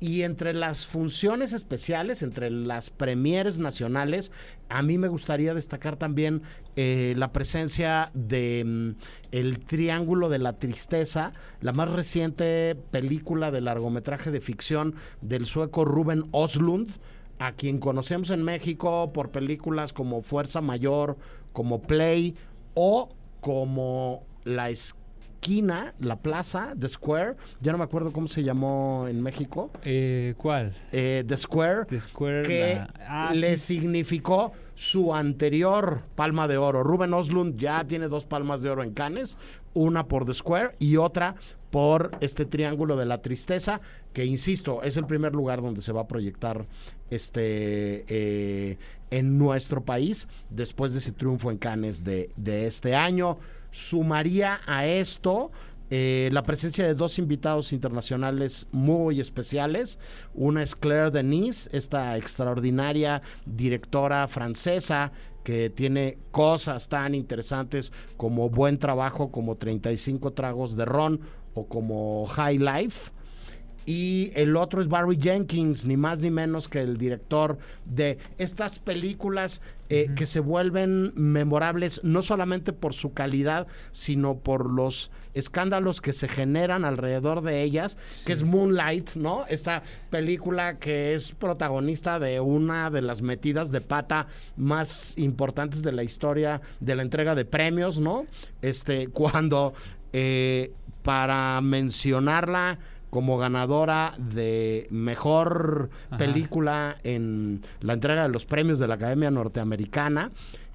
Y 0.00 0.22
entre 0.22 0.52
las 0.54 0.86
funciones 0.86 1.52
especiales, 1.52 2.22
entre 2.22 2.50
las 2.50 2.90
premieres 2.90 3.58
nacionales, 3.58 4.30
a 4.68 4.82
mí 4.82 4.98
me 4.98 5.08
gustaría 5.08 5.54
destacar 5.54 5.96
también 5.96 6.42
eh, 6.76 7.14
la 7.16 7.32
presencia 7.32 8.10
de 8.12 8.64
mm, 8.66 8.90
El 9.32 9.60
Triángulo 9.60 10.28
de 10.28 10.40
la 10.40 10.58
Tristeza, 10.58 11.32
la 11.60 11.72
más 11.72 11.90
reciente 11.90 12.76
película 12.90 13.50
de 13.50 13.62
largometraje 13.62 14.30
de 14.30 14.40
ficción 14.40 14.94
del 15.22 15.46
sueco 15.46 15.84
Ruben 15.84 16.24
Oslund, 16.32 16.92
a 17.38 17.52
quien 17.52 17.78
conocemos 17.78 18.30
en 18.30 18.42
México 18.42 19.12
por 19.12 19.30
películas 19.30 19.92
como 19.92 20.22
Fuerza 20.22 20.60
Mayor, 20.60 21.16
como 21.52 21.82
Play 21.82 22.34
o 22.74 23.14
como 23.40 24.24
La 24.44 24.70
Esquina, 24.70 25.94
La 26.00 26.16
Plaza, 26.16 26.74
The 26.78 26.88
Square. 26.88 27.36
Ya 27.60 27.72
no 27.72 27.78
me 27.78 27.84
acuerdo 27.84 28.12
cómo 28.12 28.28
se 28.28 28.42
llamó 28.42 29.06
en 29.08 29.22
México. 29.22 29.70
Eh, 29.84 30.34
¿Cuál? 30.38 30.74
Eh, 30.92 31.24
The 31.26 31.36
Square, 31.36 31.84
The 31.86 32.00
Square. 32.00 32.42
que 32.42 32.74
la- 32.76 32.94
ah, 33.06 33.32
le 33.34 33.56
sí, 33.58 33.78
significó 33.80 34.52
su 34.74 35.14
anterior 35.14 36.02
palma 36.14 36.48
de 36.48 36.56
oro. 36.56 36.82
Ruben 36.82 37.14
Oslund 37.14 37.56
ya 37.56 37.84
tiene 37.84 38.08
dos 38.08 38.24
palmas 38.24 38.62
de 38.62 38.70
oro 38.70 38.82
en 38.82 38.92
Cannes, 38.92 39.36
una 39.72 40.06
por 40.06 40.24
The 40.24 40.34
Square 40.34 40.76
y 40.78 40.96
otra 40.96 41.34
por 41.70 42.12
este 42.20 42.44
Triángulo 42.44 42.96
de 42.96 43.04
la 43.04 43.20
Tristeza, 43.20 43.80
que 44.12 44.24
insisto, 44.24 44.82
es 44.82 44.96
el 44.96 45.06
primer 45.06 45.34
lugar 45.34 45.60
donde 45.60 45.80
se 45.80 45.92
va 45.92 46.02
a 46.02 46.06
proyectar 46.06 46.66
este 47.10 48.04
eh, 48.08 48.78
en 49.10 49.38
nuestro 49.38 49.84
país 49.84 50.28
después 50.50 50.92
de 50.92 51.00
ese 51.00 51.12
triunfo 51.12 51.50
en 51.50 51.58
Cannes 51.58 52.04
de, 52.04 52.30
de 52.36 52.66
este 52.66 52.94
año. 52.94 53.38
Sumaría 53.72 54.60
a 54.66 54.86
esto 54.86 55.50
eh, 55.90 56.30
la 56.32 56.42
presencia 56.42 56.86
de 56.86 56.94
dos 56.94 57.18
invitados 57.18 57.72
internacionales 57.72 58.66
muy 58.72 59.20
especiales. 59.20 59.98
Una 60.34 60.62
es 60.62 60.74
Claire 60.74 61.10
Denis, 61.10 61.68
esta 61.72 62.16
extraordinaria 62.16 63.22
directora 63.44 64.26
francesa 64.28 65.12
que 65.44 65.68
tiene 65.68 66.18
cosas 66.30 66.88
tan 66.88 67.14
interesantes 67.14 67.92
como 68.16 68.48
Buen 68.48 68.78
Trabajo, 68.78 69.30
como 69.30 69.56
35 69.56 70.32
tragos 70.32 70.74
de 70.74 70.86
ron 70.86 71.20
o 71.52 71.68
como 71.68 72.26
High 72.26 72.58
Life. 72.58 73.12
Y 73.86 74.30
el 74.34 74.56
otro 74.56 74.80
es 74.80 74.88
Barry 74.88 75.18
Jenkins, 75.20 75.84
ni 75.84 75.96
más 75.96 76.18
ni 76.18 76.30
menos 76.30 76.68
que 76.68 76.80
el 76.80 76.96
director 76.96 77.58
de 77.84 78.18
estas 78.38 78.78
películas 78.78 79.60
eh, 79.90 80.10
que 80.16 80.24
se 80.24 80.40
vuelven 80.40 81.12
memorables 81.14 82.00
no 82.02 82.22
solamente 82.22 82.72
por 82.72 82.94
su 82.94 83.12
calidad, 83.12 83.66
sino 83.92 84.38
por 84.38 84.70
los 84.70 85.10
escándalos 85.34 86.00
que 86.00 86.12
se 86.12 86.28
generan 86.28 86.84
alrededor 86.84 87.42
de 87.42 87.62
ellas, 87.62 87.98
que 88.24 88.32
es 88.32 88.44
Moonlight, 88.44 89.14
¿no? 89.16 89.44
Esta 89.48 89.82
película 90.08 90.78
que 90.78 91.14
es 91.14 91.32
protagonista 91.32 92.18
de 92.18 92.40
una 92.40 92.88
de 92.88 93.02
las 93.02 93.20
metidas 93.20 93.70
de 93.70 93.80
pata 93.82 94.28
más 94.56 95.12
importantes 95.18 95.82
de 95.82 95.92
la 95.92 96.04
historia 96.04 96.62
de 96.80 96.94
la 96.94 97.02
entrega 97.02 97.34
de 97.34 97.44
premios, 97.44 97.98
¿no? 97.98 98.26
Este, 98.62 99.08
cuando 99.08 99.74
eh, 100.12 100.72
para 101.02 101.60
mencionarla 101.60 102.78
como 103.14 103.38
ganadora 103.38 104.12
de 104.18 104.88
mejor 104.90 105.88
Ajá. 106.08 106.16
película 106.16 106.96
en 107.04 107.62
la 107.78 107.92
entrega 107.92 108.24
de 108.24 108.28
los 108.28 108.44
premios 108.44 108.80
de 108.80 108.88
la 108.88 108.94
Academia 108.94 109.30
Norteamericana. 109.30 110.32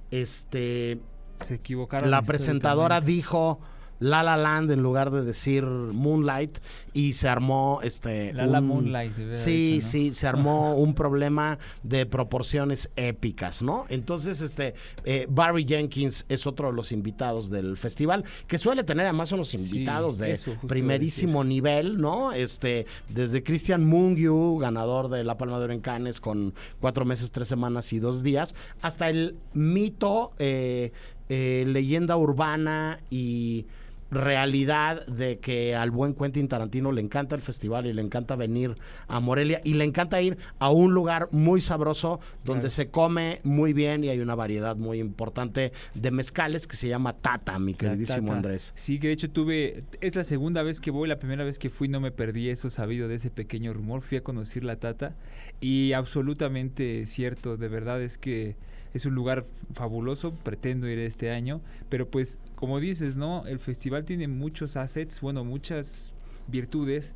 Este, 0.10 1.02
Se 1.36 1.56
equivocaron. 1.56 2.10
la 2.10 2.22
presentadora 2.22 3.02
dijo 3.02 3.60
La 4.00 4.24
La 4.24 4.38
Land 4.38 4.72
en 4.72 4.82
lugar 4.82 5.12
de 5.12 5.24
decir 5.24 5.64
Moonlight 5.66 6.60
y 6.94 7.14
se 7.14 7.28
armó 7.28 7.80
este 7.84 8.34
La 8.34 8.46
La 8.46 8.60
un- 8.60 8.68
Moonlight, 8.68 9.14
sí 9.34 9.74
dicho, 9.74 9.86
¿no? 9.86 9.92
sí 9.92 10.12
se 10.14 10.28
armó 10.28 10.76
un 10.78 10.94
problema 10.94 11.60
de 11.84 12.06
proporciones 12.06 12.90
épicas 12.96 13.62
no 13.62 13.86
entonces 13.90 14.42
este 14.42 14.74
eh, 15.06 15.28
Barry 15.30 15.66
Jenkins 15.68 16.26
es 16.30 16.48
otro 16.48 16.68
de 16.70 16.74
los 16.74 16.92
invitados 16.92 17.50
del 17.50 17.78
festival 17.78 18.24
que 18.48 18.58
suele 18.58 18.84
tener 18.84 19.06
además 19.06 19.32
unos 19.32 19.54
invitados 19.54 20.18
de 20.18 20.32
eso 20.32 20.56
primerísimo 20.68 21.44
nivel 21.44 21.98
no 21.98 22.32
este 22.32 22.86
desde 23.10 23.44
Christian 23.44 23.86
Mungiu 23.86 24.58
ganador 24.60 25.10
de 25.10 25.24
la 25.24 25.38
Palma 25.38 25.58
de 25.60 25.66
Oro 25.66 25.74
en 25.74 25.82
Cannes 25.82 26.20
con 26.20 26.54
cuatro 26.80 27.06
meses 27.06 27.32
tres 27.32 27.48
semanas 27.48 27.92
y 27.94 28.00
dos 28.00 28.24
días 28.24 28.56
hasta 28.82 29.10
el 29.10 29.36
mito 29.54 30.32
eh, 30.40 30.92
eh, 31.28 31.64
leyenda 31.68 32.18
urbana 32.18 33.00
y 33.10 33.66
realidad 34.12 35.06
de 35.08 35.40
que 35.40 35.76
al 35.76 35.92
buen 35.92 36.14
Quentin 36.16 36.48
Tarantino 36.48 36.92
le 36.92 37.02
encanta 37.02 37.36
el 37.36 37.42
festival 37.42 37.86
y 37.86 37.94
le 37.94 38.02
encanta 38.02 38.36
venir 38.36 38.76
a 39.08 39.20
Morelia 39.20 39.62
y 39.64 39.76
le 39.76 39.86
encanta 39.86 40.22
ir 40.22 40.38
a 40.60 40.70
un 40.72 40.94
lugar 40.94 41.30
muy 41.32 41.62
sabroso 41.62 42.20
donde 42.44 42.62
Claro. 42.62 42.70
se 42.72 42.90
come 42.90 43.40
muy 43.44 43.74
bien 43.74 44.04
y 44.04 44.10
hay 44.10 44.20
una 44.20 44.36
variedad 44.36 44.76
muy 44.76 45.00
importante 45.00 45.72
de 45.94 46.12
mezcales 46.12 46.68
que 46.68 46.76
se 46.76 46.88
llama 46.88 47.14
Tata, 47.14 47.58
mi 47.60 47.74
queridísimo 47.74 48.28
Tata. 48.28 48.38
Andrés. 48.38 48.74
Sí, 48.76 49.00
que 49.00 49.08
de 49.08 49.14
hecho 49.14 49.30
tuve, 49.30 49.84
es 50.02 50.16
la 50.16 50.24
segunda 50.24 50.64
vez 50.64 50.82
que 50.82 50.92
voy, 50.92 51.08
la 51.08 51.20
primera 51.20 51.44
vez 51.44 51.60
que 51.60 51.70
fui 51.70 51.88
no 51.88 52.00
me 52.00 52.12
perdí 52.12 52.50
eso 52.50 52.70
sabido 52.70 53.08
de 53.08 53.16
ese 53.16 53.30
pequeño 53.30 53.74
rumor, 53.74 54.02
fui 54.02 54.18
a 54.18 54.24
conocer 54.24 54.64
la 54.64 54.76
Tata 54.78 55.16
y 55.62 55.94
absolutamente 55.94 57.06
cierto, 57.06 57.58
de 57.58 57.68
verdad 57.68 58.02
es 58.02 58.18
que 58.18 58.56
es 58.94 59.06
un 59.06 59.16
lugar 59.16 59.46
fabuloso, 59.74 60.34
pretendo 60.34 60.88
ir 60.88 61.00
este 61.00 61.32
año, 61.32 61.62
pero 61.90 62.10
pues 62.10 62.40
como 62.56 62.80
dices, 62.80 63.18
¿no? 63.18 63.46
El 63.48 63.60
festival 63.60 64.04
tiene 64.04 64.28
muchos 64.28 64.76
assets, 64.78 65.22
bueno, 65.22 65.44
muchas 65.44 66.12
virtudes. 66.48 67.14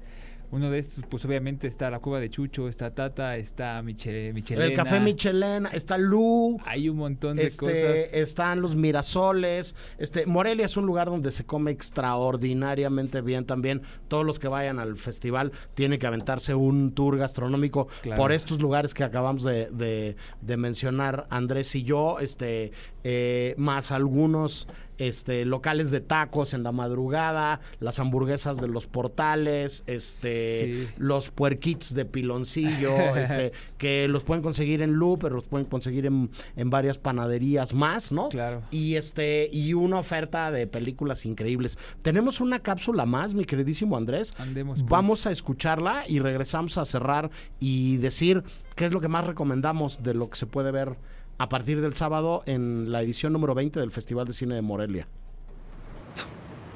Uno 0.54 0.70
de 0.70 0.78
estos, 0.78 1.04
pues 1.10 1.26
obviamente 1.26 1.66
está 1.68 1.89
la 1.89 1.97
cueva 1.97 2.20
de 2.20 2.30
Chucho, 2.30 2.68
está 2.70 2.93
Tata, 2.93 3.38
está 3.38 3.82
Michele, 3.82 4.34
Michelena. 4.34 4.66
El 4.68 4.74
Café 4.76 4.99
Michelena, 4.99 5.70
está 5.70 5.97
Lu, 5.97 6.60
Hay 6.66 6.89
un 6.89 6.97
montón 6.97 7.38
de 7.38 7.45
este, 7.47 7.58
cosas. 7.66 8.14
están 8.14 8.62
los 8.62 8.76
Mirasoles. 8.76 9.76
Este, 9.97 10.28
Morelia 10.28 10.66
es 10.66 10.78
un 10.78 10.86
lugar 10.86 11.08
donde 11.10 11.32
se 11.32 11.43
come 11.43 11.72
extraordinariamente 11.72 13.22
bien 13.22 13.45
también. 13.45 13.82
Todos 14.08 14.26
los 14.26 14.38
que 14.39 14.47
vayan 14.47 14.80
al 14.80 14.97
festival 14.97 15.51
tienen 15.74 15.99
que 15.99 16.08
aventarse 16.08 16.54
un 16.54 16.93
tour 16.93 17.18
gastronómico 17.18 17.88
Claro. 18.04 18.22
por 18.22 18.32
estos 18.32 18.60
lugares 18.62 18.93
que 18.93 19.04
acabamos 19.04 19.43
de, 19.43 19.70
de- 19.72 20.16
de 20.41 20.58
mencionar 20.58 21.26
Andrés 21.30 21.74
y 21.76 21.84
yo, 21.84 22.20
este, 22.20 22.72
eh, 23.04 23.56
más 23.58 23.91
algunos 23.91 24.68
este, 24.98 25.46
locales 25.46 25.91
de 25.91 26.02
tacos 26.02 26.54
en 26.54 26.64
la 26.64 26.72
madrugada, 26.72 27.60
las 27.80 28.00
hamburguesas 28.00 28.58
de 28.58 28.68
los 28.68 28.88
portales, 28.88 29.84
este, 29.88 30.34
Sí. 30.88 30.88
los 30.98 31.30
puerquitos 31.32 31.94
de 31.94 32.06
piloncillo, 32.06 32.96
este, 33.18 33.52
que 33.78 34.08
los 34.08 34.24
pueden 34.24 34.44
conseguir 34.44 34.82
en 34.82 34.94
Lu, 34.94 35.18
pero 35.20 35.36
los 35.36 35.48
pueden 35.48 35.66
conseguir 35.66 36.06
en, 36.06 36.30
en 36.56 36.70
varias 36.70 36.98
panaderías 36.98 37.74
más, 37.74 38.12
¿no? 38.12 38.30
Claro. 38.30 38.62
Y 38.72 38.96
este, 38.96 39.48
y 39.52 39.74
una 39.74 40.00
oferta 40.00 40.52
de 40.52 40.68
películas 40.68 41.26
increíbles. 41.26 41.78
Tenemos 42.02 42.41
una 42.41 42.60
cápsula 42.60 43.06
más, 43.06 43.34
mi 43.34 43.46
queridísimo 43.46 43.98
Andrés. 43.98 44.32
Andemos, 44.38 44.80
pues. 44.82 44.89
Vamos 44.89 45.26
a 45.26 45.32
escucharla 45.32 46.06
y 46.08 46.20
regresamos 46.20 46.78
a 46.78 46.86
cerrar 46.86 47.30
y 47.60 47.98
decir 47.98 48.44
qué 48.76 48.86
es 48.86 48.91
lo 48.91 49.02
que 49.02 49.08
más 49.08 49.26
recomendamos 49.26 50.02
de 50.04 50.14
lo 50.14 50.30
que 50.30 50.38
se 50.38 50.46
puede 50.46 50.72
ver 50.72 50.98
a 51.38 51.50
partir 51.50 51.82
del 51.82 51.96
sábado 51.96 52.44
en 52.46 52.92
la 52.92 53.02
edición 53.02 53.34
número 53.34 53.54
20 53.54 53.80
del 53.80 53.92
Festival 53.92 54.26
de 54.26 54.34
Cine 54.34 54.56
de 54.56 54.62
Morelia. 54.62 55.08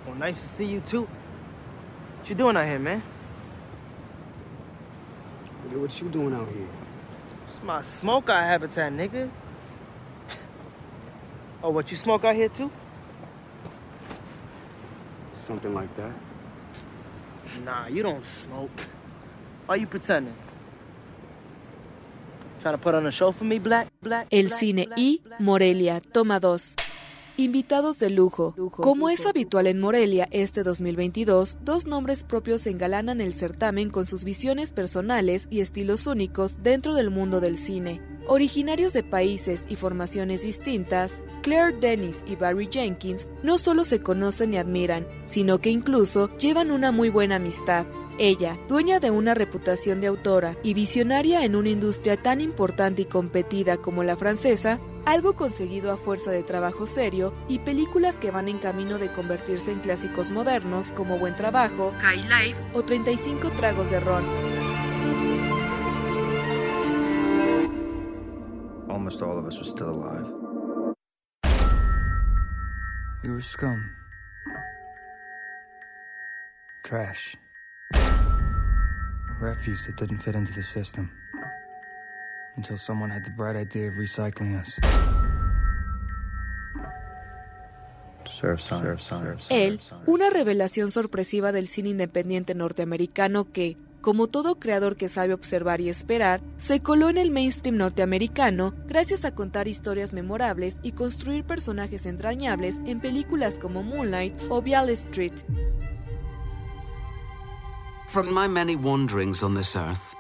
Well, 0.06 0.16
nice 0.18 0.42
to 0.42 0.48
see 0.48 0.66
you 0.66 0.82
too. 0.82 1.08
What 2.20 2.30
you 2.30 2.36
doing 2.36 2.58
out 2.58 2.66
here, 2.66 2.80
man? 2.80 3.02
Nigga, 5.68 5.80
what 5.82 6.02
you 6.02 6.10
doing 6.10 6.34
out 6.34 6.48
here? 6.48 6.68
It's 7.50 7.64
my 7.64 7.82
smoke 7.82 8.30
out 8.30 8.44
habitat, 8.44 8.92
nigga. 8.92 9.30
Oh, 11.64 11.72
what 11.72 11.90
you 11.90 11.98
smoke 11.98 12.24
out 12.24 12.36
here 12.36 12.50
too? 12.50 12.70
Something 15.32 15.74
like 15.74 15.94
that. 15.96 16.12
Nah, 17.66 17.88
you 17.88 18.04
don't 18.04 18.24
smoke. 18.24 18.70
Why 19.66 19.76
you 19.76 19.88
pretending? 19.88 20.36
Trying 20.36 20.36
to 20.36 20.36
put 20.36 20.36
on 20.36 20.36
a 20.36 20.36
show 20.36 20.36
for 20.38 20.46
me, 21.88 22.16
black, 22.16 22.36
black. 22.36 22.47
El 24.30 24.52
cine 24.52 24.88
y? 24.96 25.22
Morelia, 25.40 26.02
toma 26.02 26.40
2. 26.40 26.76
Invitados 27.40 28.00
de 28.00 28.10
lujo. 28.10 28.56
Como 28.72 29.10
es 29.10 29.28
habitual 29.28 29.68
en 29.68 29.80
Morelia 29.80 30.28
este 30.32 30.64
2022, 30.64 31.58
dos 31.62 31.86
nombres 31.86 32.24
propios 32.24 32.66
engalanan 32.66 33.22
el 33.22 33.32
certamen 33.32 33.92
con 33.92 34.08
sus 34.08 34.24
visiones 34.24 34.74
personales 34.74 35.48
y 35.52 35.62
estilos 35.62 36.08
únicos 36.08 36.64
dentro 36.64 36.96
del 36.96 37.12
mundo 37.12 37.40
del 37.40 37.58
cine. 37.58 38.02
Originarios 38.28 38.92
de 38.92 39.04
países 39.04 39.66
y 39.70 39.76
formaciones 39.76 40.42
distintas, 40.42 41.24
Claire 41.44 41.78
Dennis 41.80 42.24
y 42.26 42.36
Barry 42.36 42.68
Jenkins 42.72 43.30
no 43.44 43.60
solo 43.60 43.84
se 43.84 44.02
conocen 44.02 44.56
y 44.56 44.58
admiran, 44.58 45.08
sino 45.24 45.60
que 45.60 45.70
incluso 45.70 46.36
llevan 46.40 46.72
una 46.72 46.92
muy 46.92 47.10
buena 47.10 47.36
amistad. 47.36 47.86
Ella, 48.20 48.58
dueña 48.68 49.00
de 49.00 49.12
una 49.12 49.36
reputación 49.36 50.02
de 50.02 50.08
autora 50.08 50.56
y 50.64 50.74
visionaria 50.74 51.46
en 51.46 51.56
una 51.56 51.70
industria 51.70 52.18
tan 52.18 52.42
importante 52.42 53.04
y 53.04 53.06
competida 53.06 53.78
como 53.78 54.04
la 54.04 54.18
francesa, 54.18 54.80
algo 55.06 55.36
conseguido 55.36 55.92
a 55.92 55.98
fuerza 55.98 56.32
de 56.32 56.42
trabajo 56.42 56.88
serio 56.88 57.36
y 57.48 57.60
películas 57.60 58.20
que 58.20 58.32
van 58.32 58.48
en 58.48 58.58
camino 58.58 58.98
de 58.98 59.12
convertirse 59.12 59.72
en 59.72 59.82
clásicos 59.82 60.32
modernos 60.32 60.94
como 60.94 61.20
Buen 61.20 61.36
Trabajo, 61.36 61.94
High 62.00 62.24
Life 62.24 62.60
o 62.74 62.82
35 62.82 63.52
tragos 63.52 63.92
de 63.92 64.00
ron. 64.00 64.24
Almost 68.90 69.22
all 69.22 69.38
of 69.38 69.46
us 69.46 69.58
are 69.62 69.70
still 69.70 69.90
alive. 69.90 70.26
We 73.24 73.30
were 73.30 73.42
scum. 73.42 73.92
Trash. 76.84 77.36
Refuse 79.40 79.86
that 79.86 79.96
didn't 79.98 80.20
fit 80.20 80.36
into 80.36 80.52
the 80.54 80.64
system. 80.64 81.12
Until 82.56 82.78
someone 82.78 83.12
had 83.12 83.24
the 83.24 83.30
bright 83.32 83.56
idea 83.56 83.90
of 83.90 83.94
recycling 83.96 84.60
us. 84.60 84.80
Él, 89.50 89.80
una 90.06 90.30
revelación 90.30 90.92
sorpresiva 90.92 91.52
del 91.52 91.68
cine 91.68 91.90
independiente 91.90 92.56
norteamericano 92.56 93.52
que, 93.52 93.78
como 94.02 94.28
todo 94.28 94.60
creador 94.60 94.96
que 94.96 95.10
sabe 95.10 95.34
observar 95.34 95.82
y 95.82 95.90
esperar, 95.90 96.42
se 96.58 96.82
coló 96.82 97.10
en 97.10 97.18
el 97.18 97.32
mainstream 97.32 97.78
norteamericano 97.78 98.74
gracias 98.88 99.26
a 99.26 99.34
contar 99.34 99.68
historias 99.68 100.14
memorables 100.14 100.78
y 100.84 100.92
construir 100.92 101.46
personajes 101.46 102.06
entrañables 102.06 102.80
en 102.86 103.00
películas 103.00 103.60
como 103.60 103.82
Moonlight 103.82 104.36
o 104.50 104.62
Viale 104.62 104.94
Street. 104.94 105.34
From 108.08 108.34
my 108.34 108.48
many 108.48 108.78
wanderings 108.78 109.44
on 109.44 109.54
this 109.54 109.76
earth, 109.76 110.16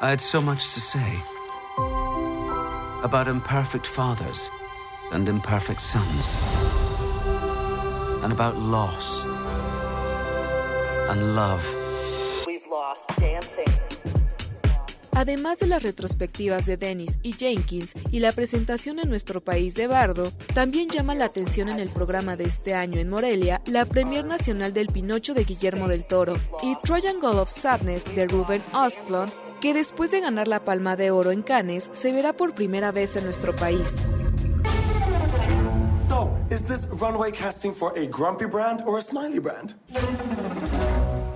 I 0.00 0.08
had 0.08 0.22
so 0.22 0.40
much 0.40 0.72
to 0.72 0.80
say 0.80 1.22
about 3.04 3.28
imperfect 3.28 3.86
fathers 3.86 4.50
and 5.12 5.28
imperfect 5.28 5.82
sons, 5.82 6.34
and 8.24 8.32
about 8.32 8.56
loss 8.56 9.24
and 11.10 11.36
love. 11.36 11.62
We've 12.46 12.66
lost 12.68 13.14
dancing. 13.18 13.68
Además 15.16 15.58
de 15.60 15.66
las 15.66 15.82
retrospectivas 15.82 16.66
de 16.66 16.76
Dennis 16.76 17.18
y 17.22 17.32
Jenkins 17.32 17.94
y 18.10 18.20
la 18.20 18.32
presentación 18.32 18.98
en 18.98 19.08
nuestro 19.08 19.40
país 19.40 19.74
de 19.74 19.86
Bardo, 19.86 20.30
también 20.52 20.90
llama 20.90 21.14
la 21.14 21.24
atención 21.24 21.70
en 21.70 21.80
el 21.80 21.88
programa 21.88 22.36
de 22.36 22.44
este 22.44 22.74
año 22.74 23.00
en 23.00 23.08
Morelia 23.08 23.62
la 23.64 23.86
Premier 23.86 24.26
Nacional 24.26 24.74
del 24.74 24.88
Pinocho 24.88 25.32
de 25.32 25.44
Guillermo 25.44 25.88
del 25.88 26.06
Toro 26.06 26.34
y 26.62 26.76
Triangle 26.82 27.40
of 27.40 27.48
Sadness 27.48 28.14
de 28.14 28.26
Ruben 28.26 28.60
Ostlund, 28.74 29.32
que 29.62 29.72
después 29.72 30.10
de 30.10 30.20
ganar 30.20 30.48
la 30.48 30.66
Palma 30.66 30.96
de 30.96 31.10
Oro 31.10 31.32
en 31.32 31.40
Cannes 31.40 31.88
se 31.94 32.12
verá 32.12 32.34
por 32.34 32.54
primera 32.54 32.92
vez 32.92 33.16
en 33.16 33.24
nuestro 33.24 33.56
país. 33.56 33.94
So, 36.10 36.30
is 36.50 36.62
this 36.66 36.86
runway 37.00 37.32
casting 37.32 37.72
for 37.72 37.94
a 37.96 38.04
grumpy 38.04 38.44
brand 38.44 38.82
or 38.84 38.98
a 38.98 39.02
smiley 39.02 39.38
brand? 39.38 39.74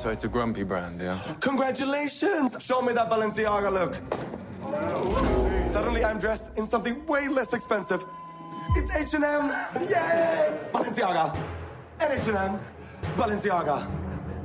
So 0.00 0.08
it's 0.08 0.24
a 0.24 0.28
grumpy 0.28 0.62
brand, 0.62 0.98
yeah? 0.98 1.18
Congratulations! 1.40 2.56
Show 2.58 2.80
me 2.80 2.94
that 2.94 3.10
Balenciaga 3.10 3.70
look. 3.70 3.96
Suddenly 5.74 6.06
I'm 6.06 6.18
dressed 6.18 6.46
in 6.56 6.66
something 6.66 7.04
way 7.04 7.28
less 7.28 7.52
expensive. 7.52 8.06
It's 8.76 8.90
H&M! 8.90 9.48
Yay! 9.90 10.58
Balenciaga! 10.72 11.36
And 12.00 12.18
H&M! 12.18 12.58
Balenciaga, 13.14 13.86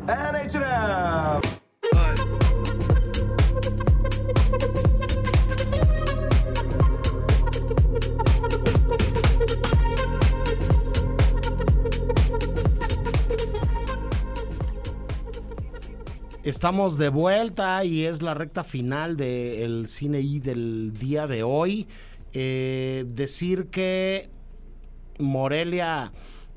and 0.10 0.36
H&M. 0.36 1.42
Estamos 16.46 17.00
de 17.00 17.10
vuelta 17.10 17.84
y 17.86 18.06
es 18.06 18.22
la 18.22 18.36
recta 18.36 18.64
final 18.64 19.18
del 19.18 19.88
cine 19.88 20.20
I 20.22 20.40
del 20.40 20.94
día 20.94 21.26
de 21.26 21.42
hoy. 21.42 21.88
Eh, 22.34 23.04
decir 23.08 23.72
que 23.72 24.30
Morelia 25.18 26.12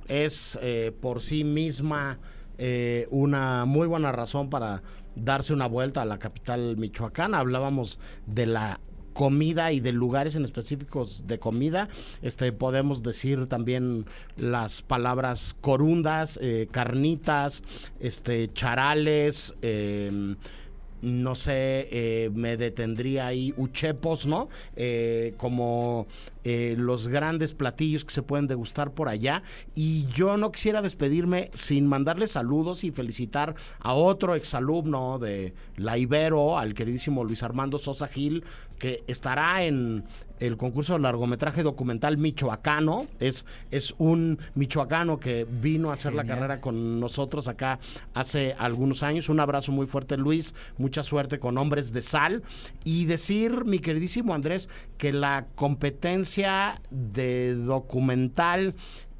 es 0.06 0.58
eh, 0.60 0.92
por 1.00 1.22
sí 1.22 1.42
misma 1.42 2.18
eh, 2.58 3.06
una 3.10 3.64
muy 3.64 3.86
buena 3.86 4.12
razón 4.12 4.50
para 4.50 4.82
darse 5.16 5.54
una 5.54 5.66
vuelta 5.66 6.02
a 6.02 6.04
la 6.04 6.18
capital 6.18 6.76
michoacana. 6.76 7.38
Hablábamos 7.38 7.98
de 8.26 8.44
la 8.44 8.80
comida 9.18 9.72
y 9.72 9.80
de 9.80 9.90
lugares 9.90 10.36
en 10.36 10.44
específicos 10.44 11.26
de 11.26 11.40
comida. 11.40 11.88
Este 12.22 12.52
podemos 12.52 13.02
decir 13.02 13.48
también 13.48 14.06
las 14.36 14.80
palabras 14.80 15.56
corundas, 15.60 16.38
eh, 16.40 16.68
carnitas, 16.70 17.64
este 17.98 18.52
charales, 18.52 19.56
eh, 19.60 20.36
no 21.02 21.34
sé, 21.34 21.88
eh, 21.90 22.30
me 22.34 22.56
detendría 22.56 23.26
ahí 23.26 23.54
uchepos, 23.56 24.26
¿no? 24.26 24.48
Eh, 24.76 25.34
como 25.36 26.06
eh, 26.44 26.74
los 26.78 27.08
grandes 27.08 27.52
platillos 27.52 28.04
que 28.04 28.12
se 28.12 28.22
pueden 28.22 28.46
degustar 28.46 28.92
por 28.92 29.08
allá. 29.08 29.42
Y 29.74 30.06
yo 30.06 30.36
no 30.36 30.50
quisiera 30.50 30.82
despedirme 30.82 31.50
sin 31.54 31.86
mandarle 31.86 32.26
saludos 32.26 32.84
y 32.84 32.90
felicitar 32.90 33.54
a 33.80 33.94
otro 33.94 34.34
exalumno 34.34 35.18
de 35.18 35.54
la 35.76 35.98
Ibero, 35.98 36.58
al 36.58 36.74
queridísimo 36.74 37.24
Luis 37.24 37.42
Armando 37.42 37.78
Sosa 37.78 38.08
Gil, 38.08 38.44
que 38.78 39.02
estará 39.06 39.64
en 39.64 40.04
el 40.40 40.56
concurso 40.56 40.94
de 40.94 41.00
largometraje 41.00 41.62
documental 41.62 42.18
michoacano. 42.18 43.06
Es, 43.20 43.44
es 43.70 43.94
un 43.98 44.38
michoacano 44.54 45.18
que 45.18 45.46
vino 45.48 45.90
a 45.90 45.94
hacer 45.94 46.14
la 46.14 46.24
carrera 46.24 46.60
con 46.60 47.00
nosotros 47.00 47.48
acá 47.48 47.78
hace 48.14 48.54
algunos 48.58 49.02
años. 49.02 49.28
Un 49.28 49.40
abrazo 49.40 49.72
muy 49.72 49.86
fuerte, 49.86 50.16
Luis. 50.16 50.54
Mucha 50.76 51.02
suerte 51.02 51.38
con 51.38 51.58
Hombres 51.58 51.92
de 51.92 52.02
Sal. 52.02 52.42
Y 52.84 53.06
decir, 53.06 53.64
mi 53.64 53.78
queridísimo 53.78 54.34
Andrés, 54.34 54.68
que 54.96 55.12
la 55.12 55.46
competencia 55.54 56.80
de 56.90 57.54
documental 57.54 58.74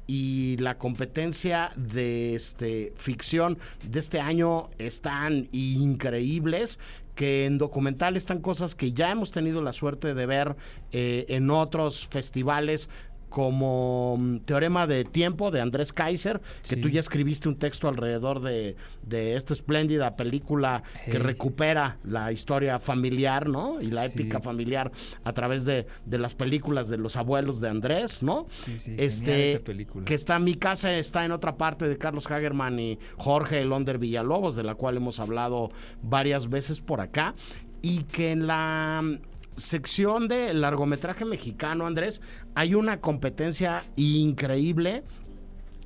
y 0.09 0.57
la 0.57 0.79
competencia 0.79 1.71
de 1.75 2.33
este 2.33 2.93
ficción 2.95 3.59
de 3.83 3.99
este 3.99 4.19
año 4.19 4.71
están 4.79 5.47
increíbles 5.51 6.79
que 7.19 7.45
en 7.45 7.57
documental 7.57 8.15
están 8.15 8.39
cosas 8.39 8.75
que 8.75 8.93
ya 8.93 9.11
hemos 9.11 9.31
tenido 9.31 9.61
la 9.61 9.73
suerte 9.73 10.13
de 10.13 10.25
ver 10.25 10.55
eh, 10.93 11.25
en 11.27 11.49
otros 11.49 12.07
festivales 12.07 12.87
como 13.29 14.17
mm, 14.17 14.39
Teorema 14.39 14.87
de 14.87 15.05
Tiempo 15.05 15.51
de 15.51 15.61
Andrés 15.61 15.93
Kaiser, 15.93 16.41
que 16.67 16.75
tú 16.75 16.89
ya 16.89 16.99
escribiste 16.99 17.47
un 17.47 17.55
texto 17.57 17.87
alrededor 17.87 18.41
de, 18.41 18.75
de 19.03 19.35
esta 19.35 19.53
espléndida 19.53 20.15
película 20.15 20.83
que 21.05 21.19
recupera 21.19 21.97
la 22.03 22.31
historia 22.31 22.79
familiar, 22.79 23.47
¿no? 23.47 23.79
Y 23.81 23.89
la 23.89 24.07
Sí. 24.07 24.19
épica 24.19 24.39
familiar 24.39 24.91
a 25.23 25.33
través 25.33 25.65
de, 25.65 25.85
de 26.05 26.17
las 26.17 26.33
películas 26.33 26.87
de 26.89 26.97
los 26.97 27.15
abuelos 27.15 27.59
de 27.61 27.69
Andrés, 27.69 28.23
¿no? 28.23 28.47
Sí, 28.49 28.77
sí, 28.77 28.95
este, 28.97 29.25
genial 29.31 29.47
esa 29.55 29.63
película. 29.63 30.05
que 30.05 30.13
está 30.13 30.39
Mi 30.39 30.55
casa 30.55 30.93
está 30.97 31.25
en 31.25 31.31
otra 31.31 31.57
parte 31.57 31.87
de 31.87 31.97
Carlos 31.97 32.29
Hagerman 32.29 32.79
y 32.79 32.97
Jorge 33.17 33.63
Londer 33.65 33.97
Villalobos, 33.99 34.55
de 34.55 34.63
la 34.63 34.75
cual 34.75 34.97
hemos 34.97 35.19
hablado 35.19 35.69
varias 36.01 36.49
veces 36.49 36.81
por 36.81 37.01
acá, 37.01 37.35
y 37.81 38.03
que 38.03 38.31
en 38.31 38.47
la 38.47 39.03
sección 39.59 40.27
de 40.27 40.53
largometraje 40.53 41.25
mexicano, 41.25 41.85
Andrés, 41.85 42.21
hay 42.55 42.75
una 42.75 42.99
competencia 42.99 43.83
increíble 43.95 45.03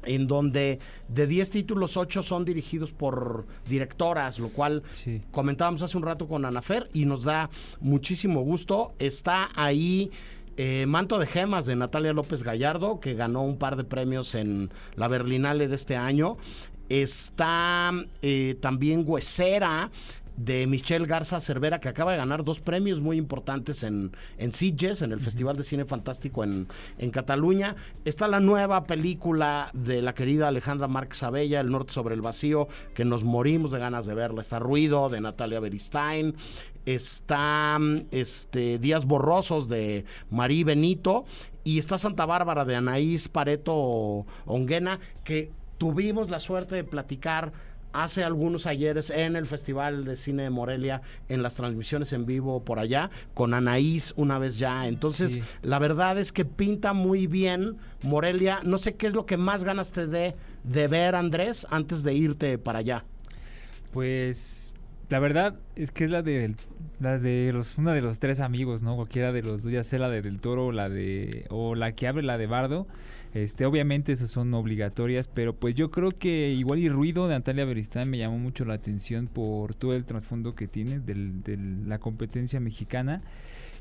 en 0.05 0.27
donde 0.27 0.79
de 1.07 1.27
10 1.27 1.49
títulos, 1.49 1.97
8 1.97 2.23
son 2.23 2.45
dirigidos 2.45 2.91
por 2.91 3.45
directoras, 3.67 4.39
lo 4.39 4.49
cual 4.49 4.83
comentábamos 5.31 5.81
hace 5.83 5.97
un 5.97 6.03
rato 6.03 6.27
con 6.27 6.45
Anafer 6.45 6.89
y 6.93 7.05
nos 7.05 7.23
da 7.23 7.49
muchísimo 7.79 8.41
gusto. 8.41 8.93
Está 8.99 9.49
ahí 9.55 10.11
eh, 10.57 10.85
Manto 10.87 11.17
de 11.19 11.25
Gemas 11.25 11.65
de 11.65 11.75
Natalia 11.75 12.13
López 12.13 12.43
Gallardo, 12.43 12.99
que 12.99 13.15
ganó 13.15 13.41
un 13.41 13.57
par 13.57 13.75
de 13.75 13.83
premios 13.83 14.35
en 14.35 14.71
la 14.95 15.07
Berlinale 15.07 15.67
de 15.67 15.75
este 15.75 15.95
año. 15.95 16.37
Está 16.89 17.91
eh, 18.21 18.55
también 18.59 19.03
Huesera 19.07 19.89
de 20.37 20.65
Michelle 20.67 21.05
Garza 21.05 21.39
Cervera, 21.39 21.79
que 21.79 21.89
acaba 21.89 22.11
de 22.11 22.17
ganar 22.17 22.43
dos 22.43 22.59
premios 22.59 22.99
muy 22.99 23.17
importantes 23.17 23.83
en, 23.83 24.11
en 24.37 24.53
Sitges, 24.53 25.01
en 25.01 25.11
el 25.11 25.19
Festival 25.19 25.55
de 25.55 25.63
Cine 25.63 25.85
Fantástico 25.85 26.43
en, 26.43 26.67
en 26.97 27.11
Cataluña. 27.11 27.75
Está 28.05 28.27
la 28.27 28.39
nueva 28.39 28.85
película 28.85 29.69
de 29.73 30.01
la 30.01 30.13
querida 30.13 30.47
Alejandra 30.47 30.87
Márquez 30.87 31.23
Abella, 31.23 31.59
El 31.59 31.71
Norte 31.71 31.93
sobre 31.93 32.15
el 32.15 32.21
Vacío, 32.21 32.67
que 32.93 33.05
nos 33.05 33.23
morimos 33.23 33.71
de 33.71 33.79
ganas 33.79 34.05
de 34.05 34.15
verla. 34.15 34.41
Está 34.41 34.59
Ruido, 34.59 35.09
de 35.09 35.21
Natalia 35.21 35.59
Beristain. 35.59 36.35
Está 36.85 37.77
mm, 37.79 38.07
este, 38.11 38.79
Días 38.79 39.05
Borrosos, 39.05 39.67
de 39.69 40.05
Marí 40.29 40.63
Benito. 40.63 41.25
Y 41.63 41.79
está 41.79 41.97
Santa 41.97 42.25
Bárbara, 42.25 42.65
de 42.65 42.75
Anaís 42.75 43.29
Pareto 43.29 44.25
Onguena, 44.45 44.99
que 45.23 45.51
tuvimos 45.77 46.29
la 46.29 46.39
suerte 46.39 46.75
de 46.75 46.83
platicar 46.83 47.53
hace 47.93 48.23
algunos 48.23 48.65
ayeres 48.67 49.09
en 49.09 49.35
el 49.35 49.45
Festival 49.45 50.03
de 50.05 50.15
Cine 50.15 50.43
de 50.43 50.49
Morelia, 50.49 51.01
en 51.29 51.41
las 51.43 51.53
transmisiones 51.55 52.11
en 52.13 52.25
vivo 52.25 52.63
por 52.65 52.79
allá, 52.79 53.09
con 53.33 53.53
Anaís 53.53 54.13
una 54.17 54.39
vez 54.39 54.57
ya. 54.57 54.87
Entonces, 54.87 55.35
Sí. 55.35 55.43
la 55.61 55.79
verdad 55.79 56.17
es 56.19 56.31
que 56.31 56.43
pinta 56.45 56.93
muy 56.93 57.27
bien 57.27 57.77
Morelia. 58.01 58.59
No 58.63 58.77
sé 58.77 58.95
qué 58.95 59.07
es 59.07 59.13
lo 59.13 59.25
que 59.25 59.37
más 59.37 59.63
ganas 59.63 59.91
te 59.91 60.07
dé 60.07 60.35
de 60.63 60.87
ver, 60.87 61.15
Andrés, 61.15 61.65
antes 61.69 62.03
de 62.03 62.13
irte 62.13 62.57
para 62.57 62.79
allá. 62.79 63.05
Pues 63.91 64.73
la 65.09 65.19
verdad 65.19 65.55
es 65.75 65.91
que 65.91 66.03
es 66.05 66.09
la 66.09 66.21
de 66.23 66.55
las 66.99 67.21
de 67.21 67.51
los 67.53 67.77
una 67.77 67.93
de 67.93 68.01
los 68.01 68.19
tres 68.19 68.39
amigos, 68.39 68.81
¿no? 68.81 68.95
Cualquiera 68.95 69.31
de 69.31 69.43
los 69.43 69.63
dos, 69.63 69.71
ya 69.71 69.83
sea 69.83 69.99
la 69.99 70.09
de 70.09 70.21
del 70.21 70.41
Toro 70.41 70.67
o 70.67 70.71
la 70.71 70.89
de 70.89 71.45
o 71.49 71.75
la 71.75 71.91
que 71.93 72.07
abre 72.07 72.23
la 72.23 72.37
de 72.37 72.47
Bardo. 72.47 72.87
Este, 73.33 73.65
obviamente 73.65 74.11
esas 74.11 74.29
son 74.29 74.53
obligatorias, 74.53 75.27
pero 75.27 75.55
pues 75.55 75.73
yo 75.73 75.89
creo 75.89 76.11
que 76.11 76.51
igual 76.51 76.79
y 76.79 76.89
Ruido 76.89 77.27
de 77.27 77.33
Natalia 77.33 77.65
Beristain 77.65 78.07
me 78.07 78.19
llamó 78.19 78.37
mucho 78.37 78.63
la 78.63 78.75
atención 78.75 79.25
por 79.25 79.73
todo 79.73 79.95
el 79.95 80.05
trasfondo 80.05 80.53
que 80.53 80.67
tiene 80.67 80.99
de 80.99 81.57
la 81.87 81.97
competencia 81.97 82.59
mexicana. 82.59 83.21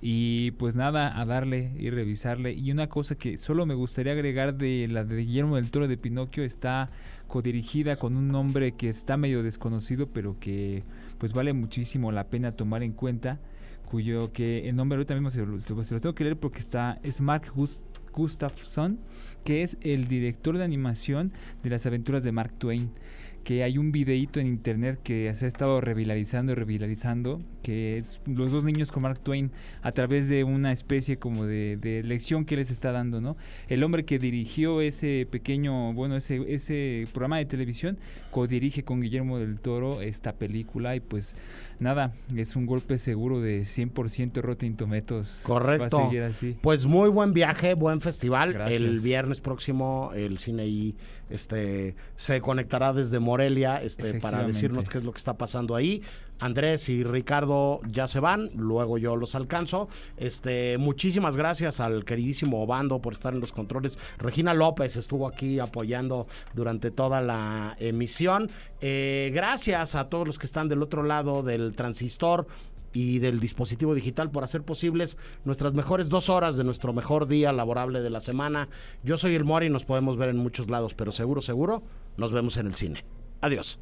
Y 0.05 0.51
pues 0.53 0.75
nada, 0.75 1.21
a 1.21 1.25
darle 1.25 1.71
y 1.79 1.91
revisarle. 1.91 2.53
Y 2.55 2.73
una 2.73 2.89
cosa 2.89 3.15
que 3.15 3.37
solo 3.37 3.67
me 3.67 3.75
gustaría 3.75 4.15
agregar 4.15 4.57
de 4.57 4.89
la 4.91 5.05
de 5.05 5.17
Guillermo 5.19 5.55
del 5.55 5.71
Toro 5.71 5.87
de 5.87 5.97
Pinocchio 5.97 6.43
está 6.43 6.91
codirigida 7.29 7.95
con 7.95 8.17
un 8.17 8.29
nombre 8.29 8.73
que 8.73 8.89
está 8.89 9.17
medio 9.17 9.45
desconocido, 9.45 10.09
pero 10.09 10.41
que 10.41 10.83
pues 11.19 11.33
vale 11.33 11.53
muchísimo 11.53 12.11
la 12.11 12.31
pena 12.31 12.53
tomar 12.53 12.83
en 12.83 12.95
cuenta. 12.95 13.39
Cuyo 13.85 14.33
que 14.33 14.69
el 14.69 14.75
nombre 14.75 14.97
ahorita 14.97 15.15
mismo 15.15 15.31
se 15.31 15.47
lo, 15.47 16.01
tengo 16.01 16.15
que 16.15 16.25
leer 16.25 16.37
porque 16.37 16.59
está, 16.59 16.99
es 17.05 17.21
Mark 17.21 17.53
Gustafson, 18.13 18.99
que 19.45 19.63
es 19.63 19.77
el 19.81 20.09
director 20.09 20.57
de 20.57 20.65
animación 20.65 21.33
de 21.63 21.71
las 21.71 21.87
aventuras 21.87 22.25
de 22.25 22.33
Mark 22.33 22.55
Twain 22.59 22.91
que 23.43 23.63
hay 23.63 23.79
un 23.79 23.93
videíto 23.93 24.41
en 24.41 24.47
internet 24.47 25.01
que 25.03 25.33
se 25.35 25.45
ha 25.45 25.49
estado 25.49 25.81
revitalizando 25.81 26.53
y 26.53 26.55
revitalizando, 26.55 27.41
que 27.63 27.97
es 27.97 28.21
los 28.27 28.53
dos 28.53 28.65
niños 28.65 28.93
con 28.93 29.03
Mark 29.03 29.19
Twain 29.21 29.51
a 29.83 29.93
través 29.93 30.29
de 30.29 30.45
una 30.45 30.73
especie 30.73 31.19
como 31.19 31.45
de, 31.45 31.77
de 31.77 32.03
lección 32.03 32.45
que 32.45 32.57
les 32.57 32.71
está 32.71 32.93
dando, 32.93 33.21
¿no? 33.21 33.37
El 33.69 33.83
hombre 33.83 34.05
que 34.05 34.19
dirigió 34.19 34.81
ese 34.81 35.27
pequeño, 35.31 35.93
bueno, 35.93 36.17
ese, 36.17 36.43
ese 36.53 37.09
programa 37.13 37.39
de 37.39 37.47
televisión, 37.47 37.99
codirige 38.31 38.85
con 38.85 39.01
Guillermo 39.01 39.39
del 39.39 39.59
Toro 39.59 40.03
esta 40.03 40.35
película 40.35 40.95
y 40.95 41.01
pues 41.01 41.35
nada, 41.83 42.13
es 42.35 42.57
un 42.57 42.67
golpe 42.67 42.99
seguro 42.99 43.41
de 43.41 43.63
100% 43.63 44.41
Rotten 44.41 44.77
Tomatoes. 44.77 45.43
Correcto. 45.45 45.99
Va 45.99 46.03
a 46.05 46.07
seguir 46.07 46.23
así. 46.23 46.57
Pues 46.61 46.87
muy 46.87 47.09
buen 47.09 47.33
viaje, 47.33 47.75
buen 47.75 48.01
festival. 48.01 48.53
Gracias. 48.53 48.81
El 48.81 49.01
viernes 49.01 49.41
próximo 49.41 50.13
el 50.15 50.39
cine 50.39 50.67
I 50.67 50.95
este, 51.33 51.95
se 52.17 52.41
conectará 52.41 52.93
desde 52.93 53.19
Morelia 53.19 53.83
este, 53.83 54.15
para 54.21 54.47
decirnos 54.47 54.89
qué 54.89 54.99
es 54.99 55.05
lo 55.05 55.13
que 55.13 55.19
está 55.19 55.35
pasando 55.35 55.75
ahí. 55.75 56.03
Andrés 56.43 56.89
y 56.89 57.05
Ricardo 57.05 57.81
ya 57.87 58.09
se 58.09 58.19
van, 58.19 58.51
luego 58.57 58.99
yo 58.99 59.15
los 59.15 59.35
alcanzo. 59.37 59.89
Este, 60.17 60.77
muchísimas 60.77 61.37
gracias 61.37 61.79
al 61.79 62.05
queridísimo 62.05 62.63
Obando 62.63 63.01
por 63.01 63.13
estar 63.13 63.33
en 63.33 63.41
los 63.41 63.53
controles. 63.53 63.99
Regina 64.19 64.53
López 64.53 64.97
estuvo 64.97 65.29
aquí 65.29 65.61
apoyando 65.61 66.27
durante 66.53 66.91
toda 66.91 67.21
la 67.21 67.77
emisión. 67.79 68.51
Eh, 68.81 69.31
gracias 69.33 69.95
a 69.95 70.09
todos 70.09 70.27
los 70.27 70.39
que 70.39 70.47
están 70.47 70.69
del 70.69 70.83
otro 70.83 71.05
lado 71.05 71.45
del 71.45 71.75
transistor 71.77 72.47
y 72.93 73.21
del 73.21 73.39
dispositivo 73.39 73.95
digital 73.95 74.31
por 74.31 74.43
hacer 74.43 74.63
posibles 74.65 75.17
nuestras 75.45 75.75
mejores 75.75 76.09
dos 76.09 76.29
horas 76.29 76.57
de 76.57 76.65
nuestro 76.65 76.93
mejor 76.93 77.29
día 77.29 77.53
laborable 77.53 78.01
de 78.01 78.11
la 78.11 78.21
semana. 78.21 78.69
Yo 79.05 79.17
soy 79.17 79.37
el 79.37 79.45
Mori 79.45 79.67
y 79.67 79.71
nos 79.71 79.85
podemos 79.85 80.17
ver 80.17 80.29
en 80.31 80.39
muchos 80.39 80.69
lados, 80.69 80.95
pero 80.95 81.13
seguro, 81.13 81.41
seguro, 81.41 81.85
nos 82.17 82.33
vemos 82.33 82.57
en 82.57 82.67
el 82.67 82.75
cine. 82.75 83.05
Adiós. 83.43 83.81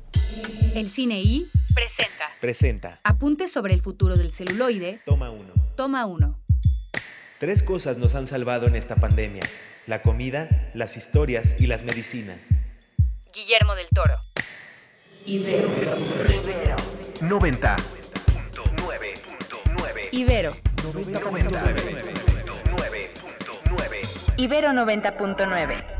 El 0.75 0.91
Cine 0.91 1.21
I 1.21 1.51
presenta 1.75 2.25
Presenta. 2.41 3.01
Apuntes 3.05 3.53
sobre 3.53 3.75
el 3.75 3.83
futuro 3.83 4.17
del 4.17 4.33
celuloide. 4.33 5.03
Toma 5.05 5.31
uno. 5.31 5.53
Toma 5.77 6.07
uno. 6.07 6.41
Tres 7.39 7.63
cosas 7.63 7.99
nos 7.99 8.15
han 8.15 8.27
salvado 8.27 8.67
en 8.67 8.75
esta 8.75 8.97
pandemia. 8.97 9.43
La 9.87 10.01
comida, 10.01 10.71
las 10.73 10.97
historias 10.97 11.57
y 11.61 11.67
las 11.67 11.85
medicinas. 11.85 12.49
Guillermo 13.35 13.75
del 13.75 13.89
Toro. 13.89 14.15
Ibero. 15.27 15.69
90. 17.21 17.77
Ibero. 20.13 20.53
Ibero 24.39 24.69
90.9. 24.71 26.00